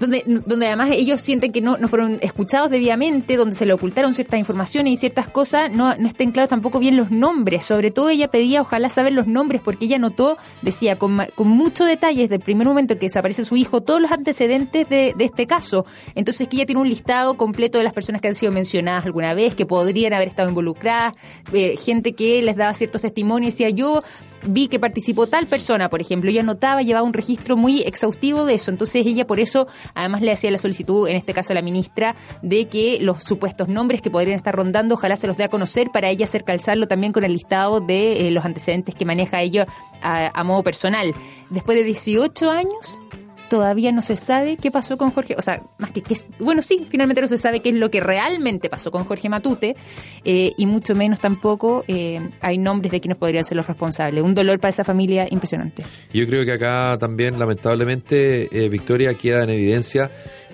donde, 0.00 0.22
donde 0.26 0.66
además 0.66 0.90
ellos 0.92 1.20
sienten 1.20 1.52
que 1.52 1.60
no, 1.60 1.76
no 1.78 1.88
fueron 1.88 2.18
escuchados 2.20 2.70
debidamente, 2.70 3.36
donde 3.36 3.54
se 3.54 3.66
le 3.66 3.72
ocultaron 3.72 4.14
ciertas 4.14 4.38
informaciones 4.38 4.92
y 4.92 4.96
ciertas 4.96 5.28
cosas, 5.28 5.70
no, 5.72 5.94
no 5.96 6.08
estén 6.08 6.32
claros 6.32 6.50
tampoco 6.50 6.78
bien 6.78 6.96
los 6.96 7.10
nombres. 7.10 7.64
Sobre 7.64 7.90
todo 7.90 8.08
ella 8.08 8.28
pedía 8.28 8.62
ojalá 8.62 8.90
saber 8.90 9.12
los 9.12 9.26
nombres, 9.26 9.60
porque 9.62 9.86
ella 9.86 9.98
notó, 9.98 10.38
decía, 10.62 10.96
con, 10.98 11.18
con 11.34 11.48
mucho 11.48 11.84
detalle 11.84 12.22
desde 12.22 12.36
el 12.36 12.40
primer 12.40 12.66
momento 12.66 12.94
que 12.94 13.06
desaparece 13.06 13.44
su 13.44 13.56
hijo, 13.56 13.82
todos 13.82 14.00
los 14.00 14.12
antecedentes 14.12 14.88
de, 14.88 15.14
de 15.16 15.24
este 15.24 15.46
caso. 15.46 15.86
Entonces 16.14 16.48
que 16.48 16.56
ella 16.56 16.66
tiene 16.66 16.80
un 16.80 16.88
listado 16.88 17.36
completo 17.36 17.78
de 17.78 17.84
las 17.84 17.92
personas 17.92 18.20
que 18.20 18.28
han 18.28 18.34
sido 18.34 18.52
mencionadas 18.52 19.04
alguna 19.06 19.34
vez, 19.34 19.54
que 19.54 19.66
podrían 19.66 20.12
haber 20.12 20.28
estado 20.28 20.48
involucradas, 20.48 21.14
eh, 21.52 21.76
gente 21.76 22.12
que 22.12 22.42
les 22.42 22.56
daba 22.56 22.74
ciertos 22.74 23.02
testimonios, 23.02 23.52
decía 23.52 23.70
yo 23.70 24.02
vi 24.46 24.68
que 24.68 24.78
participó 24.78 25.26
tal 25.26 25.46
persona, 25.46 25.88
por 25.88 26.00
ejemplo, 26.00 26.30
ella 26.30 26.42
anotaba, 26.42 26.82
llevaba 26.82 27.06
un 27.06 27.12
registro 27.12 27.56
muy 27.56 27.82
exhaustivo 27.82 28.44
de 28.44 28.54
eso, 28.54 28.70
entonces 28.70 29.06
ella 29.06 29.26
por 29.26 29.40
eso 29.40 29.66
además 29.94 30.22
le 30.22 30.32
hacía 30.32 30.50
la 30.50 30.58
solicitud, 30.58 31.08
en 31.08 31.16
este 31.16 31.34
caso 31.34 31.52
a 31.52 31.54
la 31.54 31.62
ministra, 31.62 32.14
de 32.42 32.68
que 32.68 32.98
los 33.00 33.22
supuestos 33.22 33.68
nombres 33.68 34.02
que 34.02 34.10
podrían 34.10 34.36
estar 34.36 34.54
rondando, 34.54 34.94
ojalá 34.94 35.16
se 35.16 35.26
los 35.26 35.36
dé 35.36 35.44
a 35.44 35.48
conocer 35.48 35.90
para 35.92 36.10
ella 36.10 36.26
hacer 36.26 36.44
calzarlo 36.44 36.88
también 36.88 37.12
con 37.12 37.24
el 37.24 37.32
listado 37.32 37.80
de 37.80 38.28
eh, 38.28 38.30
los 38.30 38.44
antecedentes 38.44 38.94
que 38.94 39.04
maneja 39.04 39.42
ella 39.42 39.66
a, 40.02 40.30
a 40.38 40.44
modo 40.44 40.62
personal. 40.62 41.14
Después 41.50 41.76
de 41.78 41.84
18 41.84 42.50
años, 42.50 43.00
todavía 43.48 43.92
no 43.92 44.02
se 44.02 44.16
sabe 44.16 44.56
qué 44.56 44.70
pasó 44.70 44.96
con 44.96 45.10
Jorge, 45.10 45.34
o 45.36 45.42
sea, 45.42 45.62
más 45.78 45.90
que, 45.90 46.02
que 46.02 46.14
bueno, 46.38 46.62
sí, 46.62 46.84
finalmente 46.88 47.20
no 47.20 47.28
se 47.28 47.38
sabe 47.38 47.60
qué 47.60 47.70
es 47.70 47.74
lo 47.74 47.90
que 47.90 48.00
realmente 48.00 48.68
pasó 48.68 48.90
con 48.90 49.04
Jorge 49.04 49.28
Matute, 49.28 49.76
eh, 50.24 50.52
y 50.56 50.66
mucho 50.66 50.94
menos 50.94 51.20
tampoco 51.20 51.84
eh, 51.88 52.20
hay 52.40 52.58
nombres 52.58 52.92
de 52.92 53.00
quienes 53.00 53.18
podrían 53.18 53.44
ser 53.44 53.56
los 53.56 53.66
responsables. 53.66 54.22
Un 54.22 54.34
dolor 54.34 54.58
para 54.60 54.70
esa 54.70 54.84
familia 54.84 55.26
impresionante. 55.30 55.84
Yo 56.12 56.26
creo 56.26 56.44
que 56.44 56.52
acá 56.52 56.96
también, 56.98 57.38
lamentablemente, 57.38 58.48
eh, 58.52 58.68
Victoria 58.68 59.14
queda 59.14 59.44
en 59.44 59.50
evidencia, 59.50 60.10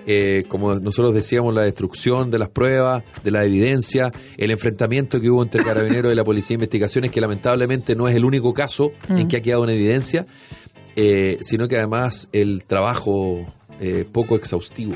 eh, 0.06 0.44
como 0.48 0.74
nosotros 0.74 1.14
decíamos, 1.14 1.54
la 1.54 1.62
destrucción 1.62 2.30
de 2.30 2.38
las 2.38 2.50
pruebas, 2.50 3.02
de 3.22 3.30
la 3.30 3.44
evidencia, 3.44 4.12
el 4.36 4.50
enfrentamiento 4.50 5.20
que 5.20 5.30
hubo 5.30 5.42
entre 5.42 5.64
Carabineros 5.64 6.12
y 6.12 6.14
la 6.14 6.24
Policía 6.24 6.48
de 6.50 6.64
Investigaciones, 6.64 7.10
que 7.10 7.20
lamentablemente 7.20 7.96
no 7.96 8.08
es 8.08 8.16
el 8.16 8.24
único 8.24 8.52
caso 8.52 8.92
en 9.08 9.28
que 9.28 9.38
ha 9.38 9.40
quedado 9.40 9.64
en 9.64 9.70
evidencia, 9.70 10.26
eh, 10.96 11.38
sino 11.40 11.68
que 11.68 11.76
además 11.76 12.28
el 12.32 12.64
trabajo 12.64 13.44
eh, 13.80 14.04
poco 14.10 14.36
exhaustivo. 14.36 14.94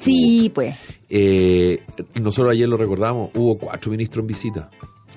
Sí, 0.00 0.50
pues. 0.54 0.76
Eh, 1.08 1.80
nosotros 2.14 2.52
ayer 2.52 2.68
lo 2.68 2.76
recordamos, 2.76 3.30
hubo 3.34 3.58
cuatro 3.58 3.90
ministros 3.90 4.22
en 4.22 4.26
visita. 4.26 4.70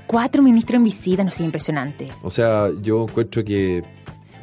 Cuatro 0.08 0.44
ministros 0.44 0.76
en 0.76 0.84
visita, 0.84 1.24
no 1.24 1.32
sé, 1.32 1.44
impresionante. 1.44 2.10
O 2.22 2.30
sea, 2.30 2.70
yo 2.82 3.04
encuentro 3.04 3.44
que 3.44 3.84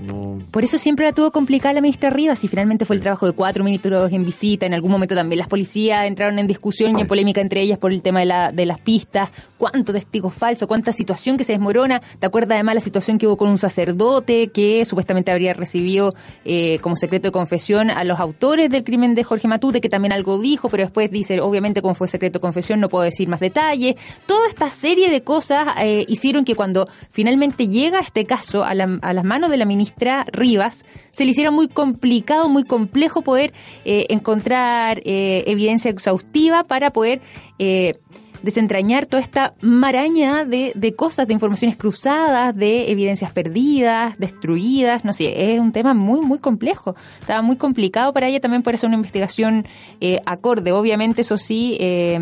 no... 0.02 0.42
Por 0.50 0.64
eso 0.64 0.78
siempre 0.78 1.04
la 1.06 1.12
tuvo 1.12 1.30
complicada 1.30 1.72
la 1.74 1.80
ministra 1.80 2.10
Rivas 2.10 2.42
y 2.44 2.48
finalmente 2.48 2.84
fue 2.84 2.96
el 2.96 3.02
trabajo 3.02 3.26
de 3.26 3.32
cuatro 3.32 3.64
ministros 3.64 4.12
en 4.12 4.24
visita. 4.24 4.66
En 4.66 4.74
algún 4.74 4.90
momento 4.90 5.14
también 5.14 5.38
las 5.38 5.48
policías 5.48 6.06
entraron 6.06 6.38
en 6.38 6.46
discusión 6.46 6.98
y 6.98 7.02
en 7.02 7.08
polémica 7.08 7.40
entre 7.40 7.60
ellas 7.60 7.78
por 7.78 7.92
el 7.92 8.02
tema 8.02 8.20
de, 8.20 8.26
la, 8.26 8.52
de 8.52 8.66
las 8.66 8.80
pistas. 8.80 9.30
¿Cuánto 9.58 9.92
testigo 9.92 10.30
falso? 10.30 10.66
¿Cuánta 10.66 10.92
situación 10.92 11.36
que 11.36 11.44
se 11.44 11.52
desmorona? 11.52 12.00
¿Te 12.18 12.26
acuerdas 12.26 12.56
además 12.56 12.74
la 12.74 12.80
situación 12.80 13.18
que 13.18 13.26
hubo 13.26 13.36
con 13.36 13.48
un 13.48 13.58
sacerdote 13.58 14.48
que 14.48 14.84
supuestamente 14.84 15.30
habría 15.30 15.54
recibido 15.54 16.14
eh, 16.44 16.78
como 16.82 16.96
secreto 16.96 17.28
de 17.28 17.32
confesión 17.32 17.90
a 17.90 18.04
los 18.04 18.18
autores 18.20 18.70
del 18.70 18.84
crimen 18.84 19.14
de 19.14 19.24
Jorge 19.24 19.48
Matute, 19.48 19.80
que 19.80 19.88
también 19.88 20.12
algo 20.12 20.38
dijo, 20.38 20.68
pero 20.68 20.82
después 20.82 21.10
dice, 21.10 21.40
obviamente 21.40 21.80
como 21.82 21.94
fue 21.94 22.08
secreto 22.08 22.38
de 22.38 22.40
confesión 22.42 22.80
no 22.80 22.88
puedo 22.88 23.04
decir 23.04 23.28
más 23.28 23.40
detalles. 23.40 23.94
Toda 24.26 24.48
esta 24.48 24.70
serie 24.70 25.10
de 25.10 25.22
cosas 25.22 25.68
eh, 25.80 26.04
hicieron 26.08 26.44
que 26.44 26.54
cuando 26.56 26.88
finalmente 27.10 27.68
llega 27.68 28.00
este 28.00 28.24
caso 28.26 28.64
a, 28.64 28.74
la- 28.74 28.98
a 29.02 29.12
las 29.12 29.24
manos 29.24 29.50
de 29.50 29.56
la 29.58 29.64
ministra 29.64 29.91
Rivas, 30.32 30.84
se 31.10 31.24
le 31.24 31.30
hiciera 31.30 31.50
muy 31.50 31.68
complicado, 31.68 32.48
muy 32.48 32.64
complejo 32.64 33.22
poder 33.22 33.52
eh, 33.84 34.06
encontrar 34.10 35.00
eh, 35.04 35.44
evidencia 35.46 35.90
exhaustiva 35.90 36.64
para 36.64 36.92
poder 36.92 37.20
eh, 37.58 37.94
desentrañar 38.42 39.06
toda 39.06 39.22
esta 39.22 39.54
maraña 39.60 40.44
de, 40.44 40.72
de 40.74 40.94
cosas, 40.94 41.26
de 41.26 41.32
informaciones 41.32 41.76
cruzadas, 41.76 42.54
de 42.54 42.90
evidencias 42.90 43.32
perdidas, 43.32 44.18
destruidas, 44.18 45.04
no 45.04 45.12
sé, 45.12 45.54
es 45.54 45.60
un 45.60 45.72
tema 45.72 45.94
muy, 45.94 46.20
muy 46.20 46.38
complejo. 46.38 46.94
Estaba 47.20 47.42
muy 47.42 47.56
complicado 47.56 48.12
para 48.12 48.28
ella 48.28 48.40
también 48.40 48.62
por 48.62 48.74
hacer 48.74 48.88
una 48.88 48.96
investigación 48.96 49.66
eh, 50.00 50.20
acorde. 50.26 50.72
Obviamente, 50.72 51.22
eso 51.22 51.38
sí, 51.38 51.76
eh, 51.80 52.18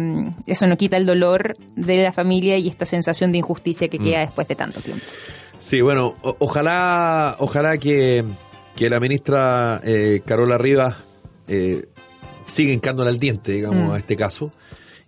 eso 0.47 0.66
no 0.66 0.77
quita 0.77 0.97
el 0.97 1.07
dolor 1.07 1.57
de 1.75 2.03
la 2.03 2.12
familia 2.12 2.59
y 2.59 2.68
esta 2.68 2.87
sensación 2.87 3.33
de 3.33 3.39
injusticia 3.39 3.89
que 3.89 3.99
queda 3.99 4.21
después 4.21 4.47
de 4.47 4.55
tanto 4.55 4.81
tiempo. 4.81 5.05
Sí, 5.61 5.80
bueno, 5.82 6.16
o- 6.22 6.36
ojalá, 6.40 7.36
ojalá 7.38 7.78
que, 7.78 8.24
que 8.76 8.90
la 8.90 8.98
ministra 8.98 9.80
eh, 9.84 10.22
Carola 10.24 10.56
Rivas 10.58 10.96
eh, 11.48 11.86
siga 12.46 12.72
hincándole 12.72 13.11
al 13.11 13.18
diente, 13.18 13.52
digamos, 13.52 13.88
Mm. 13.88 13.92
a 13.92 13.98
este 13.98 14.16
caso 14.16 14.50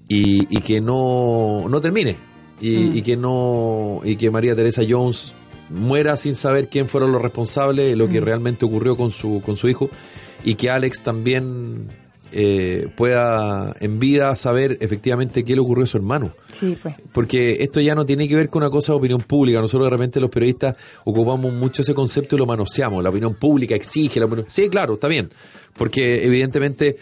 y, 0.09 0.47
y 0.57 0.61
que 0.61 0.81
no, 0.81 1.65
no 1.69 1.81
termine 1.81 2.17
y, 2.61 2.77
Mm. 2.77 2.97
y 2.97 3.03
que 3.03 3.17
no 3.17 4.01
y 4.05 4.17
que 4.17 4.31
María 4.31 4.55
Teresa 4.55 4.83
Jones 4.89 5.33
muera 5.71 6.17
sin 6.19 6.35
saber 6.35 6.69
quién 6.69 6.87
fueron 6.89 7.13
los 7.13 7.23
responsables 7.23 7.89
de 7.89 7.97
lo 7.97 8.09
que 8.09 8.21
Mm. 8.21 8.25
realmente 8.25 8.65
ocurrió 8.67 8.97
con 8.97 9.11
su 9.11 9.41
con 9.45 9.57
su 9.57 9.69
hijo 9.69 9.89
y 10.45 10.57
que 10.57 10.71
Alex 10.71 11.01
también 11.03 11.89
eh, 12.33 12.89
pueda 12.97 13.75
en 13.81 13.99
vida 13.99 14.35
saber 14.37 14.79
efectivamente 14.81 15.45
qué 15.45 15.55
le 15.55 15.61
ocurrió 15.61 15.85
a 15.85 15.87
su 15.87 15.97
hermano 15.99 16.33
Sí, 16.53 16.77
pues. 16.81 16.95
porque 17.13 17.59
esto 17.61 17.81
ya 17.81 17.95
no 17.95 18.07
tiene 18.07 18.27
que 18.29 18.35
ver 18.35 18.49
con 18.49 18.63
una 18.63 18.71
cosa 18.71 18.93
de 18.93 18.99
opinión 18.99 19.21
pública. 19.21 19.61
Nosotros 19.61 19.87
de 19.87 19.91
repente 19.91 20.21
los 20.21 20.31
periodistas 20.31 20.77
ocupamos 21.05 21.53
mucho 21.53 21.83
ese 21.83 21.95
concepto 21.95 22.37
y 22.37 22.39
lo 22.39 22.47
manoseamos. 22.47 23.03
La 23.03 23.11
opinión 23.11 23.35
pública 23.35 23.75
exige 23.75 24.19
la 24.21 24.27
opinión... 24.27 24.47
Sí, 24.49 24.69
claro, 24.69 24.95
está 24.95 25.09
bien. 25.09 25.31
Porque 25.77 26.25
evidentemente 26.25 26.97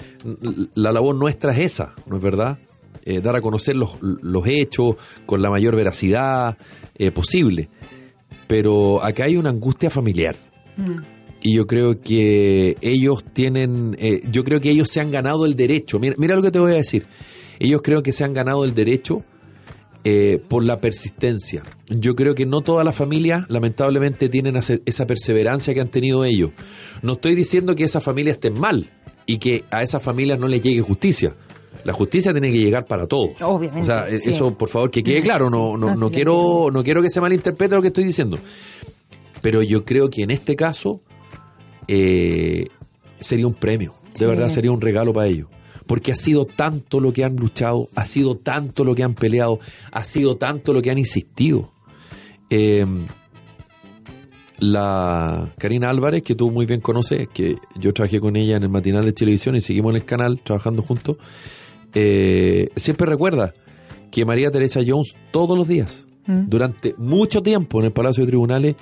la 0.74 0.92
labor 0.92 1.14
nuestra 1.16 1.52
es 1.52 1.58
esa, 1.72 1.94
¿no 2.06 2.16
es 2.16 2.22
verdad? 2.22 2.58
Eh, 3.04 3.20
dar 3.20 3.34
a 3.36 3.40
conocer 3.40 3.76
los, 3.76 3.96
los 4.00 4.46
hechos 4.46 4.96
con 5.26 5.42
la 5.42 5.50
mayor 5.50 5.74
veracidad 5.76 6.56
eh, 6.96 7.10
posible. 7.10 7.68
Pero 8.46 9.02
acá 9.02 9.24
hay 9.24 9.36
una 9.36 9.50
angustia 9.50 9.90
familiar. 9.90 10.36
Y 11.42 11.56
yo 11.56 11.66
creo 11.66 12.00
que 12.00 12.76
ellos 12.82 13.24
tienen, 13.32 13.96
eh, 13.98 14.20
yo 14.30 14.44
creo 14.44 14.60
que 14.60 14.70
ellos 14.70 14.90
se 14.90 15.00
han 15.00 15.10
ganado 15.10 15.46
el 15.46 15.56
derecho. 15.56 15.98
Mira, 15.98 16.14
mira 16.18 16.36
lo 16.36 16.42
que 16.42 16.50
te 16.50 16.58
voy 16.58 16.72
a 16.72 16.76
decir. 16.76 17.06
Ellos 17.58 17.80
creo 17.82 18.02
que 18.02 18.12
se 18.12 18.24
han 18.24 18.34
ganado 18.34 18.64
el 18.64 18.74
derecho 18.74 19.24
eh, 20.04 20.38
por 20.48 20.64
la 20.64 20.80
persistencia. 20.80 21.62
Yo 21.88 22.14
creo 22.14 22.34
que 22.34 22.46
no 22.46 22.60
todas 22.60 22.84
las 22.84 22.96
familias, 22.96 23.44
lamentablemente, 23.48 24.28
tienen 24.28 24.56
esa 24.56 25.06
perseverancia 25.06 25.74
que 25.74 25.80
han 25.80 25.90
tenido 25.90 26.24
ellos. 26.24 26.50
No 27.02 27.12
estoy 27.14 27.34
diciendo 27.34 27.74
que 27.74 27.84
esas 27.84 28.04
familias 28.04 28.34
estén 28.36 28.58
mal 28.58 28.90
y 29.26 29.38
que 29.38 29.64
a 29.70 29.82
esas 29.82 30.02
familias 30.02 30.38
no 30.38 30.48
les 30.48 30.62
llegue 30.62 30.80
justicia. 30.80 31.34
La 31.84 31.92
justicia 31.92 32.32
tiene 32.32 32.50
que 32.52 32.58
llegar 32.58 32.86
para 32.86 33.06
todos. 33.06 33.30
Obviamente, 33.42 33.80
O 33.82 33.84
sea, 33.84 34.08
eh, 34.08 34.20
sí. 34.20 34.30
eso, 34.30 34.56
por 34.56 34.68
favor, 34.68 34.90
que 34.90 35.02
quede 35.02 35.22
claro. 35.22 35.48
No, 35.50 35.76
no, 35.76 35.94
No, 35.94 36.10
quiero, 36.10 36.68
no 36.72 36.82
quiero 36.82 37.00
que 37.02 37.10
se 37.10 37.20
malinterprete 37.20 37.74
lo 37.74 37.80
que 37.80 37.88
estoy 37.88 38.04
diciendo. 38.04 38.38
Pero 39.40 39.62
yo 39.62 39.84
creo 39.84 40.10
que 40.10 40.22
en 40.22 40.30
este 40.30 40.56
caso 40.56 41.00
eh, 41.92 42.68
sería 43.18 43.46
un 43.48 43.54
premio. 43.54 43.94
De 44.12 44.18
Sí. 44.20 44.24
verdad 44.26 44.48
sería 44.48 44.70
un 44.72 44.80
regalo 44.80 45.12
para 45.12 45.26
ellos. 45.26 45.48
Porque 45.86 46.12
ha 46.12 46.16
sido 46.16 46.44
tanto 46.46 47.00
lo 47.00 47.12
que 47.12 47.24
han 47.24 47.34
luchado, 47.36 47.88
ha 47.96 48.04
sido 48.04 48.36
tanto 48.36 48.84
lo 48.84 48.94
que 48.94 49.02
han 49.02 49.14
peleado, 49.14 49.58
ha 49.90 50.04
sido 50.04 50.36
tanto 50.36 50.72
lo 50.72 50.80
que 50.82 50.90
han 50.92 50.98
insistido. 50.98 51.72
Eh, 52.48 52.86
la 54.58 55.52
Karina 55.58 55.88
Álvarez, 55.90 56.22
que 56.22 56.34
tú 56.34 56.50
muy 56.50 56.66
bien 56.66 56.80
conoces, 56.80 57.28
que 57.28 57.56
yo 57.78 57.92
trabajé 57.94 58.20
con 58.20 58.36
ella 58.36 58.56
en 58.56 58.62
el 58.62 58.68
matinal 58.68 59.04
de 59.04 59.12
televisión 59.12 59.56
y 59.56 59.60
seguimos 59.60 59.90
en 59.90 59.96
el 59.96 60.04
canal 60.04 60.38
trabajando 60.42 60.82
juntos, 60.82 61.16
eh, 61.94 62.68
siempre 62.76 63.06
recuerda 63.06 63.54
que 64.10 64.24
María 64.24 64.50
Teresa 64.50 64.80
Jones 64.86 65.14
todos 65.32 65.56
los 65.56 65.66
días, 65.66 66.06
durante 66.26 66.94
mucho 66.96 67.42
tiempo 67.42 67.80
en 67.80 67.86
el 67.86 67.92
Palacio 67.92 68.22
de 68.24 68.28
Tribunales, 68.28 68.76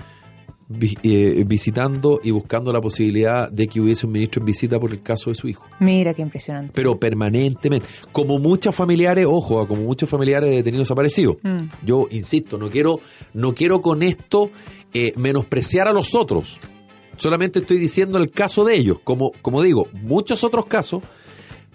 visitando 0.68 2.20
y 2.22 2.30
buscando 2.30 2.72
la 2.72 2.80
posibilidad 2.80 3.50
de 3.50 3.66
que 3.68 3.80
hubiese 3.80 4.06
un 4.06 4.12
ministro 4.12 4.40
en 4.40 4.46
visita 4.46 4.78
por 4.78 4.90
el 4.92 5.02
caso 5.02 5.30
de 5.30 5.36
su 5.36 5.48
hijo. 5.48 5.66
Mira 5.80 6.12
qué 6.12 6.22
impresionante. 6.22 6.72
Pero 6.74 6.98
permanentemente. 6.98 7.88
Como 8.12 8.38
muchos 8.38 8.74
familiares, 8.74 9.26
ojo, 9.26 9.66
como 9.66 9.82
muchos 9.82 10.10
familiares 10.10 10.50
de 10.50 10.56
detenidos 10.56 10.86
desaparecidos. 10.86 11.38
Yo 11.84 12.06
insisto, 12.10 12.58
no 12.58 12.68
quiero, 12.68 13.00
no 13.32 13.54
quiero 13.54 13.80
con 13.80 14.02
esto 14.02 14.50
eh, 14.92 15.12
menospreciar 15.16 15.88
a 15.88 15.92
los 15.92 16.14
otros. 16.14 16.60
Solamente 17.16 17.60
estoy 17.60 17.78
diciendo 17.78 18.18
el 18.18 18.30
caso 18.30 18.64
de 18.64 18.74
ellos. 18.74 18.98
Como, 19.02 19.32
como 19.40 19.62
digo, 19.62 19.88
muchos 19.92 20.44
otros 20.44 20.66
casos, 20.66 21.02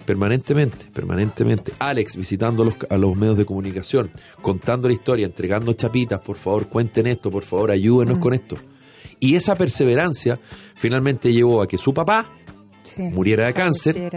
permanentemente, 0.05 0.85
permanentemente. 0.93 1.73
Alex 1.79 2.15
visitando 2.15 2.61
a 2.61 2.67
los, 2.67 2.75
a 2.89 2.97
los 2.97 3.15
medios 3.15 3.37
de 3.37 3.45
comunicación, 3.45 4.11
contando 4.41 4.87
la 4.87 4.93
historia, 4.93 5.25
entregando 5.25 5.73
chapitas, 5.73 6.19
por 6.21 6.37
favor, 6.37 6.67
cuenten 6.67 7.07
esto, 7.07 7.31
por 7.31 7.43
favor, 7.43 7.71
ayúdenos 7.71 8.19
con 8.19 8.35
esto. 8.35 8.55
Y 9.23 9.35
esa 9.37 9.55
perseverancia 9.55 10.37
finalmente 10.75 11.31
llevó 11.31 11.61
a 11.61 11.67
que 11.67 11.77
su 11.77 11.93
papá 11.93 12.29
Sí. 12.83 13.01
muriera 13.03 13.47
de 13.47 13.53
cáncer, 13.53 14.11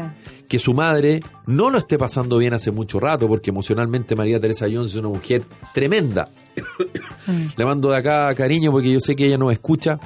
que 0.49 0.59
su 0.59 0.75
madre 0.75 1.21
no 1.47 1.71
lo 1.71 1.79
esté 1.79 1.97
pasando 1.97 2.39
bien 2.39 2.53
hace 2.55 2.73
mucho 2.73 2.99
rato, 2.99 3.29
porque 3.29 3.51
emocionalmente 3.51 4.17
María 4.17 4.41
Teresa 4.41 4.67
Jones 4.71 4.91
es 4.91 4.97
una 4.97 5.09
mujer 5.09 5.45
tremenda. 5.73 6.29
Le 7.57 7.65
mando 7.65 7.91
de 7.91 7.99
acá 7.99 8.35
cariño 8.35 8.73
porque 8.73 8.91
yo 8.93 8.99
sé 8.99 9.15
que 9.15 9.27
ella 9.27 9.39
nos 9.39 9.53
escucha. 9.53 10.01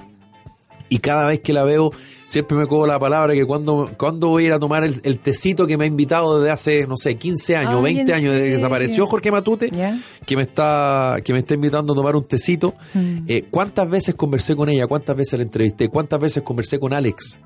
Y 0.91 0.99
cada 0.99 1.27
vez 1.27 1.41
que 1.41 1.55
la 1.55 1.65
veo, 1.65 1.91
siempre 2.31 2.57
me 2.57 2.69
cojo 2.69 2.87
la 2.87 2.97
palabra 3.01 3.35
que 3.35 3.45
cuando, 3.45 3.91
cuando 3.99 4.29
voy 4.29 4.45
a 4.45 4.47
ir 4.47 4.53
a 4.53 4.61
tomar 4.61 4.85
el, 4.85 5.01
el 5.03 5.19
tecito 5.19 5.67
que 5.67 5.77
me 5.77 5.83
ha 5.83 5.87
invitado 5.89 6.39
desde 6.39 6.53
hace, 6.53 6.87
no 6.87 6.97
sé, 6.97 7.17
15 7.17 7.57
años, 7.57 7.75
Ay, 7.75 7.83
20 7.83 8.01
¿en 8.03 8.13
años, 8.13 8.35
desde 8.35 8.47
que 8.51 8.55
desapareció 8.57 9.07
Jorge 9.09 9.33
Matute, 9.33 9.71
que 10.25 10.37
me 10.37 10.43
está 10.43 11.17
que 11.25 11.33
me 11.33 11.41
está 11.41 11.55
invitando 11.55 11.93
a 11.93 11.97
tomar 11.97 12.15
un 12.15 12.23
tecito. 12.25 12.75
Mm. 12.95 13.25
Eh, 13.27 13.45
¿Cuántas 13.51 13.91
veces 13.91 14.15
conversé 14.15 14.55
con 14.55 14.69
ella? 14.69 14.87
¿Cuántas 14.87 15.17
veces 15.17 15.39
la 15.41 15.43
entrevisté? 15.43 15.89
¿Cuántas 15.89 16.21
veces 16.21 16.45
conversé 16.45 16.79
con 16.79 16.93
Alex? 16.93 17.41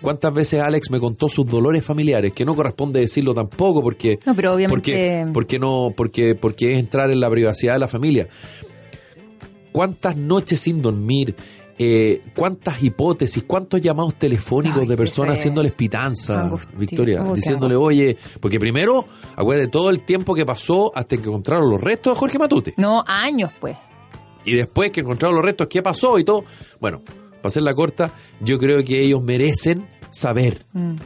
¿Cuántas 0.00 0.32
veces 0.32 0.60
Alex 0.62 0.90
me 0.90 0.98
contó 0.98 1.28
sus 1.28 1.44
dolores 1.44 1.84
familiares? 1.84 2.32
Que 2.32 2.46
no 2.46 2.56
corresponde 2.56 3.00
decirlo 3.00 3.34
tampoco 3.34 3.82
porque 3.82 4.18
No, 4.24 4.34
pero 4.34 4.54
obviamente- 4.54 4.74
porque, 4.74 5.26
porque 5.34 5.58
no 5.58 5.92
porque 5.94 6.34
porque 6.34 6.72
es 6.72 6.78
entrar 6.78 7.10
en 7.10 7.20
la 7.20 7.28
privacidad 7.28 7.74
de 7.74 7.80
la 7.80 7.88
familia. 7.88 8.28
¿Cuántas 9.72 10.16
noches 10.16 10.60
sin 10.60 10.82
dormir? 10.82 11.34
Eh, 11.78 12.22
¿Cuántas 12.36 12.82
hipótesis? 12.82 13.42
¿Cuántos 13.44 13.80
llamados 13.80 14.14
telefónicos 14.16 14.82
Ay, 14.82 14.86
de 14.88 14.96
personas 14.96 15.38
haciéndoles 15.38 15.72
pitanza. 15.72 16.50
Victoria? 16.76 17.22
Oh, 17.24 17.34
diciéndole, 17.34 17.74
oye, 17.76 18.16
porque 18.40 18.60
primero, 18.60 19.06
acuérdate 19.36 19.68
todo 19.68 19.90
el 19.90 20.04
tiempo 20.04 20.34
que 20.34 20.44
pasó 20.46 20.92
hasta 20.94 21.16
que 21.16 21.22
encontraron 21.28 21.70
los 21.70 21.80
restos 21.80 22.14
de 22.14 22.20
Jorge 22.20 22.38
Matute. 22.38 22.74
No, 22.76 23.02
años, 23.06 23.50
pues. 23.60 23.76
Y 24.44 24.54
después 24.54 24.90
que 24.90 25.00
encontraron 25.00 25.34
los 25.36 25.44
restos, 25.44 25.66
¿qué 25.68 25.82
pasó? 25.82 26.18
Y 26.18 26.24
todo. 26.24 26.44
Bueno, 26.80 27.00
para 27.04 27.48
hacer 27.48 27.62
la 27.62 27.74
corta, 27.74 28.12
yo 28.40 28.58
creo 28.58 28.84
que 28.84 29.00
ellos 29.00 29.22
merecen 29.22 29.86
saber 30.10 30.66
Mm. 30.72 30.96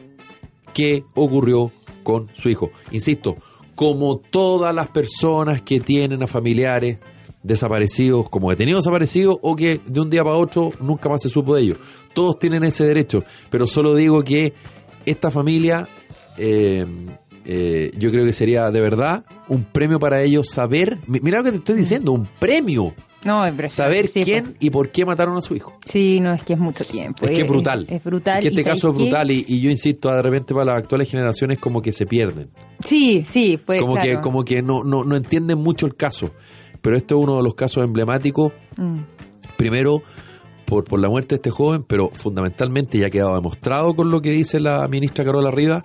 qué 0.74 1.04
ocurrió 1.14 1.70
con 2.02 2.28
su 2.34 2.48
hijo. 2.48 2.70
Insisto, 2.90 3.36
como 3.74 4.16
todas 4.18 4.74
las 4.74 4.88
personas 4.88 5.60
que 5.62 5.80
tienen 5.80 6.22
a 6.22 6.26
familiares 6.26 6.98
desaparecidos, 7.46 8.28
como 8.28 8.50
detenidos 8.50 8.84
desaparecidos, 8.84 9.36
o 9.42 9.54
que 9.56 9.80
de 9.86 10.00
un 10.00 10.10
día 10.10 10.24
para 10.24 10.36
otro 10.36 10.72
nunca 10.80 11.08
más 11.08 11.22
se 11.22 11.28
supo 11.28 11.54
de 11.54 11.62
ellos. 11.62 11.78
Todos 12.14 12.38
tienen 12.38 12.64
ese 12.64 12.84
derecho, 12.84 13.24
pero 13.50 13.66
solo 13.66 13.94
digo 13.94 14.22
que 14.22 14.52
esta 15.04 15.30
familia, 15.30 15.86
eh, 16.38 16.84
eh, 17.44 17.90
yo 17.96 18.10
creo 18.10 18.24
que 18.24 18.32
sería 18.32 18.70
de 18.70 18.80
verdad 18.80 19.24
un 19.48 19.64
premio 19.64 19.98
para 20.00 20.22
ellos 20.22 20.48
saber, 20.50 20.98
mi- 21.06 21.20
mira 21.20 21.38
lo 21.38 21.44
que 21.44 21.52
te 21.52 21.58
estoy 21.58 21.76
diciendo, 21.76 22.12
un 22.12 22.26
premio, 22.38 22.92
No, 23.24 23.42
saber 23.68 24.06
Sí, 24.08 24.22
quién 24.22 24.44
pues. 24.44 24.56
y 24.60 24.70
por 24.70 24.90
qué 24.90 25.04
mataron 25.04 25.36
a 25.36 25.40
su 25.40 25.54
hijo. 25.56 25.76
Sí, 25.84 26.20
no, 26.20 26.32
es 26.32 26.42
que 26.44 26.52
es 26.52 26.58
mucho 26.60 26.84
tiempo. 26.84 27.24
Es 27.24 27.32
que 27.32 27.42
es 27.42 27.48
brutal. 27.48 27.84
Es, 27.88 28.02
brutal. 28.04 28.38
Es 28.38 28.42
que 28.42 28.48
este 28.48 28.62
caso 28.64 28.90
es 28.90 28.96
brutal 28.96 29.30
y, 29.32 29.44
y 29.48 29.60
yo 29.60 29.68
insisto, 29.70 30.12
de 30.12 30.22
repente 30.22 30.54
para 30.54 30.66
las 30.66 30.78
actuales 30.78 31.10
generaciones 31.10 31.58
como 31.58 31.82
que 31.82 31.92
se 31.92 32.06
pierden. 32.06 32.50
Sí, 32.84 33.24
sí, 33.24 33.58
pues 33.64 33.80
como 33.80 33.96
que 33.96 34.20
como 34.20 34.44
que 34.44 34.62
no, 34.62 34.84
no, 34.84 35.04
no 35.04 35.16
entienden 35.16 35.58
mucho 35.58 35.86
el 35.86 35.96
caso. 35.96 36.30
Pero 36.86 36.96
esto 36.96 37.18
es 37.18 37.24
uno 37.24 37.38
de 37.38 37.42
los 37.42 37.56
casos 37.56 37.82
emblemáticos. 37.82 38.52
Mm. 38.76 39.00
Primero, 39.56 40.04
por, 40.66 40.84
por 40.84 41.00
la 41.00 41.08
muerte 41.08 41.30
de 41.30 41.36
este 41.36 41.50
joven, 41.50 41.82
pero 41.82 42.12
fundamentalmente 42.14 42.96
ya 42.96 43.08
ha 43.08 43.10
quedado 43.10 43.34
demostrado 43.34 43.96
con 43.96 44.12
lo 44.12 44.22
que 44.22 44.30
dice 44.30 44.60
la 44.60 44.86
ministra 44.86 45.24
Carola 45.24 45.50
Rivas, 45.50 45.82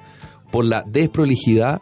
por 0.52 0.64
la 0.64 0.84
desprolijidad 0.86 1.82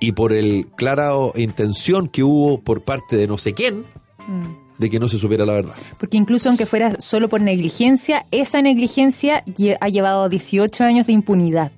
y 0.00 0.10
por 0.10 0.32
el 0.32 0.66
clara 0.74 1.12
intención 1.36 2.08
que 2.08 2.24
hubo 2.24 2.58
por 2.58 2.82
parte 2.82 3.16
de 3.16 3.28
no 3.28 3.38
sé 3.38 3.54
quién 3.54 3.84
Mm. 4.26 4.78
de 4.78 4.90
que 4.90 4.98
no 4.98 5.06
se 5.06 5.16
supiera 5.16 5.46
la 5.46 5.52
verdad. 5.52 5.74
Porque 6.00 6.16
incluso 6.16 6.48
aunque 6.48 6.66
fuera 6.66 7.00
solo 7.00 7.28
por 7.28 7.40
negligencia, 7.40 8.26
esa 8.32 8.60
negligencia 8.62 9.44
ha 9.80 9.88
llevado 9.88 10.28
18 10.28 10.82
años 10.82 11.06
de 11.06 11.12
impunidad. 11.12 11.70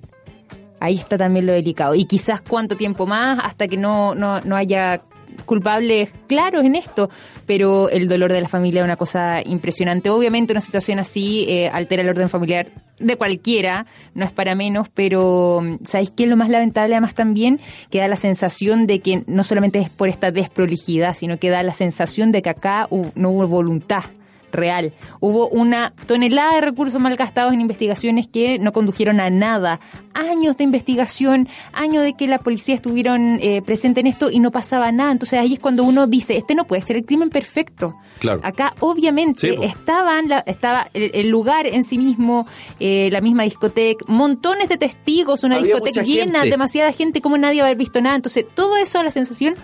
Ahí 0.79 0.95
está 0.95 1.19
también 1.19 1.45
lo 1.45 1.53
delicado. 1.53 1.93
Y 1.93 2.05
quizás 2.05 2.41
cuánto 2.41 2.75
tiempo 2.77 3.05
más 3.05 3.37
hasta 3.43 3.67
que 3.67 3.77
no, 3.77 4.15
no, 4.15 4.41
no 4.41 4.55
haya 4.55 5.03
culpables 5.45 6.09
claros 6.27 6.63
en 6.63 6.75
esto, 6.75 7.09
pero 7.45 7.89
el 7.89 8.07
dolor 8.07 8.31
de 8.31 8.41
la 8.41 8.47
familia 8.47 8.81
es 8.81 8.85
una 8.85 8.97
cosa 8.97 9.41
impresionante. 9.45 10.09
Obviamente 10.09 10.53
una 10.53 10.61
situación 10.61 10.99
así 10.99 11.45
eh, 11.47 11.69
altera 11.69 12.01
el 12.01 12.09
orden 12.09 12.29
familiar 12.29 12.67
de 12.99 13.15
cualquiera, 13.15 13.85
no 14.15 14.25
es 14.25 14.31
para 14.31 14.55
menos, 14.55 14.89
pero 14.89 15.61
mm, 15.63 15.85
¿sabéis 15.85 16.11
qué 16.11 16.23
es 16.23 16.29
lo 16.29 16.37
más 16.37 16.49
lamentable 16.49 16.95
además 16.95 17.15
también? 17.15 17.59
Que 17.89 17.99
da 17.99 18.07
la 18.07 18.15
sensación 18.15 18.87
de 18.87 18.99
que 18.99 19.23
no 19.27 19.43
solamente 19.43 19.79
es 19.79 19.89
por 19.89 20.09
esta 20.09 20.31
desprolijidad, 20.31 21.15
sino 21.15 21.37
que 21.37 21.49
da 21.49 21.63
la 21.63 21.73
sensación 21.73 22.31
de 22.31 22.41
que 22.41 22.49
acá 22.49 22.87
no 23.15 23.29
hubo 23.29 23.47
voluntad 23.47 24.03
real. 24.51 24.93
Hubo 25.19 25.49
una 25.49 25.93
tonelada 26.05 26.55
de 26.55 26.61
recursos 26.61 26.99
malgastados 27.01 27.53
en 27.53 27.61
investigaciones 27.61 28.27
que 28.27 28.59
no 28.59 28.71
condujeron 28.73 29.19
a 29.19 29.29
nada. 29.29 29.79
Años 30.13 30.57
de 30.57 30.63
investigación, 30.63 31.47
años 31.73 32.03
de 32.03 32.13
que 32.13 32.27
la 32.27 32.39
policía 32.39 32.73
estuvieron 32.75 33.39
eh, 33.41 33.61
presente 33.61 33.99
en 33.99 34.07
esto 34.07 34.31
y 34.31 34.39
no 34.39 34.51
pasaba 34.51 34.91
nada. 34.91 35.11
Entonces 35.11 35.39
ahí 35.39 35.53
es 35.53 35.59
cuando 35.59 35.83
uno 35.83 36.07
dice, 36.07 36.37
este 36.37 36.55
no 36.55 36.65
puede 36.65 36.81
ser 36.81 36.95
el 36.97 37.05
crimen 37.05 37.29
perfecto. 37.29 37.95
Claro. 38.19 38.39
Acá 38.43 38.73
obviamente 38.79 39.51
Sí, 39.51 39.55
estaban 39.61 40.29
la- 40.29 40.39
estaba 40.47 40.87
el, 40.93 41.11
el 41.13 41.29
lugar 41.29 41.67
en 41.67 41.83
sí 41.83 41.97
mismo, 41.97 42.47
eh, 42.79 43.09
la 43.11 43.21
misma 43.21 43.43
discoteca, 43.43 44.05
montones 44.07 44.69
de 44.69 44.77
testigos, 44.77 45.43
una 45.43 45.57
Había 45.57 45.73
discoteca 45.75 46.01
llena, 46.03 46.39
gente. 46.39 46.49
demasiada 46.51 46.91
gente, 46.93 47.21
como 47.21 47.37
nadie 47.37 47.61
va 47.61 47.67
a 47.67 47.69
haber 47.69 47.77
visto 47.77 48.01
nada. 48.01 48.15
Entonces 48.15 48.45
todo 48.55 48.77
eso 48.77 49.03
la 49.03 49.11
sensación 49.11 49.55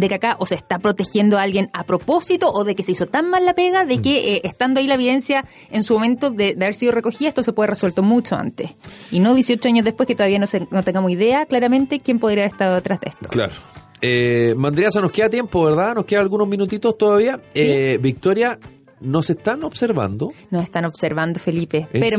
de 0.00 0.08
que 0.08 0.14
acá 0.16 0.36
o 0.38 0.46
se 0.46 0.54
está 0.54 0.78
protegiendo 0.78 1.38
a 1.38 1.42
alguien 1.42 1.70
a 1.72 1.84
propósito 1.84 2.50
o 2.50 2.64
de 2.64 2.74
que 2.74 2.82
se 2.82 2.92
hizo 2.92 3.06
tan 3.06 3.30
mal 3.30 3.44
la 3.44 3.54
pega 3.54 3.84
de 3.84 4.00
que 4.00 4.34
eh, 4.34 4.40
estando 4.44 4.80
ahí 4.80 4.86
la 4.86 4.94
evidencia 4.94 5.44
en 5.70 5.82
su 5.82 5.94
momento 5.94 6.30
de, 6.30 6.54
de 6.54 6.64
haber 6.64 6.74
sido 6.74 6.92
recogida, 6.92 7.28
esto 7.28 7.42
se 7.42 7.52
puede 7.52 7.66
haber 7.66 7.74
resuelto 7.74 8.02
mucho 8.02 8.36
antes. 8.36 8.74
Y 9.10 9.20
no 9.20 9.34
18 9.34 9.68
años 9.68 9.84
después 9.84 10.06
que 10.06 10.14
todavía 10.14 10.38
no, 10.38 10.46
se, 10.46 10.66
no 10.70 10.82
tengamos 10.82 11.10
idea 11.10 11.46
claramente 11.46 12.00
quién 12.00 12.18
podría 12.18 12.44
haber 12.44 12.52
estado 12.52 12.74
detrás 12.74 13.00
de 13.00 13.08
esto. 13.10 13.28
Claro. 13.28 13.54
Eh, 14.00 14.54
Mandriasa, 14.56 15.00
nos 15.00 15.10
queda 15.10 15.30
tiempo, 15.30 15.64
¿verdad? 15.64 15.94
Nos 15.94 16.04
quedan 16.04 16.22
algunos 16.22 16.46
minutitos 16.46 16.98
todavía. 16.98 17.40
Eh, 17.54 17.98
Victoria, 18.00 18.58
nos 19.00 19.30
están 19.30 19.64
observando. 19.64 20.32
Nos 20.50 20.64
están 20.64 20.84
observando, 20.84 21.40
Felipe, 21.40 21.88
¿En 21.92 22.02
serio? 22.02 22.18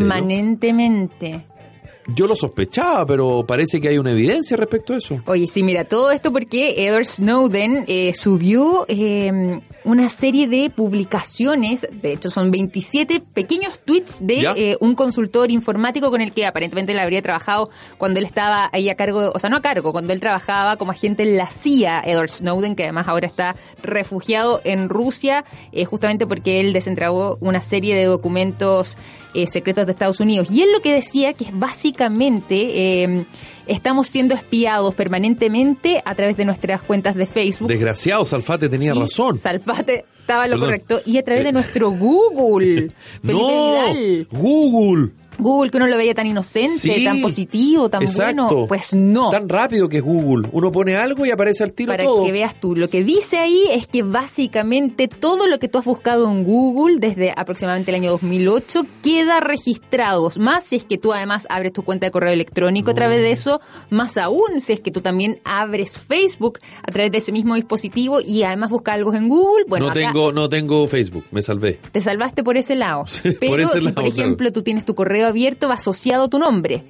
Yo 2.08 2.28
lo 2.28 2.36
sospechaba, 2.36 3.06
pero 3.06 3.46
parece 3.46 3.82
que 3.82 3.90
hay 3.90 3.98
una 3.98 4.12
evidencia 4.12 4.56
respecto 4.56 4.94
a 4.94 4.98
eso. 4.98 5.22
Oye, 5.26 5.46
sí, 5.48 5.62
mira, 5.64 5.86
todo 5.86 6.12
esto 6.12 6.32
porque 6.32 6.88
Edward 6.88 7.06
Snowden 7.06 7.84
eh, 7.88 8.14
subió 8.16 8.86
eh, 8.88 9.60
una 9.88 10.10
serie 10.10 10.50
de 10.50 10.70
publicaciones, 10.70 11.88
de 11.90 12.12
hecho 12.12 12.30
son 12.30 12.52
27 12.52 13.22
pequeños 13.22 13.80
tweets 13.80 14.20
de 14.22 14.42
eh, 14.58 14.78
un 14.82 14.96
consultor 14.96 15.50
informático 15.50 16.12
con 16.12 16.20
el 16.20 16.34
que 16.34 16.46
aparentemente 16.46 16.92
él 16.92 17.00
habría 17.00 17.22
trabajado 17.22 17.70
cuando 17.98 18.20
él 18.20 18.26
estaba 18.26 18.70
ahí 18.74 18.90
a 18.90 18.96
cargo, 18.96 19.32
o 19.34 19.40
sea, 19.40 19.50
no 19.50 19.56
a 19.56 19.62
cargo, 19.62 19.94
cuando 19.94 20.12
él 20.12 20.20
trabajaba 20.20 20.76
como 20.76 20.92
agente 20.92 21.24
en 21.24 21.38
la 21.38 21.48
CIA, 21.48 22.02
Edward 22.06 22.30
Snowden, 22.30 22.76
que 22.76 22.84
además 22.84 23.08
ahora 23.08 23.28
está 23.28 23.56
refugiado 23.82 24.60
en 24.66 24.90
Rusia, 24.90 25.46
eh, 25.72 25.86
justamente 25.86 26.28
porque 26.28 26.60
él 26.60 26.74
desentregó 26.74 27.38
una 27.40 27.62
serie 27.62 27.96
de 27.96 28.04
documentos 28.04 28.98
eh, 29.34 29.48
secretos 29.48 29.86
de 29.86 29.92
Estados 29.92 30.20
Unidos. 30.20 30.50
Y 30.52 30.64
él 30.64 30.72
lo 30.74 30.82
que 30.82 30.92
decía 30.92 31.34
que 31.34 31.46
es 31.46 31.58
básicamente 31.58 33.04
eh, 33.04 33.26
estamos 33.68 34.08
siendo 34.08 34.36
espiados 34.36 34.96
permanentemente 34.96 36.02
a 36.06 36.16
través 36.16 36.38
de 36.38 36.46
nuestras 36.46 36.82
cuentas 36.82 37.16
de 37.16 37.26
Facebook. 37.26 37.68
Desgraciado, 37.70 38.26
Salfate 38.26 38.70
tenía 38.70 38.94
Y 38.96 39.00
razón. 39.00 39.38
Salfate 39.38 40.06
estaba 40.20 40.48
lo 40.48 40.54
Perdón. 40.56 40.68
correcto. 40.68 41.00
Y 41.06 41.18
a 41.18 41.24
través 41.24 41.44
de 41.44 41.50
Eh. 41.50 41.54
nuestro 41.54 41.92
Google. 41.92 42.92
Felipe 43.22 43.34
no, 43.34 43.72
Vidal. 43.72 44.28
Google. 44.32 45.12
Google 45.40 45.70
que 45.72 45.78
uno 45.78 45.88
lo 45.88 45.98
veía 45.98 46.14
tan 46.16 46.28
inocente, 46.28 46.76
Sí, 46.78 47.04
tan 47.04 47.22
positivo, 47.22 47.90
tan 47.90 48.02
exacto. 48.04 48.48
bueno. 48.48 48.68
Pues 48.68 48.94
no. 48.94 49.30
Tan 49.30 49.48
rápido 49.50 49.88
que 49.90 49.98
es 49.98 50.04
Google. 50.04 50.50
Uno 50.52 50.72
pone 50.72 50.96
algo 50.96 51.26
y 51.26 51.32
aparece 51.32 51.64
al 51.64 51.74
tiro 51.74 51.92
Para 51.94 52.04
todo. 52.04 52.26
que 52.26 52.32
veas 52.32 52.60
tú, 52.60 52.76
lo 52.76 52.90
que 52.90 53.04
dice 53.04 53.38
ahí 53.38 53.62
es 53.72 53.88
que 53.88 54.04
básicamente 54.04 55.08
todo 55.08 55.48
lo 55.48 55.60
que 55.60 55.68
tú 55.68 55.78
has 55.80 55.86
buscado 55.86 56.30
en 56.30 56.44
Google 56.44 56.98
desde 57.00 57.34
aproximadamente 57.36 57.92
el 57.92 57.96
año 57.96 58.12
2008 58.12 58.84
queda 59.04 59.40
registrado. 59.40 60.30
Más 60.40 60.64
si 60.64 60.76
es 60.78 60.84
que 60.84 60.98
tú 60.98 61.14
además 61.14 61.48
abres 61.50 61.74
tu 61.74 61.84
cuenta 61.84 62.06
de 62.08 62.12
correo 62.12 62.32
electrónico 62.32 62.92
a 62.92 62.94
través 62.94 63.18
de 63.20 63.32
eso, 63.32 63.62
más 63.90 64.18
aún 64.18 64.60
si 64.60 64.74
es 64.74 64.80
que 64.80 64.92
tú 64.92 65.02
también 65.02 65.40
abres 65.44 65.98
Facebook 65.98 66.60
a 66.84 66.92
través 66.92 67.12
de 67.12 67.18
ese 67.20 67.32
mismo 67.32 67.56
dispositivo 67.56 68.20
y 68.26 68.44
además 68.44 68.70
buscas 68.70 68.96
algo 68.96 69.14
en 69.14 69.28
Google. 69.28 69.66
Bueno, 69.68 69.86
no 69.88 69.92
acá- 69.92 70.00
tengo, 70.00 70.32
no 70.32 70.50
tengo 70.50 70.88
Facebook, 70.88 71.26
me 71.32 71.42
salvé. 71.42 71.80
te 71.92 72.02
salvaste 72.02 72.44
por 72.44 72.58
ese 72.58 72.76
lado. 72.76 73.06
Sí, 73.18 73.32
por 73.32 73.40
Pero 73.40 73.64
ese 73.64 73.80
si, 73.80 73.86
lado, 73.86 73.96
por 73.96 74.06
ejemplo, 74.06 74.52
tú 74.52 74.62
tienes 74.62 74.86
tu 74.86 74.94
correo 74.96 75.27
abierto, 75.28 75.68
va 75.68 75.76
asociado 75.76 76.26
a 76.26 76.30
tu 76.30 76.40
nombre. 76.40 76.86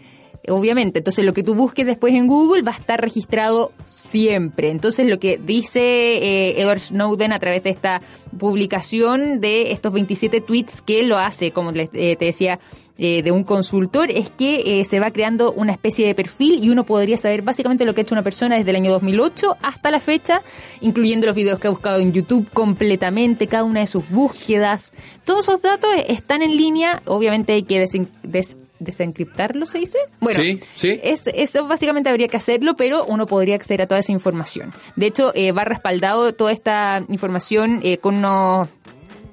Obviamente, 0.49 0.99
entonces 0.99 1.25
lo 1.25 1.33
que 1.33 1.43
tú 1.43 1.55
busques 1.55 1.85
después 1.85 2.13
en 2.13 2.27
Google 2.27 2.61
va 2.61 2.71
a 2.71 2.75
estar 2.75 3.01
registrado 3.01 3.73
siempre. 3.85 4.69
Entonces 4.69 5.05
lo 5.07 5.19
que 5.19 5.37
dice 5.37 5.79
eh, 5.81 6.61
Edward 6.61 6.79
Snowden 6.79 7.33
a 7.33 7.39
través 7.39 7.63
de 7.63 7.69
esta 7.69 8.01
publicación 8.39 9.41
de 9.41 9.71
estos 9.73 9.91
27 9.91 10.39
tweets 10.39 10.81
que 10.81 11.03
lo 11.03 11.17
hace, 11.17 11.51
como 11.51 11.71
eh, 11.71 12.15
te 12.15 12.25
decía, 12.25 12.59
eh, 12.97 13.21
de 13.23 13.31
un 13.31 13.43
consultor, 13.43 14.09
es 14.11 14.31
que 14.31 14.79
eh, 14.79 14.85
se 14.85 14.99
va 14.99 15.11
creando 15.11 15.51
una 15.51 15.71
especie 15.71 16.05
de 16.07 16.15
perfil 16.15 16.63
y 16.63 16.69
uno 16.69 16.85
podría 16.85 17.17
saber 17.17 17.41
básicamente 17.41 17.85
lo 17.85 17.93
que 17.93 18.01
ha 18.01 18.03
hecho 18.03 18.15
una 18.15 18.23
persona 18.23 18.55
desde 18.57 18.69
el 18.71 18.75
año 18.75 18.91
2008 18.91 19.57
hasta 19.61 19.91
la 19.91 19.99
fecha, 19.99 20.41
incluyendo 20.81 21.27
los 21.27 21.35
videos 21.35 21.59
que 21.59 21.67
ha 21.67 21.71
buscado 21.71 21.99
en 21.99 22.11
YouTube 22.13 22.49
completamente, 22.51 23.47
cada 23.47 23.63
una 23.63 23.81
de 23.81 23.87
sus 23.87 24.09
búsquedas. 24.09 24.93
Todos 25.25 25.47
esos 25.47 25.61
datos 25.61 25.89
están 26.07 26.41
en 26.41 26.55
línea, 26.57 27.01
obviamente 27.05 27.53
hay 27.53 27.63
que 27.63 27.83
desen- 27.83 28.07
des- 28.23 28.57
desencriptarlo, 28.79 29.65
¿se 29.65 29.79
dice? 29.79 29.97
Bueno, 30.19 30.41
Sí, 30.41 30.59
sí. 30.75 30.99
es- 31.03 31.27
eso 31.33 31.67
básicamente 31.67 32.09
habría 32.09 32.27
que 32.27 32.37
hacerlo, 32.37 32.75
pero 32.75 33.05
uno 33.05 33.25
podría 33.25 33.55
acceder 33.55 33.81
a 33.81 33.87
toda 33.87 33.99
esa 33.99 34.11
información. 34.11 34.71
De 34.95 35.07
hecho, 35.07 35.31
eh, 35.35 35.51
va 35.51 35.63
respaldado 35.65 36.33
toda 36.33 36.51
esta 36.51 37.03
información 37.09 37.79
eh, 37.83 37.97
con 37.97 38.17
unos 38.17 38.67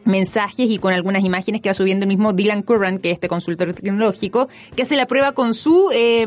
mensajes 0.05 0.69
y 0.71 0.79
con 0.79 0.93
algunas 0.93 1.25
imágenes 1.25 1.61
que 1.61 1.69
va 1.71 1.75
subiendo 1.75 2.05
el 2.05 2.09
mismo 2.09 2.33
Dylan 2.33 2.63
Curran, 2.63 2.99
que 2.99 3.11
es 3.11 3.15
este 3.15 3.29
consultor 3.29 3.73
tecnológico, 3.73 4.49
que 4.77 4.83
hace 4.83 4.97
la 4.97 5.07
prueba 5.07 5.33
con 5.33 5.55
su 5.55 5.91
eh, 5.95 6.27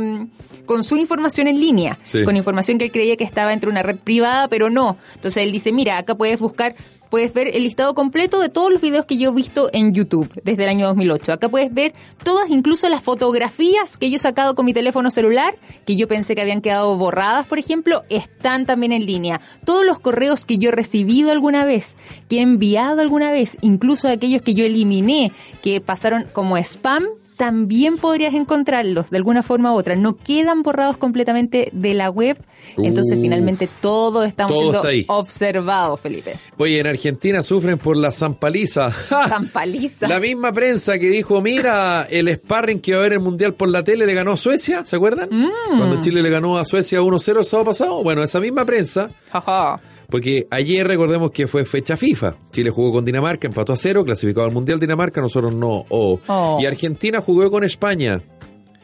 con 0.65 0.83
su 0.83 0.97
información 0.97 1.47
en 1.47 1.59
línea, 1.59 1.97
Sí. 2.03 2.23
con 2.23 2.35
información 2.35 2.77
que 2.77 2.85
él 2.85 2.91
creía 2.91 3.15
que 3.15 3.23
estaba 3.23 3.53
entre 3.53 3.69
una 3.69 3.83
red 3.83 3.97
privada, 3.97 4.47
pero 4.47 4.69
no. 4.69 4.97
Entonces 5.15 5.43
él 5.43 5.51
dice, 5.51 5.71
mira, 5.71 5.97
acá 5.97 6.15
puedes 6.15 6.39
buscar 6.39 6.75
puedes 7.09 7.33
ver 7.33 7.55
el 7.55 7.63
listado 7.63 7.93
completo 7.93 8.39
de 8.39 8.49
todos 8.49 8.71
los 8.71 8.81
videos 8.81 9.05
que 9.05 9.17
yo 9.17 9.31
he 9.31 9.33
visto 9.33 9.69
en 9.73 9.93
YouTube 9.93 10.29
desde 10.43 10.63
el 10.63 10.69
año 10.69 10.87
2008. 10.87 11.33
Acá 11.33 11.49
puedes 11.49 11.73
ver 11.73 11.93
todas, 12.23 12.49
incluso 12.49 12.89
las 12.89 13.03
fotografías 13.03 13.97
que 13.97 14.09
yo 14.09 14.17
he 14.17 14.19
sacado 14.19 14.55
con 14.55 14.65
mi 14.65 14.73
teléfono 14.73 15.11
celular, 15.11 15.57
que 15.85 15.95
yo 15.95 16.07
pensé 16.07 16.35
que 16.35 16.41
habían 16.41 16.61
quedado 16.61 16.97
borradas, 16.97 17.45
por 17.47 17.59
ejemplo, 17.59 18.03
están 18.09 18.65
también 18.65 18.91
en 18.91 19.05
línea. 19.05 19.41
Todos 19.65 19.85
los 19.85 19.99
correos 19.99 20.45
que 20.45 20.57
yo 20.57 20.69
he 20.69 20.73
recibido 20.73 21.31
alguna 21.31 21.65
vez, 21.65 21.97
que 22.29 22.37
he 22.37 22.41
enviado 22.41 23.01
alguna 23.01 23.31
vez, 23.31 23.57
incluso 23.61 24.07
aquellos 24.07 24.41
que 24.41 24.53
yo 24.53 24.65
eliminé, 24.65 25.31
que 25.61 25.81
pasaron 25.81 26.27
como 26.33 26.57
spam, 26.57 27.05
también 27.37 27.97
podrías 27.97 28.33
encontrarlos 28.33 29.09
de 29.09 29.17
alguna 29.17 29.43
forma 29.43 29.71
u 29.71 29.75
otra. 29.77 29.95
No 29.95 30.17
quedan 30.17 30.63
borrados 30.63 30.97
completamente 30.97 31.69
de 31.71 31.93
la 31.93 32.09
web. 32.09 32.37
Entonces, 32.77 33.19
finalmente, 33.21 33.69
todo 33.81 34.23
estamos 34.23 34.51
todo 34.53 34.61
siendo 34.61 34.77
está 34.79 34.89
ahí. 34.89 35.05
observado, 35.07 35.97
Felipe. 35.97 36.35
Oye, 36.57 36.79
en 36.79 36.87
Argentina 36.87 37.43
sufren 37.43 37.77
por 37.77 37.95
la 37.95 38.11
zampaliza. 38.11 38.91
¡Ja! 39.09 39.29
San 39.29 39.47
Paliza. 39.49 40.07
La 40.07 40.19
misma 40.19 40.51
prensa 40.51 40.97
que 40.99 41.09
dijo, 41.09 41.41
mira, 41.41 42.07
el 42.09 42.27
sparring 42.33 42.81
que 42.81 42.91
va 42.93 42.97
a 42.97 43.01
haber 43.01 43.13
el 43.13 43.19
Mundial 43.19 43.53
por 43.53 43.69
la 43.69 43.83
tele 43.83 44.05
le 44.05 44.13
ganó 44.13 44.31
a 44.33 44.37
Suecia, 44.37 44.85
¿se 44.85 44.95
acuerdan? 44.95 45.29
Mm. 45.31 45.77
Cuando 45.77 46.01
Chile 46.01 46.21
le 46.23 46.29
ganó 46.29 46.57
a 46.57 46.65
Suecia 46.65 47.01
1-0 47.01 47.39
el 47.39 47.45
sábado 47.45 47.65
pasado. 47.65 48.03
Bueno, 48.03 48.23
esa 48.23 48.39
misma 48.39 48.65
prensa, 48.65 49.09
Ajá. 49.31 49.79
Porque 50.09 50.47
ayer 50.51 50.87
recordemos 50.87 51.31
que 51.31 51.47
fue 51.47 51.65
fecha 51.65 51.97
FIFA. 51.97 52.37
Chile 52.51 52.69
jugó 52.69 52.93
con 52.93 53.05
Dinamarca, 53.05 53.47
empató 53.47 53.73
a 53.73 53.77
cero, 53.77 54.05
clasificado 54.05 54.45
al 54.45 54.53
Mundial 54.53 54.79
Dinamarca, 54.79 55.21
nosotros 55.21 55.53
no. 55.53 55.85
Oh. 55.89 56.19
Oh. 56.27 56.57
Y 56.61 56.65
Argentina 56.65 57.21
jugó 57.21 57.49
con 57.51 57.63
España. 57.63 58.21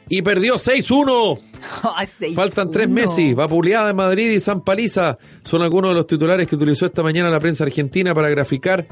Y 0.09 0.21
perdió 0.21 0.55
6-1. 0.55 1.39
Ay, 1.95 2.07
seis, 2.07 2.35
Faltan 2.35 2.71
tres 2.71 2.89
meses. 2.89 3.33
Vapuleada 3.35 3.87
de 3.87 3.93
Madrid 3.93 4.31
y 4.31 4.39
San 4.41 4.61
Paliza 4.61 5.17
son 5.43 5.61
algunos 5.61 5.91
de 5.91 5.95
los 5.95 6.07
titulares 6.07 6.45
que 6.45 6.55
utilizó 6.55 6.85
esta 6.85 7.03
mañana 7.03 7.29
la 7.29 7.39
prensa 7.39 7.63
argentina 7.63 8.13
para 8.13 8.29
graficar 8.29 8.85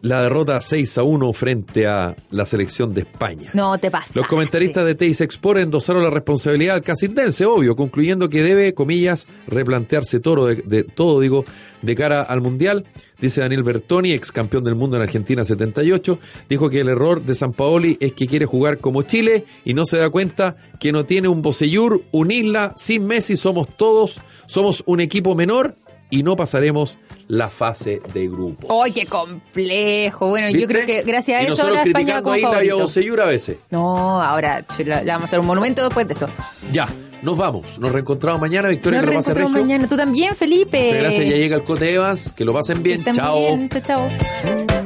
la 0.00 0.22
derrota 0.22 0.60
6 0.60 0.98
a 0.98 1.02
1 1.02 1.32
frente 1.32 1.86
a 1.88 2.14
la 2.30 2.46
selección 2.46 2.94
de 2.94 3.00
España. 3.00 3.50
No 3.54 3.78
te 3.78 3.90
pasa. 3.90 4.12
Los 4.14 4.28
comentaristas 4.28 4.86
de 4.86 4.94
Teis 4.94 5.20
Export 5.20 5.58
endosaron 5.58 6.04
la 6.04 6.10
responsabilidad 6.10 6.76
al 6.76 6.82
casildense, 6.82 7.44
obvio, 7.46 7.74
concluyendo 7.74 8.30
que 8.30 8.42
debe, 8.42 8.74
comillas, 8.74 9.26
replantearse 9.48 10.20
todo, 10.20 10.46
de, 10.46 10.56
de- 10.56 10.84
todo 10.84 11.20
digo, 11.20 11.44
de 11.82 11.94
cara 11.96 12.22
al 12.22 12.40
Mundial. 12.40 12.84
Dice 13.20 13.40
Daniel 13.40 13.64
Bertoni, 13.64 14.12
ex 14.12 14.30
campeón 14.30 14.62
del 14.62 14.76
mundo 14.76 14.96
en 14.96 15.02
Argentina 15.02 15.44
78, 15.44 16.20
dijo 16.48 16.70
que 16.70 16.78
el 16.78 16.88
error 16.88 17.20
de 17.24 17.34
San 17.34 17.52
Paoli 17.52 17.96
es 18.00 18.12
que 18.12 18.28
quiere 18.28 18.46
jugar 18.46 18.78
como 18.78 19.02
Chile 19.02 19.44
y 19.64 19.74
no 19.74 19.84
se 19.84 19.98
da 19.98 20.08
cuenta 20.10 20.56
que 20.78 20.92
no 20.92 21.04
tiene 21.04 21.26
un 21.28 21.42
Bocellur, 21.42 22.04
un 22.12 22.30
Isla, 22.30 22.72
sin 22.76 23.04
Messi 23.06 23.36
somos 23.36 23.66
todos, 23.76 24.20
somos 24.46 24.84
un 24.86 25.00
equipo 25.00 25.34
menor 25.34 25.74
y 26.10 26.22
no 26.22 26.36
pasaremos 26.36 26.98
la 27.26 27.50
fase 27.50 28.00
de 28.14 28.28
grupo. 28.28 28.82
¡Ay, 28.82 28.92
qué 28.92 29.06
complejo! 29.06 30.28
Bueno, 30.28 30.48
yo 30.50 30.66
creo 30.66 30.86
que 30.86 31.02
gracias 31.02 31.40
a 31.40 31.42
y 31.42 31.46
eso 31.46 31.50
nosotros 31.50 31.78
ahora 31.78 31.88
España 31.88 32.04
criticando 32.04 32.22
como 32.22 32.34
a 32.34 32.38
Isla 32.38 33.04
y 33.04 33.20
a 33.20 33.24
veces. 33.24 33.58
No, 33.70 34.22
ahora 34.22 34.64
le 34.78 35.04
vamos 35.04 35.22
a 35.22 35.24
hacer 35.24 35.40
un 35.40 35.46
monumento 35.46 35.82
después 35.84 36.06
de 36.06 36.14
eso. 36.14 36.28
Ya, 36.72 36.88
nos 37.22 37.36
vamos. 37.36 37.78
Nos 37.78 37.92
reencontramos 37.92 38.40
mañana, 38.40 38.68
Victoria, 38.68 39.00
Nos 39.00 39.08
que 39.08 39.14
lo 39.14 39.18
pase 39.18 39.34
reencontramos 39.34 39.52
regio. 39.52 39.66
mañana. 39.66 39.88
Tú 39.88 39.96
también, 39.96 40.34
Felipe. 40.34 40.84
Muchas 40.86 41.00
gracias, 41.00 41.26
ya 41.28 41.36
llega 41.36 41.56
el 41.56 41.64
Cote 41.64 41.92
Evans, 41.92 42.32
que 42.32 42.44
lo 42.44 42.52
pasen 42.52 42.82
bien. 42.82 43.04
Chao. 43.04 43.58
Chao, 43.70 43.82
chao. 43.82 44.77